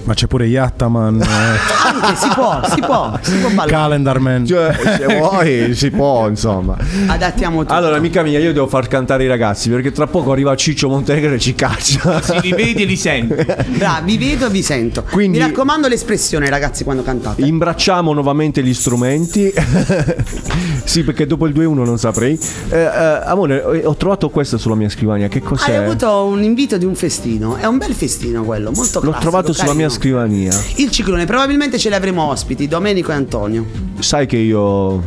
[0.04, 3.70] Ma c'è pure Yattaman, eh, Anche si può, si può, si può ballare.
[3.70, 4.44] Calendarman.
[4.44, 6.76] cioè, se vuoi, si può, insomma.
[7.06, 7.72] Adattiamo tutto.
[7.72, 11.32] Allora, amica mia, io devo far cantare i ragazzi perché tra poco arriva Ciccio Montenegro
[11.34, 12.20] e ci caccia.
[12.20, 13.34] Si li vedi e li senti.
[13.76, 15.04] Bra, vi vedo e vi sento.
[15.08, 17.42] Quindi- Mi raccomando l'espressione, ragazzi, quando cantate.
[17.42, 19.52] Imbracciamo nuovamente gli strumenti.
[20.84, 22.38] sì, perché dopo il 2-1 non saprei.
[22.70, 22.86] Eh, eh,
[23.24, 25.28] amore, eh, ho trovato questo sulla mia scrivania.
[25.28, 25.76] Che cos'è?
[25.76, 27.56] Hai avuto un invito di un festino.
[27.56, 29.86] È un bel festino quello, molto L'ho classico, trovato sulla carino.
[29.86, 30.64] mia scrivania.
[30.76, 33.66] Il ciclone, probabilmente ce l'avremo ospiti, Domenico e Antonio.
[33.98, 35.02] Sai che io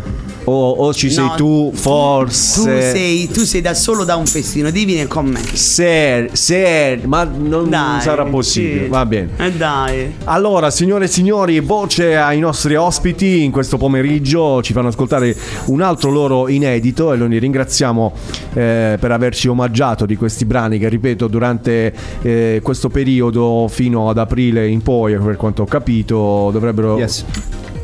[0.46, 2.62] O, o ci sei No, tu, forse.
[2.62, 2.68] Tu
[2.98, 5.42] sei, tu sei da solo da un festino, devi venire con me.
[5.54, 8.84] Se, se, ma non Dai, sarà possibile.
[8.84, 8.90] sì.
[8.90, 9.30] Va bene.
[9.38, 10.14] Eh dai.
[10.26, 14.62] Allora, signore e signori, voce ai nostri ospiti in questo pomeriggio.
[14.62, 15.36] Ci fanno ascoltare
[15.66, 18.14] un altro loro inedito e lo ringraziamo
[18.54, 24.18] eh, per averci omaggiato di questi brani che, ripeto, durante eh, questo periodo fino ad
[24.18, 26.98] aprile in poi, per quanto ho capito, dovrebbero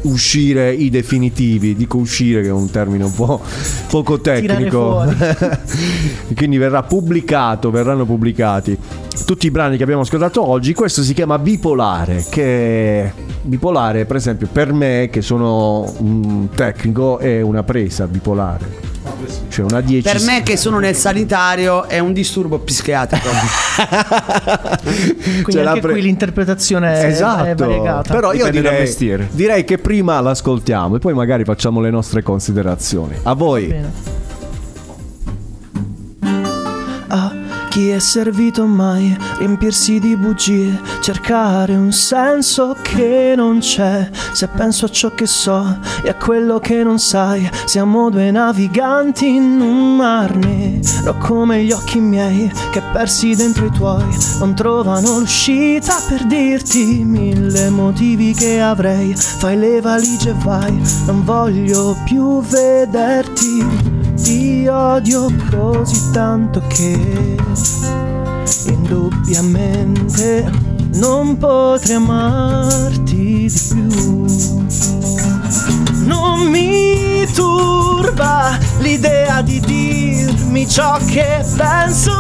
[0.03, 1.75] uscire i definitivi.
[1.75, 3.41] Dico uscire che è un termine un po'
[3.89, 5.03] poco tecnico.
[6.35, 8.77] Quindi verrà pubblicato, verranno pubblicati
[9.25, 10.73] tutti i brani che abbiamo ascoltato oggi.
[10.73, 13.11] Questo si chiama Bipolare, che
[13.43, 18.89] bipolare, per esempio, per me che sono un tecnico è una presa bipolare.
[19.49, 23.27] Cioè una 10 Per me che sono nel sanitario è un disturbo psichiatrico.
[24.81, 28.13] Quindi Cioè, anche pre- qui l'interpretazione è- è Esatto, variegata.
[28.13, 28.93] però io direi,
[29.31, 33.15] direi che prima l'ascoltiamo e poi magari facciamo le nostre considerazioni.
[33.23, 33.67] A voi.
[33.67, 33.91] Bene.
[37.71, 44.09] Chi è servito mai riempirsi di bugie, cercare un senso che non c'è.
[44.33, 49.25] Se penso a ciò che so e a quello che non sai, siamo due naviganti
[49.25, 54.05] in un mar nero come gli occhi miei che persi dentro i tuoi
[54.39, 59.15] non trovano l'uscita per dirti mille motivi che avrei.
[59.15, 64.00] Fai le valigie e vai, non voglio più vederti.
[64.23, 67.37] Ti odio così tanto che
[68.67, 70.49] indubbiamente
[70.93, 74.25] non potrei amarti di più.
[76.05, 82.11] Non mi turba l'idea di dirmi ciò che penso,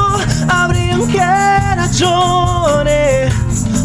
[0.47, 3.31] avrei anche ragione.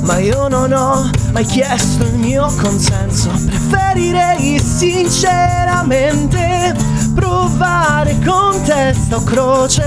[0.03, 6.75] Ma io non ho mai chiesto il mio consenso, preferirei sinceramente
[7.17, 9.83] provare con testa o croce,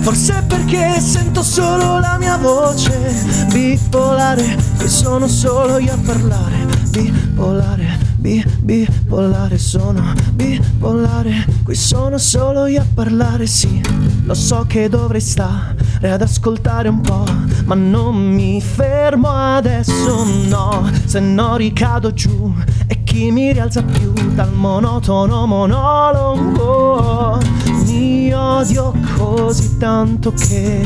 [0.00, 6.56] forse perché sento solo la mia voce, bipolare, che sono solo io a parlare,
[6.88, 13.80] bipolare, bi, bipolare, sono bipolare, qui sono solo io a parlare, sì,
[14.24, 17.24] lo so che dovrei stare ad ascoltare un po',
[17.66, 22.54] ma non mi fermo adesso, no, se no ricado giù
[22.86, 27.40] e chi mi rialza più dal monotono monologo
[27.86, 30.84] mi odio così tanto che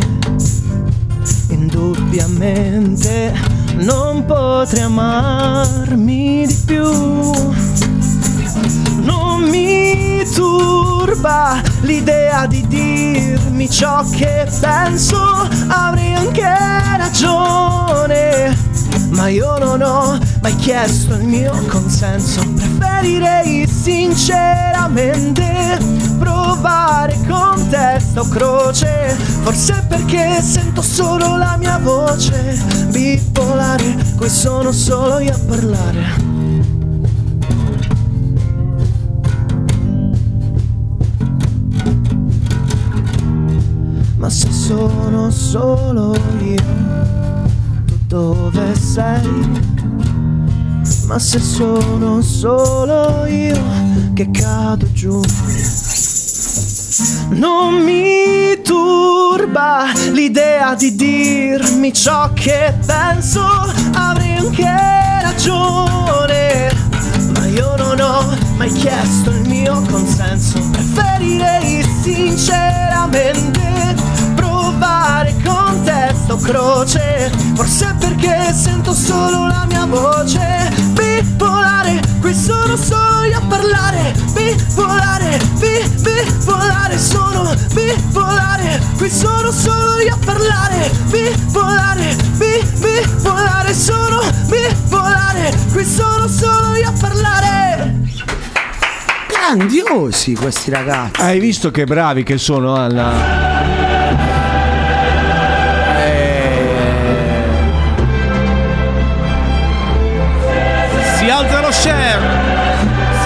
[1.50, 3.34] indubbiamente
[3.74, 6.90] non potrei amarmi di più
[9.02, 16.42] non mi turba l'idea di dirmi ciò che penso, avrei anche
[16.96, 18.56] ragione.
[19.10, 25.78] Ma io non ho mai chiesto il mio consenso, preferirei sinceramente
[26.18, 32.58] provare con testa o croce, forse perché sento solo la mia voce,
[32.90, 36.32] bipolare, qui sono solo io a parlare.
[44.16, 46.62] Ma se sono solo io,
[48.06, 49.72] dove sei?
[51.06, 53.60] Ma se sono solo io
[54.14, 55.20] che cado giù.
[57.30, 63.42] Non mi turba l'idea di dirmi ciò che penso,
[63.94, 64.64] avrei anche
[65.22, 66.72] ragione.
[67.34, 73.94] Ma io non ho mai chiesto il mio consenso, preferirei sinceramente
[74.36, 77.13] provare con testa o croce,
[77.54, 85.38] forse perché sento solo la mia voce, bipolare, qui sono solo io a parlare, bipolare,
[85.58, 95.52] bi, bipolare, sono bipolare, qui sono solo io a parlare, bipolare, bi, bipolare, sono bipolare,
[95.72, 97.94] qui sono solo io a parlare.
[99.28, 101.20] Grandiosi questi ragazzi.
[101.20, 103.73] Hai visto che bravi che sono Anna?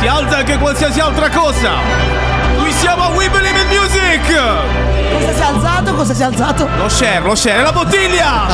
[0.08, 1.72] Si alza anche qualsiasi altra cosa.
[2.56, 4.24] Qui siamo a We Believe in Music.
[5.12, 5.94] Cosa si è alzato?
[5.94, 6.66] Cosa si è alzato?
[6.78, 8.46] Lo share, lo share, la bottiglia.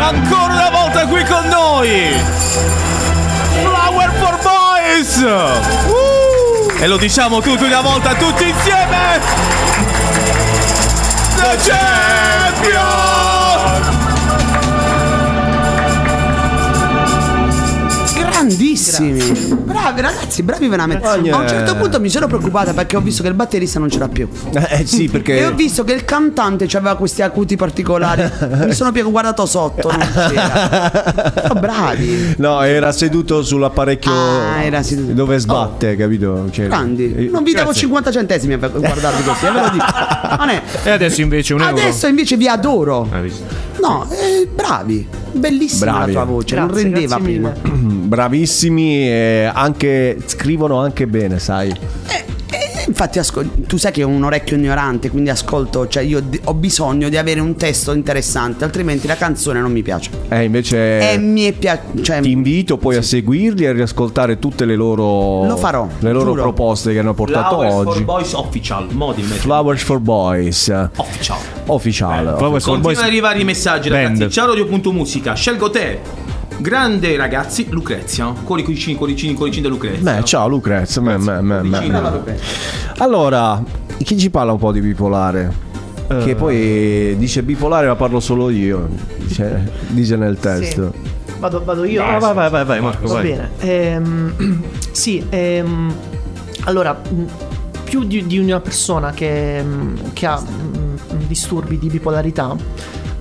[0.00, 2.20] Ancora una volta qui con noi.
[3.62, 5.16] Flower for Boys.
[5.86, 6.72] Uh!
[6.80, 9.20] E lo diciamo tutti una volta, tutti insieme.
[11.36, 12.82] The Champion.
[18.46, 19.54] Grandissimi.
[19.64, 21.02] Bravi ragazzi, bravi veramente.
[21.02, 21.30] Grazie.
[21.30, 24.08] A un certo punto mi sono preoccupata perché ho visto che il batterista non c'era
[24.08, 24.28] più.
[24.52, 28.28] Eh sì, perché E ho visto che il cantante aveva questi acuti particolari.
[28.66, 29.90] mi sono più guardato sotto.
[29.90, 30.90] non c'era.
[31.32, 32.34] Però bravi.
[32.38, 35.12] No, era seduto sull'apparecchio Ah, era seduto.
[35.12, 36.48] dove sbatte, capito?
[36.50, 37.14] Cioè, Grandi.
[37.14, 37.82] eh, Non vi davo grazie.
[37.82, 39.84] 50 centesimi a guardarvi così, eh, ve lo dico.
[40.38, 41.72] Non è- E adesso invece un euro.
[41.80, 43.08] Adesso invece vi adoro.
[43.10, 43.44] Hai visto?
[43.82, 45.04] No, eh, bravi.
[45.32, 46.12] Bellissima Bravi.
[46.12, 47.52] la tua voce, non Grazie, rendeva grazie prima.
[48.06, 51.70] Bravissimi e anche scrivono anche bene, sai.
[52.06, 52.24] Eh,
[52.92, 56.52] Infatti, ascol- tu sai che ho un orecchio ignorante, quindi ascolto, cioè io d- ho
[56.52, 60.10] bisogno di avere un testo interessante, altrimenti la canzone non mi piace.
[60.28, 62.02] Eh, invece E mi è piaciuto.
[62.02, 66.12] Cioè, ti invito poi a seguirli e a riascoltare tutte le loro Lo farò, le
[66.12, 66.42] loro giuro.
[66.42, 68.04] proposte che hanno portato Flowers for oggi.
[68.04, 69.22] Boys Official, modi.
[69.22, 70.68] Flowers for Boys.
[70.96, 71.38] Official.
[71.66, 72.36] Official.
[72.36, 74.18] Continuano ad arrivare i messaggi, Band.
[74.18, 74.30] ragazzi.
[74.34, 76.31] Ciao Radio.musica, scelgo te.
[76.58, 78.26] Grande ragazzi, Lucrezia.
[78.44, 80.14] Cuoricini, cuoricini, cuoricini da Lucrezia.
[80.14, 81.00] Beh, ciao Lucrezia.
[81.00, 82.38] me- me- me- me-.
[82.98, 83.62] Allora,
[83.98, 85.70] chi ci parla un po' di bipolare?
[86.08, 86.24] Eh.
[86.24, 88.88] Che poi dice bipolare ma parlo solo io,
[89.18, 90.92] dice, dice nel testo.
[91.38, 92.02] Vado, vado io?
[92.02, 93.22] Vai, vai, vai, vai, vai, Marco, Va vai.
[93.22, 93.50] bene.
[93.60, 94.62] Ehm,
[94.92, 95.92] sì, ehm,
[96.64, 97.00] allora,
[97.82, 99.64] più di, di una persona che,
[100.12, 100.40] che ha
[101.26, 102.54] disturbi di bipolarità,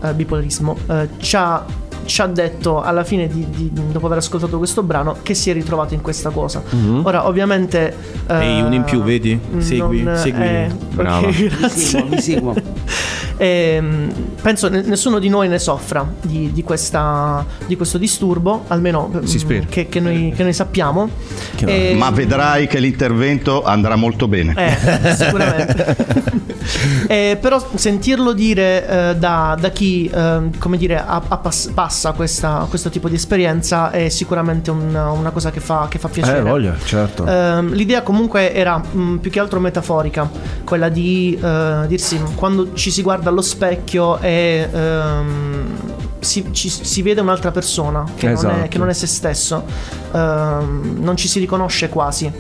[0.04, 1.66] eh, bipolarismo, eh, ci ha
[2.12, 5.54] ci ha detto alla fine di, di- dopo aver ascoltato questo brano che si è
[5.54, 7.06] ritrovato in questa cosa Mhm.
[7.06, 7.96] ora ovviamente
[8.28, 9.40] eh, Ehi, uno in più, vedi?
[9.60, 10.42] Segui, non- segui.
[10.44, 11.28] eh, Brava.
[11.28, 11.82] ok, Vi grazie.
[11.82, 12.54] seguo, vi seguo.
[13.38, 19.10] Ehm, penso ne- nessuno di noi ne soffra di, di questa, di questo disturbo, almeno
[19.24, 19.66] Si mm, spera.
[19.68, 21.10] Che, che noi, che noi sappiamo.
[21.66, 24.54] E- Ma vedrai che l'intervento andrà molto bene.
[24.58, 26.40] Eh, sicuramente.
[27.08, 32.01] Eh, però sentirlo dire eh, da, da chi eh, come dire, ha- ha pass- passa
[32.12, 36.40] questa- questo tipo di esperienza è sicuramente un- una cosa che fa, che fa piacere.
[36.40, 37.26] Eh, voglia, certo.
[37.26, 40.28] Ehm, l'idea comunque era mh, più che altro metaforica,
[40.66, 45.66] quella di eh, dirsi quando ci si guarda allo specchio e ehm,
[46.20, 48.64] si, ci- si vede un'altra persona che, non, Esatto.
[48.64, 49.64] è, che non è se stesso,
[50.12, 52.32] ehm, non ci si riconosce quasi.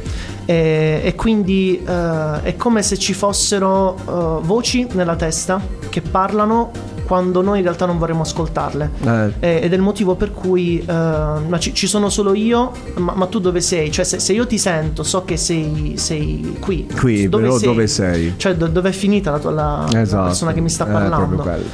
[0.45, 6.71] E, e quindi eh, è come se ci fossero eh, voci nella testa che parlano
[7.11, 8.89] quando noi in realtà non vorremmo ascoltarle.
[9.03, 12.71] Eh, Eh, ed è il motivo per cui eh, ma ci, ci sono solo io,
[12.95, 13.91] ma, ma tu dove sei?
[13.91, 16.87] Cioè, se, se io ti sento, so che sei, sei qui.
[16.87, 17.67] qui, dove però sei?
[17.67, 18.33] dove sei?
[18.37, 20.23] Cioè, do- dove è finita la, tua, la, la Esatto.
[20.27, 21.25] persona che mi sta Eh, parlando?
[21.35, 21.69] proprio quello.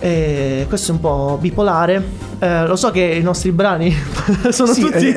[0.00, 2.04] E questo è un po' bipolare.
[2.42, 3.94] Eh, lo so che i nostri brani
[4.50, 5.16] sono Sì, tutti eh,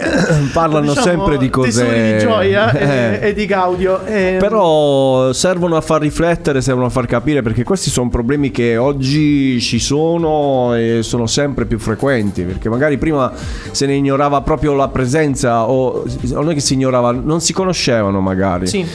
[0.54, 3.30] parlano diciamo, sempre di cose- di gioia e, Eh.
[3.30, 4.06] e di gaudio.
[4.06, 8.78] E- Però servono a far riflettere, servono a far capire perché questi sono problemi che
[8.78, 13.32] oggi ci sono e sono sempre più frequenti perché magari prima
[13.72, 17.54] se ne ignorava proprio la presenza o o non è che si ignorava, non si
[17.54, 18.68] conoscevano magari.
[18.68, 18.86] Sì.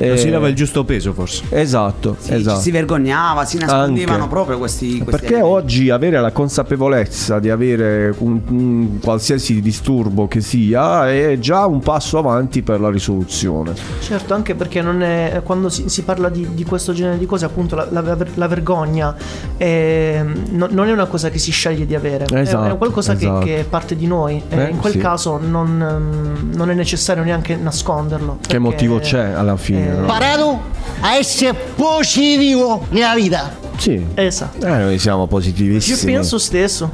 [0.00, 1.44] Eh, Non si dava il giusto peso, forse.
[1.48, 2.56] Esatto, Sì, esatto.
[2.58, 4.28] Ci si vergognava, si nascondevano Anche.
[4.28, 5.54] proprio questi, questi Perché elementi.
[5.54, 7.76] oggi avere la consapevolezza di avere
[8.18, 13.72] un, un qualsiasi disturbo che sia è già un passo avanti per la risoluzione.
[14.00, 17.44] Certo, anche perché non è, quando si, si parla di, di questo genere di cose,
[17.44, 19.14] appunto la, la la vergogna
[19.56, 23.14] è- no- non è una cosa che si sceglie di avere, È- è, Esatto, qualcosa
[23.14, 23.44] che- esatto.
[23.44, 24.98] che, parte di noi e Eh, in quel sì.
[24.98, 28.38] caso non, non è necessario neanche nasconderlo.
[28.46, 29.90] Che motivo c'è alla fine?
[29.90, 30.00] no?
[30.00, 30.60] Imparato
[31.00, 33.50] a essere positivo nella vita.
[33.76, 34.04] Sì.
[34.14, 34.66] Esatto.
[34.66, 36.12] Eh, noi siamo Io positivissimi.
[36.12, 36.90] penso stesso.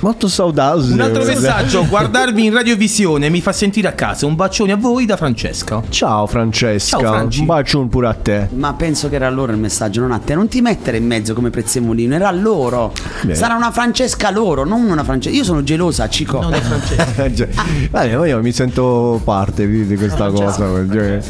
[0.00, 0.80] Molto saudato.
[0.80, 4.26] Un altro messaggio, guardarvi in radiovisione mi fa sentire a casa.
[4.26, 5.82] Un bacione a voi da Francesca.
[5.88, 7.40] Ciao Francesca, Ciao, Franci.
[7.40, 8.48] un bacione pure a te.
[8.54, 10.34] Ma penso che era loro il messaggio, non a te.
[10.34, 12.92] Non ti mettere in mezzo come prezzemolino, era loro.
[13.22, 13.34] Beh.
[13.34, 15.36] Sarà una Francesca loro, non una Francesca.
[15.36, 16.40] Io sono gelosa, Cico.
[16.40, 17.10] Non è Francesca.
[17.32, 17.48] Cioè,
[17.90, 20.68] vabbè, ma io mi sento parte di questa cosa.
[20.90, 21.20] cioè,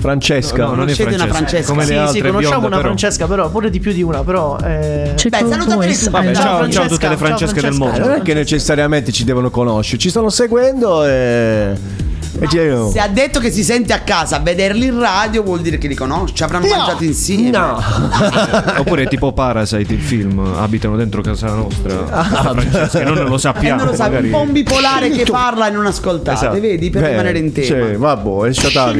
[0.00, 1.72] Francesca, No, no, non è Conoscete una Francesca?
[1.72, 2.88] Come le sì, altre sì, conosciamo bionde, una però.
[2.88, 4.56] Francesca, però pure di più di una, però.
[4.58, 5.14] Eh...
[5.14, 6.10] Beh, salutatele tu.
[6.10, 7.84] Vabbè, ciao, ciao a Francesca, tutte le ciao, Francesche del Francesca.
[7.84, 8.06] mondo.
[8.06, 12.07] non è che necessariamente ci devono conoscere, ci stanno seguendo e.
[12.40, 15.60] e ci- Se ha detto che si sente a casa a vederli in radio, vuol
[15.60, 16.34] dire che li conosce.
[16.34, 16.76] Ci avranno No.
[16.76, 17.50] mangiato insieme.
[17.50, 17.80] No.
[18.78, 22.06] Oppure tipo Parasite, il film, abitano dentro casa nostra.
[22.10, 23.82] Ah, Francesca, noi non lo E sappiamo.
[23.84, 24.26] non lo magari.
[24.26, 26.60] un po' un bipolare che parla e non ascoltate, Esatto.
[26.60, 26.90] vedi?
[26.90, 27.66] Per Beh, rimanere in tema.
[27.66, 28.92] Cioè, vabbè, è stata.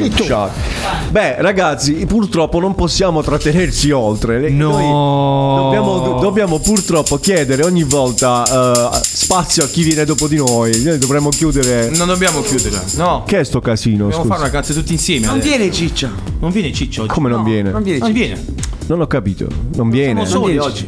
[1.11, 4.41] Beh, ragazzi, purtroppo non possiamo trattenerci oltre.
[4.41, 4.71] Le- No.
[4.71, 10.37] noi Dobbiamo, do- dobbiamo purtroppo chiedere ogni volta eh, spazio a chi viene dopo di
[10.37, 10.83] noi.
[10.83, 11.91] Noi dovremmo chiudere.
[11.91, 12.81] Non dobbiamo chiudere.
[12.97, 13.23] No.
[13.29, 14.05] Che è sto casino?
[14.05, 14.35] Dobbiamo scusa?
[14.37, 15.27] fare una canzone tutti insieme.
[15.27, 15.49] Non adesso.
[15.55, 16.09] viene Ciccio.
[16.41, 17.13] Non viene Ciccio oggi.
[17.13, 17.71] Come non viene?
[17.71, 18.43] Non viene Non viene.
[18.87, 19.47] Non ho capito.
[19.75, 20.25] Non viene.
[20.25, 20.87] Siamo soli viene oggi.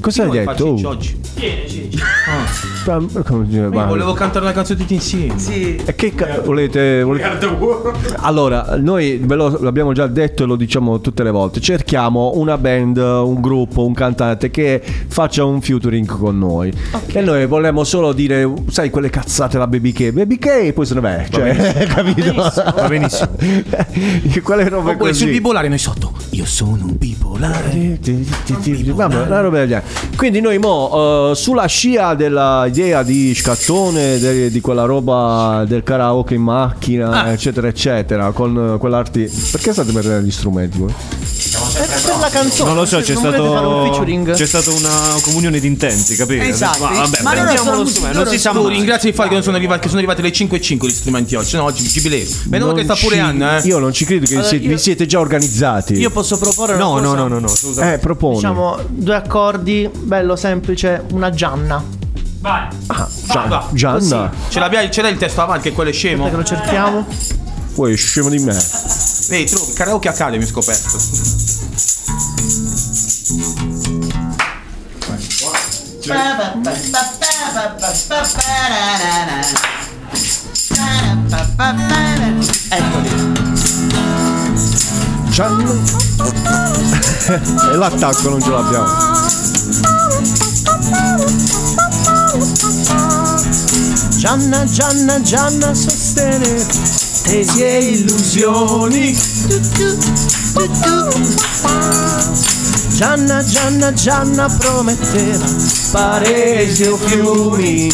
[0.00, 0.76] Cosa hai detto?
[0.76, 1.20] Ciccio oggi?
[1.36, 2.04] Viene Ciccio.
[2.36, 3.00] Ah.
[3.24, 5.38] come dire, ma- volevo cantare una canzone tutti insieme.
[5.38, 5.76] Sì.
[5.84, 7.48] E che ca- volete, volete-
[8.16, 11.60] Allora, noi ve lo l'abbiamo già detto e lo diciamo tutte le volte.
[11.60, 16.72] Cerchiamo una band, un gruppo, un cantante che faccia un featuring con noi.
[17.06, 20.10] E noi vogliamo solo dire, sai, quelle cazzate la Baby K.
[20.10, 21.22] Baby K e poi se ne va.
[21.28, 22.32] Cioè, capito?
[22.34, 23.30] Va benissimo.
[24.42, 25.38] quelle robe Oppure sul così.
[25.38, 26.12] bipolare noi sotto.
[26.30, 27.98] Io sono un bipolare.
[28.92, 29.86] Vabbè, una roba del genere.
[30.16, 36.34] Quindi noi mo eh, sulla scia dell'idea di scattone de- di quella roba del karaoke
[36.34, 40.92] in macchina eccetera eccetera con eh, quell'arti perché state perdendo gli strumenti voi?
[41.74, 42.68] per la canzone.
[42.68, 44.32] Non lo so, c'è un stato featuring?
[44.34, 44.90] c'è stata una
[45.22, 46.42] comunione di intenti, capito?
[46.44, 46.84] Esatto.
[46.84, 48.68] Ma vabbè, Ma prendiamo sono lo strumento, non si sa mai.
[48.74, 50.92] ringrazia il fatto che non sono arrivati, che sono arrivate le 5 e 5 gli
[50.92, 51.56] strumenti oggi.
[51.56, 52.26] No, oggi giubileo.
[52.48, 53.66] Meno che sta pure ci- Anna, eh.
[53.66, 56.90] io non ci credo che Allora, vi siete già organizzati Io posso proporre una No,
[56.92, 57.02] cosa?
[57.02, 57.94] no, no, no, no, assolutamente.
[57.96, 61.82] eh proponi Diciamo due accordi, bello semplice, una Gianna.
[62.44, 62.68] Vai.
[63.26, 63.68] Gia- va.
[63.72, 66.26] Gianna Ce l'abbiamo, ce l'hai il testo avanti, che quello è scemo.
[66.26, 67.06] Aspetta che lo cerchiamo.
[67.74, 68.54] poi scemo di me
[69.30, 70.98] Ehi, trovi, karaoke Academy ho scoperto.
[85.30, 85.72] Gianna
[87.72, 89.14] e l'attacco non ce l'abbiamo
[94.16, 96.66] Gianna, Gianna, Gianna sostenere
[97.22, 99.16] tesi e illusioni.
[102.88, 105.44] Gianna, Gianna, Gianna prometteva
[105.92, 107.88] paresi o fiumi.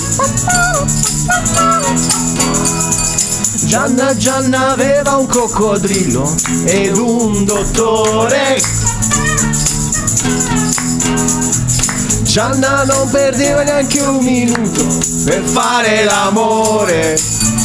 [3.67, 6.35] Gianna, Gianna aveva un coccodrillo
[6.65, 8.90] ed un dottore.
[12.31, 14.87] Gianna non perdeva neanche un minuto
[15.25, 17.19] per fare l'amore.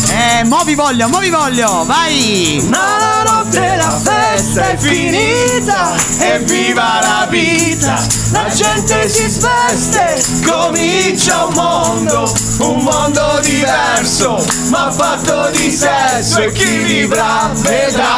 [0.10, 2.66] Eh, mo vi voglio, mo vi voglio, vai!
[2.68, 11.46] Ma la notte la festa è finita, evviva la vita, la gente si sveste, comincia
[11.46, 18.16] un mondo, un mondo diverso, ma fatto di sesso e chi vivrà vedrà.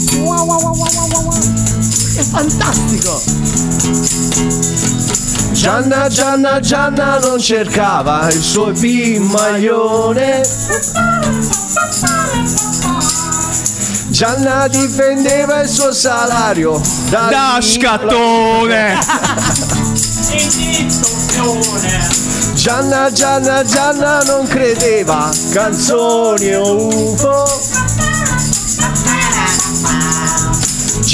[2.16, 3.22] È fantastico!
[5.52, 10.42] Gianna, Gianna, Gianna non cercava il suo pimaglione.
[14.08, 18.98] Gianna difendeva il suo salario da, Da scattone.
[22.54, 28.03] Gianna, Gianna, Gianna non credeva canzoni o UFO.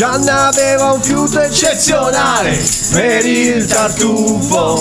[0.00, 2.58] Gianna aveva un fiuto eccezionale
[2.90, 4.80] per il tartufo.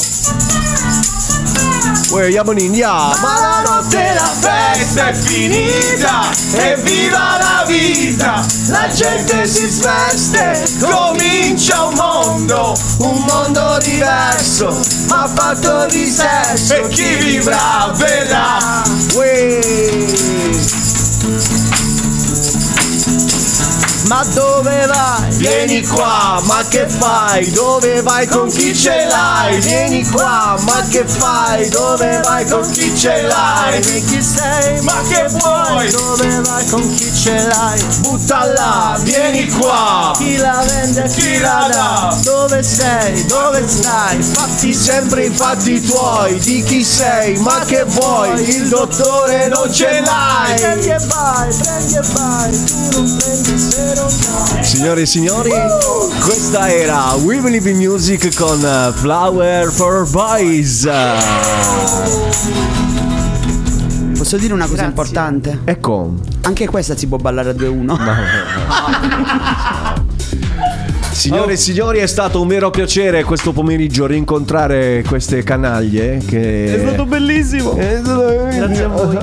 [2.11, 3.11] Uè, Yamonin, ya.
[3.19, 6.21] Ma la notte la festa è finita
[6.53, 14.79] e viva la vita La gente si sveste, comincia un mondo Un mondo diverso,
[15.09, 18.57] ma fatto di sesso E chi vivrà vedrà
[24.07, 25.29] Ma dove vai?
[25.35, 27.51] Vieni qua, ma che fai?
[27.51, 29.59] Dove vai con chi ce l'hai?
[29.59, 31.67] Vieni qua, ma che fai?
[31.69, 33.77] Dove vai con chi ce l'hai?
[33.77, 34.81] E chi sei?
[34.81, 35.89] Ma che vuoi?
[35.91, 37.83] Dove vai con chi ce l'hai?
[37.99, 40.13] Buttala, vieni qua!
[40.17, 41.03] Chi la vende?
[41.09, 42.17] Chi la dà?
[42.23, 43.25] Dove sei?
[43.25, 44.21] Dove stai?
[44.23, 47.37] Fatti sempre i fatti tuoi Di chi sei?
[47.39, 48.41] Ma che vuoi?
[48.49, 53.81] Il dottore non ce l'hai Prendi e vai, prendi e vai Tu non prendi se
[53.81, 53.88] non dai
[54.61, 55.49] Signore e signori,
[56.23, 60.87] questa era We Believe in Music con eh, Flower for Boys.
[64.15, 65.61] Posso dire una cosa importante?
[65.63, 66.13] Ecco.
[66.41, 67.97] Anche questa si può ballare a 2-1.
[71.09, 76.19] Signore e signori, è stato un vero piacere questo pomeriggio rincontrare queste canaglie.
[76.25, 76.75] Che...
[76.75, 77.73] È stato bellissimo.
[77.73, 79.17] Grazie a voi.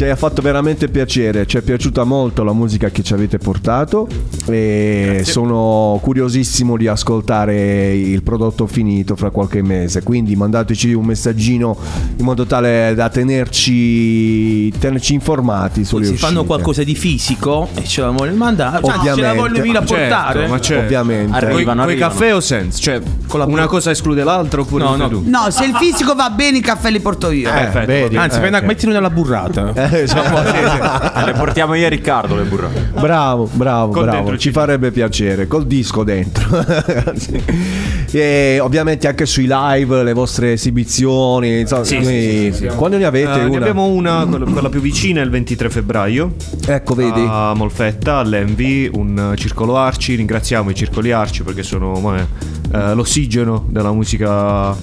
[0.00, 4.08] Ci ha fatto veramente piacere, ci è piaciuta molto la musica che ci avete portato
[4.48, 11.76] e sono curiosissimo di ascoltare il prodotto finito fra qualche mese, quindi mandateci un messaggino
[12.16, 18.00] in modo tale da tenerci, tenerci informati sulle Se fanno qualcosa di fisico e ce
[18.00, 20.38] la vogliono mandare, cioè, ce la vogliono venire a portare.
[20.38, 20.84] Certo, ma certo.
[20.84, 21.48] Ovviamente.
[21.50, 22.78] Coi, coi caffè o senza?
[22.78, 23.00] Cioè,
[23.46, 25.22] una cosa esclude l'altra oppure No, no.
[25.24, 27.50] No, se il fisico va bene, i caffè li porto io.
[27.52, 28.08] Eh, vedi.
[28.08, 28.18] bene.
[28.18, 29.72] Anzi, fai una- mettilo nella burrata.
[29.90, 32.92] Eh, cioè- Le portiamo io e Riccardo le burrate.
[32.98, 34.30] Bravo, bravo, bravo.
[34.40, 36.48] Ci farebbe piacere, col disco dentro.
[38.12, 41.60] E ovviamente anche sui live, le vostre esibizioni.
[41.60, 42.66] insomma, Sì, noi- sì, sì.
[42.74, 43.58] Quando ne avete ne una?
[43.58, 46.34] abbiamo una, quella quella più vicina, il 23 febbraio.
[46.66, 47.24] Ecco, vedi.
[47.24, 50.16] A Molfetta, all'Envy, un circolo Arci.
[50.16, 52.12] Ringraziamo i circoli Arci perché sono
[52.72, 54.74] eh, l'ossigeno della musica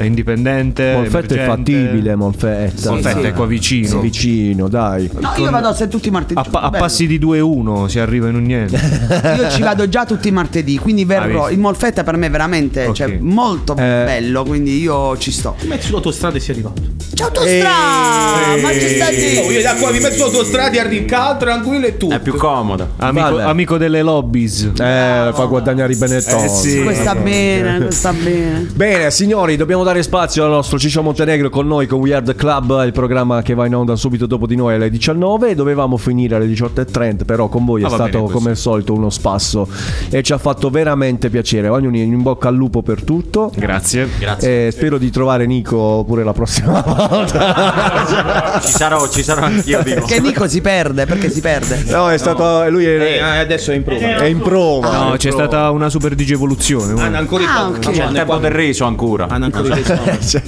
[0.00, 0.92] indipendente.
[0.94, 2.90] Molfetta è fattibile, Molfetta.
[2.90, 3.88] Molfetta è qua vicino.
[3.88, 5.10] Sì, vicino, dai.
[5.18, 6.38] No, io vado a sé tutti i martedì.
[6.38, 8.76] A, pa- a passi di 2-1 si arriva in un niente.
[9.38, 11.26] Io ci vado già tutti i martedì, quindi verrò.
[11.26, 11.48] visto.
[11.48, 12.94] Il Molfetta per me è veramente Ok.
[12.94, 15.56] cioè, molto bello, quindi io ci sto.
[15.64, 16.82] Metti sull'autostrada e sei arrivato.
[17.14, 18.60] Ciao autostrada!
[18.62, 22.08] Ma ci stai io da qua mi metto sull'autostrada e arrivo tranquillo e tu.
[22.08, 22.88] È più comoda.
[22.96, 24.70] Amico, amico delle lobbies.
[24.78, 26.44] Eh, fa guadagnare i Benetton.
[26.44, 26.82] Eh, sì.
[26.82, 28.66] Questa bene, questa bene.
[28.74, 32.34] Bene, signori, dobbiamo dare spazio al nostro Ciccio Montenegro con noi con We Are the
[32.34, 35.54] Club, il programma che va in onda subito dopo di noi alle 19.
[35.54, 39.10] Dovevamo finire alle 18.30, però con voi è Ah, va stato come al solito uno
[39.10, 39.68] spasso
[40.10, 41.68] e ci ha fatto veramente piacere.
[41.68, 43.50] Un in bocca al lupo per tutto.
[43.54, 44.08] Grazie.
[44.40, 48.60] E spero di trovare Nico pure la prossima volta.
[48.62, 49.82] Ci sarò, ci sarò anch'io.
[49.82, 50.00] Dico.
[50.00, 51.82] Perché Nico si perde, perché si perde.
[51.88, 52.68] No, è stato.
[52.68, 54.16] Lui è, Eh, adesso è in prova.
[54.16, 54.90] è in prova.
[54.92, 55.44] No, è in c'è prova.
[55.46, 57.00] stata una super digievoluzione.
[57.00, 57.88] Hanno ancora il Ah, tempo.
[57.88, 57.94] ok.
[57.96, 59.26] C'è il tempo del reso ancora.
[59.28, 59.71] Hanno ancora.
[60.22, 60.42] Cioè,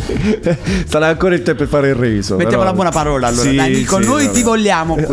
[0.86, 2.34] Sarà ancora il tempo per fare il reso.
[2.36, 3.48] Mettiamo però- la buona parola allora.
[3.48, 4.36] Sì, Dai, Nico, sì, noi vabbè.
[4.36, 4.94] ti vogliamo.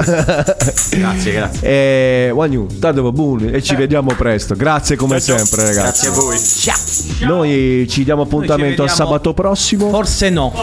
[0.92, 1.68] Grazie, grazie.
[1.68, 4.56] E Wagnu, tanto va bene e ci vediamo presto.
[4.56, 6.08] Grazie come sempre, ragazzi.
[6.08, 6.38] Grazie a voi.
[7.22, 9.90] Noi ci diamo appuntamento Noi a ci vediamo- sabato prossimo.
[9.90, 10.54] Forse no.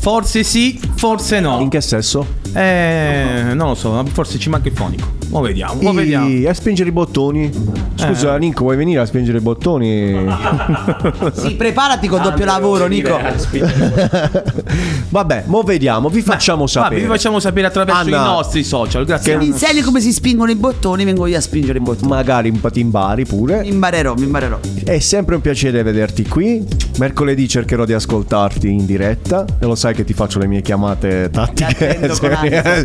[0.00, 1.58] Forse sì, forse no.
[1.60, 2.44] In che senso?
[2.52, 5.14] Eh, non lo so, forse ci manca il fonico.
[5.28, 6.48] Mo vediamo, mo vediamo.
[6.48, 7.50] A spingere i bottoni.
[7.96, 8.38] Scusa, Eh.
[8.38, 10.14] Nico, vuoi venire a spingere i bottoni?
[11.34, 13.18] Sì, preparati con doppio lavoro, Nico.
[15.08, 17.00] Vabbè, mo vediamo, vi facciamo Vabbè, sapere.
[17.00, 19.04] vi facciamo sapere attraverso Anna, i nostri social.
[19.04, 19.32] Grazie.
[19.32, 22.08] Se mi insegni come si spingono i bottoni, vengo io a spingere i bottoni.
[22.08, 23.60] Magari un po' ti imbari pure.
[23.60, 24.58] Mi imbarerò, mi imbarerò.
[24.84, 26.64] È sempre un piacere vederti qui.
[26.98, 29.44] Mercoledì cercherò di ascoltarti in diretta.
[29.58, 32.10] E lo sai che ti faccio le mie chiamate tattiche.
[32.18, 32.84] con ansia.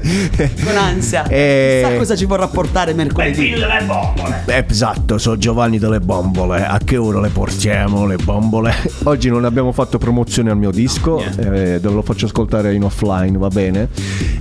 [0.63, 1.19] Con ansia.
[1.31, 1.81] Eh.
[1.83, 3.53] Chissà cosa ci vorrà portare mercoledì.
[4.45, 6.65] Eh, Esatto, sono Giovanni delle bombole.
[6.65, 8.73] A che ora le portiamo le bombole?
[9.03, 13.37] Oggi non abbiamo fatto promozione al mio disco, eh, dove lo faccio ascoltare in offline,
[13.37, 13.89] va bene.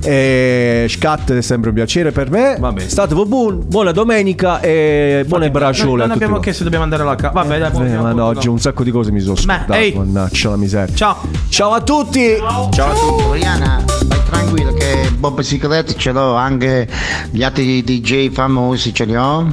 [0.03, 2.57] Eh, Scat è sempre un piacere per me.
[2.59, 2.89] Va bene.
[2.89, 6.03] State buon, buona domenica e buone braciole.
[6.03, 7.33] Non abbiamo chiesto se dobbiamo andare alla casa.
[7.35, 9.73] Vabbè, dai, Eh, vogliamo- ma no, oggi un sacco di cose mi sono scordato.
[9.75, 9.93] ehi.
[9.95, 10.95] Mannaggia la miseria.
[10.95, 11.17] Ciao.
[11.49, 12.37] Ciao a tutti.
[12.39, 13.23] Ciao a tutti.
[13.25, 13.85] Oriana,
[14.31, 16.89] tranquillo che Bob Sicoletti ce l'ho, anche
[17.31, 19.53] gli altri DJ famosi ce li ho.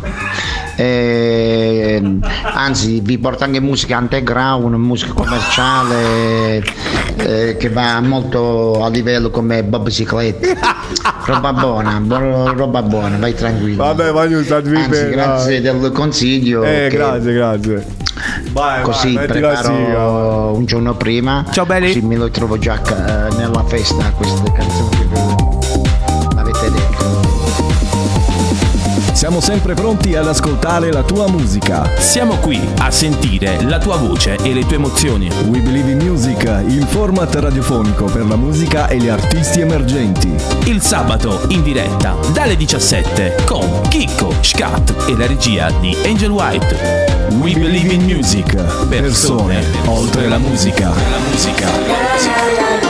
[0.76, 6.64] E, anzi, vi porto anche musica underground, musica commerciale
[7.18, 10.48] eh, che va molto a livello come Bob Sicoletti.
[11.26, 12.02] roba buona,
[12.54, 13.84] roba buona, vai tranquillo.
[13.84, 16.64] Vabbè, voglio Anzi, grazie del consiglio.
[16.64, 18.07] Eh, grazie, grazie.
[18.52, 21.46] Vai, Così vai, preparo un giorno prima.
[21.52, 21.88] Ciao, belli.
[21.88, 22.82] Così me lo trovo già
[23.38, 25.47] nella festa queste canzoni che vi
[29.38, 31.88] Siamo sempre pronti ad ascoltare la tua musica.
[32.00, 35.30] Siamo qui a sentire la tua voce e le tue emozioni.
[35.50, 40.34] We Believe in Music, il format radiofonico per la musica e gli artisti emergenti.
[40.66, 47.28] Il sabato in diretta dalle 17 con Chicco, Scat e la regia di Angel White.
[47.40, 48.56] We Believe in Music.
[48.88, 50.90] Persone oltre la musica.
[50.90, 52.87] La musica.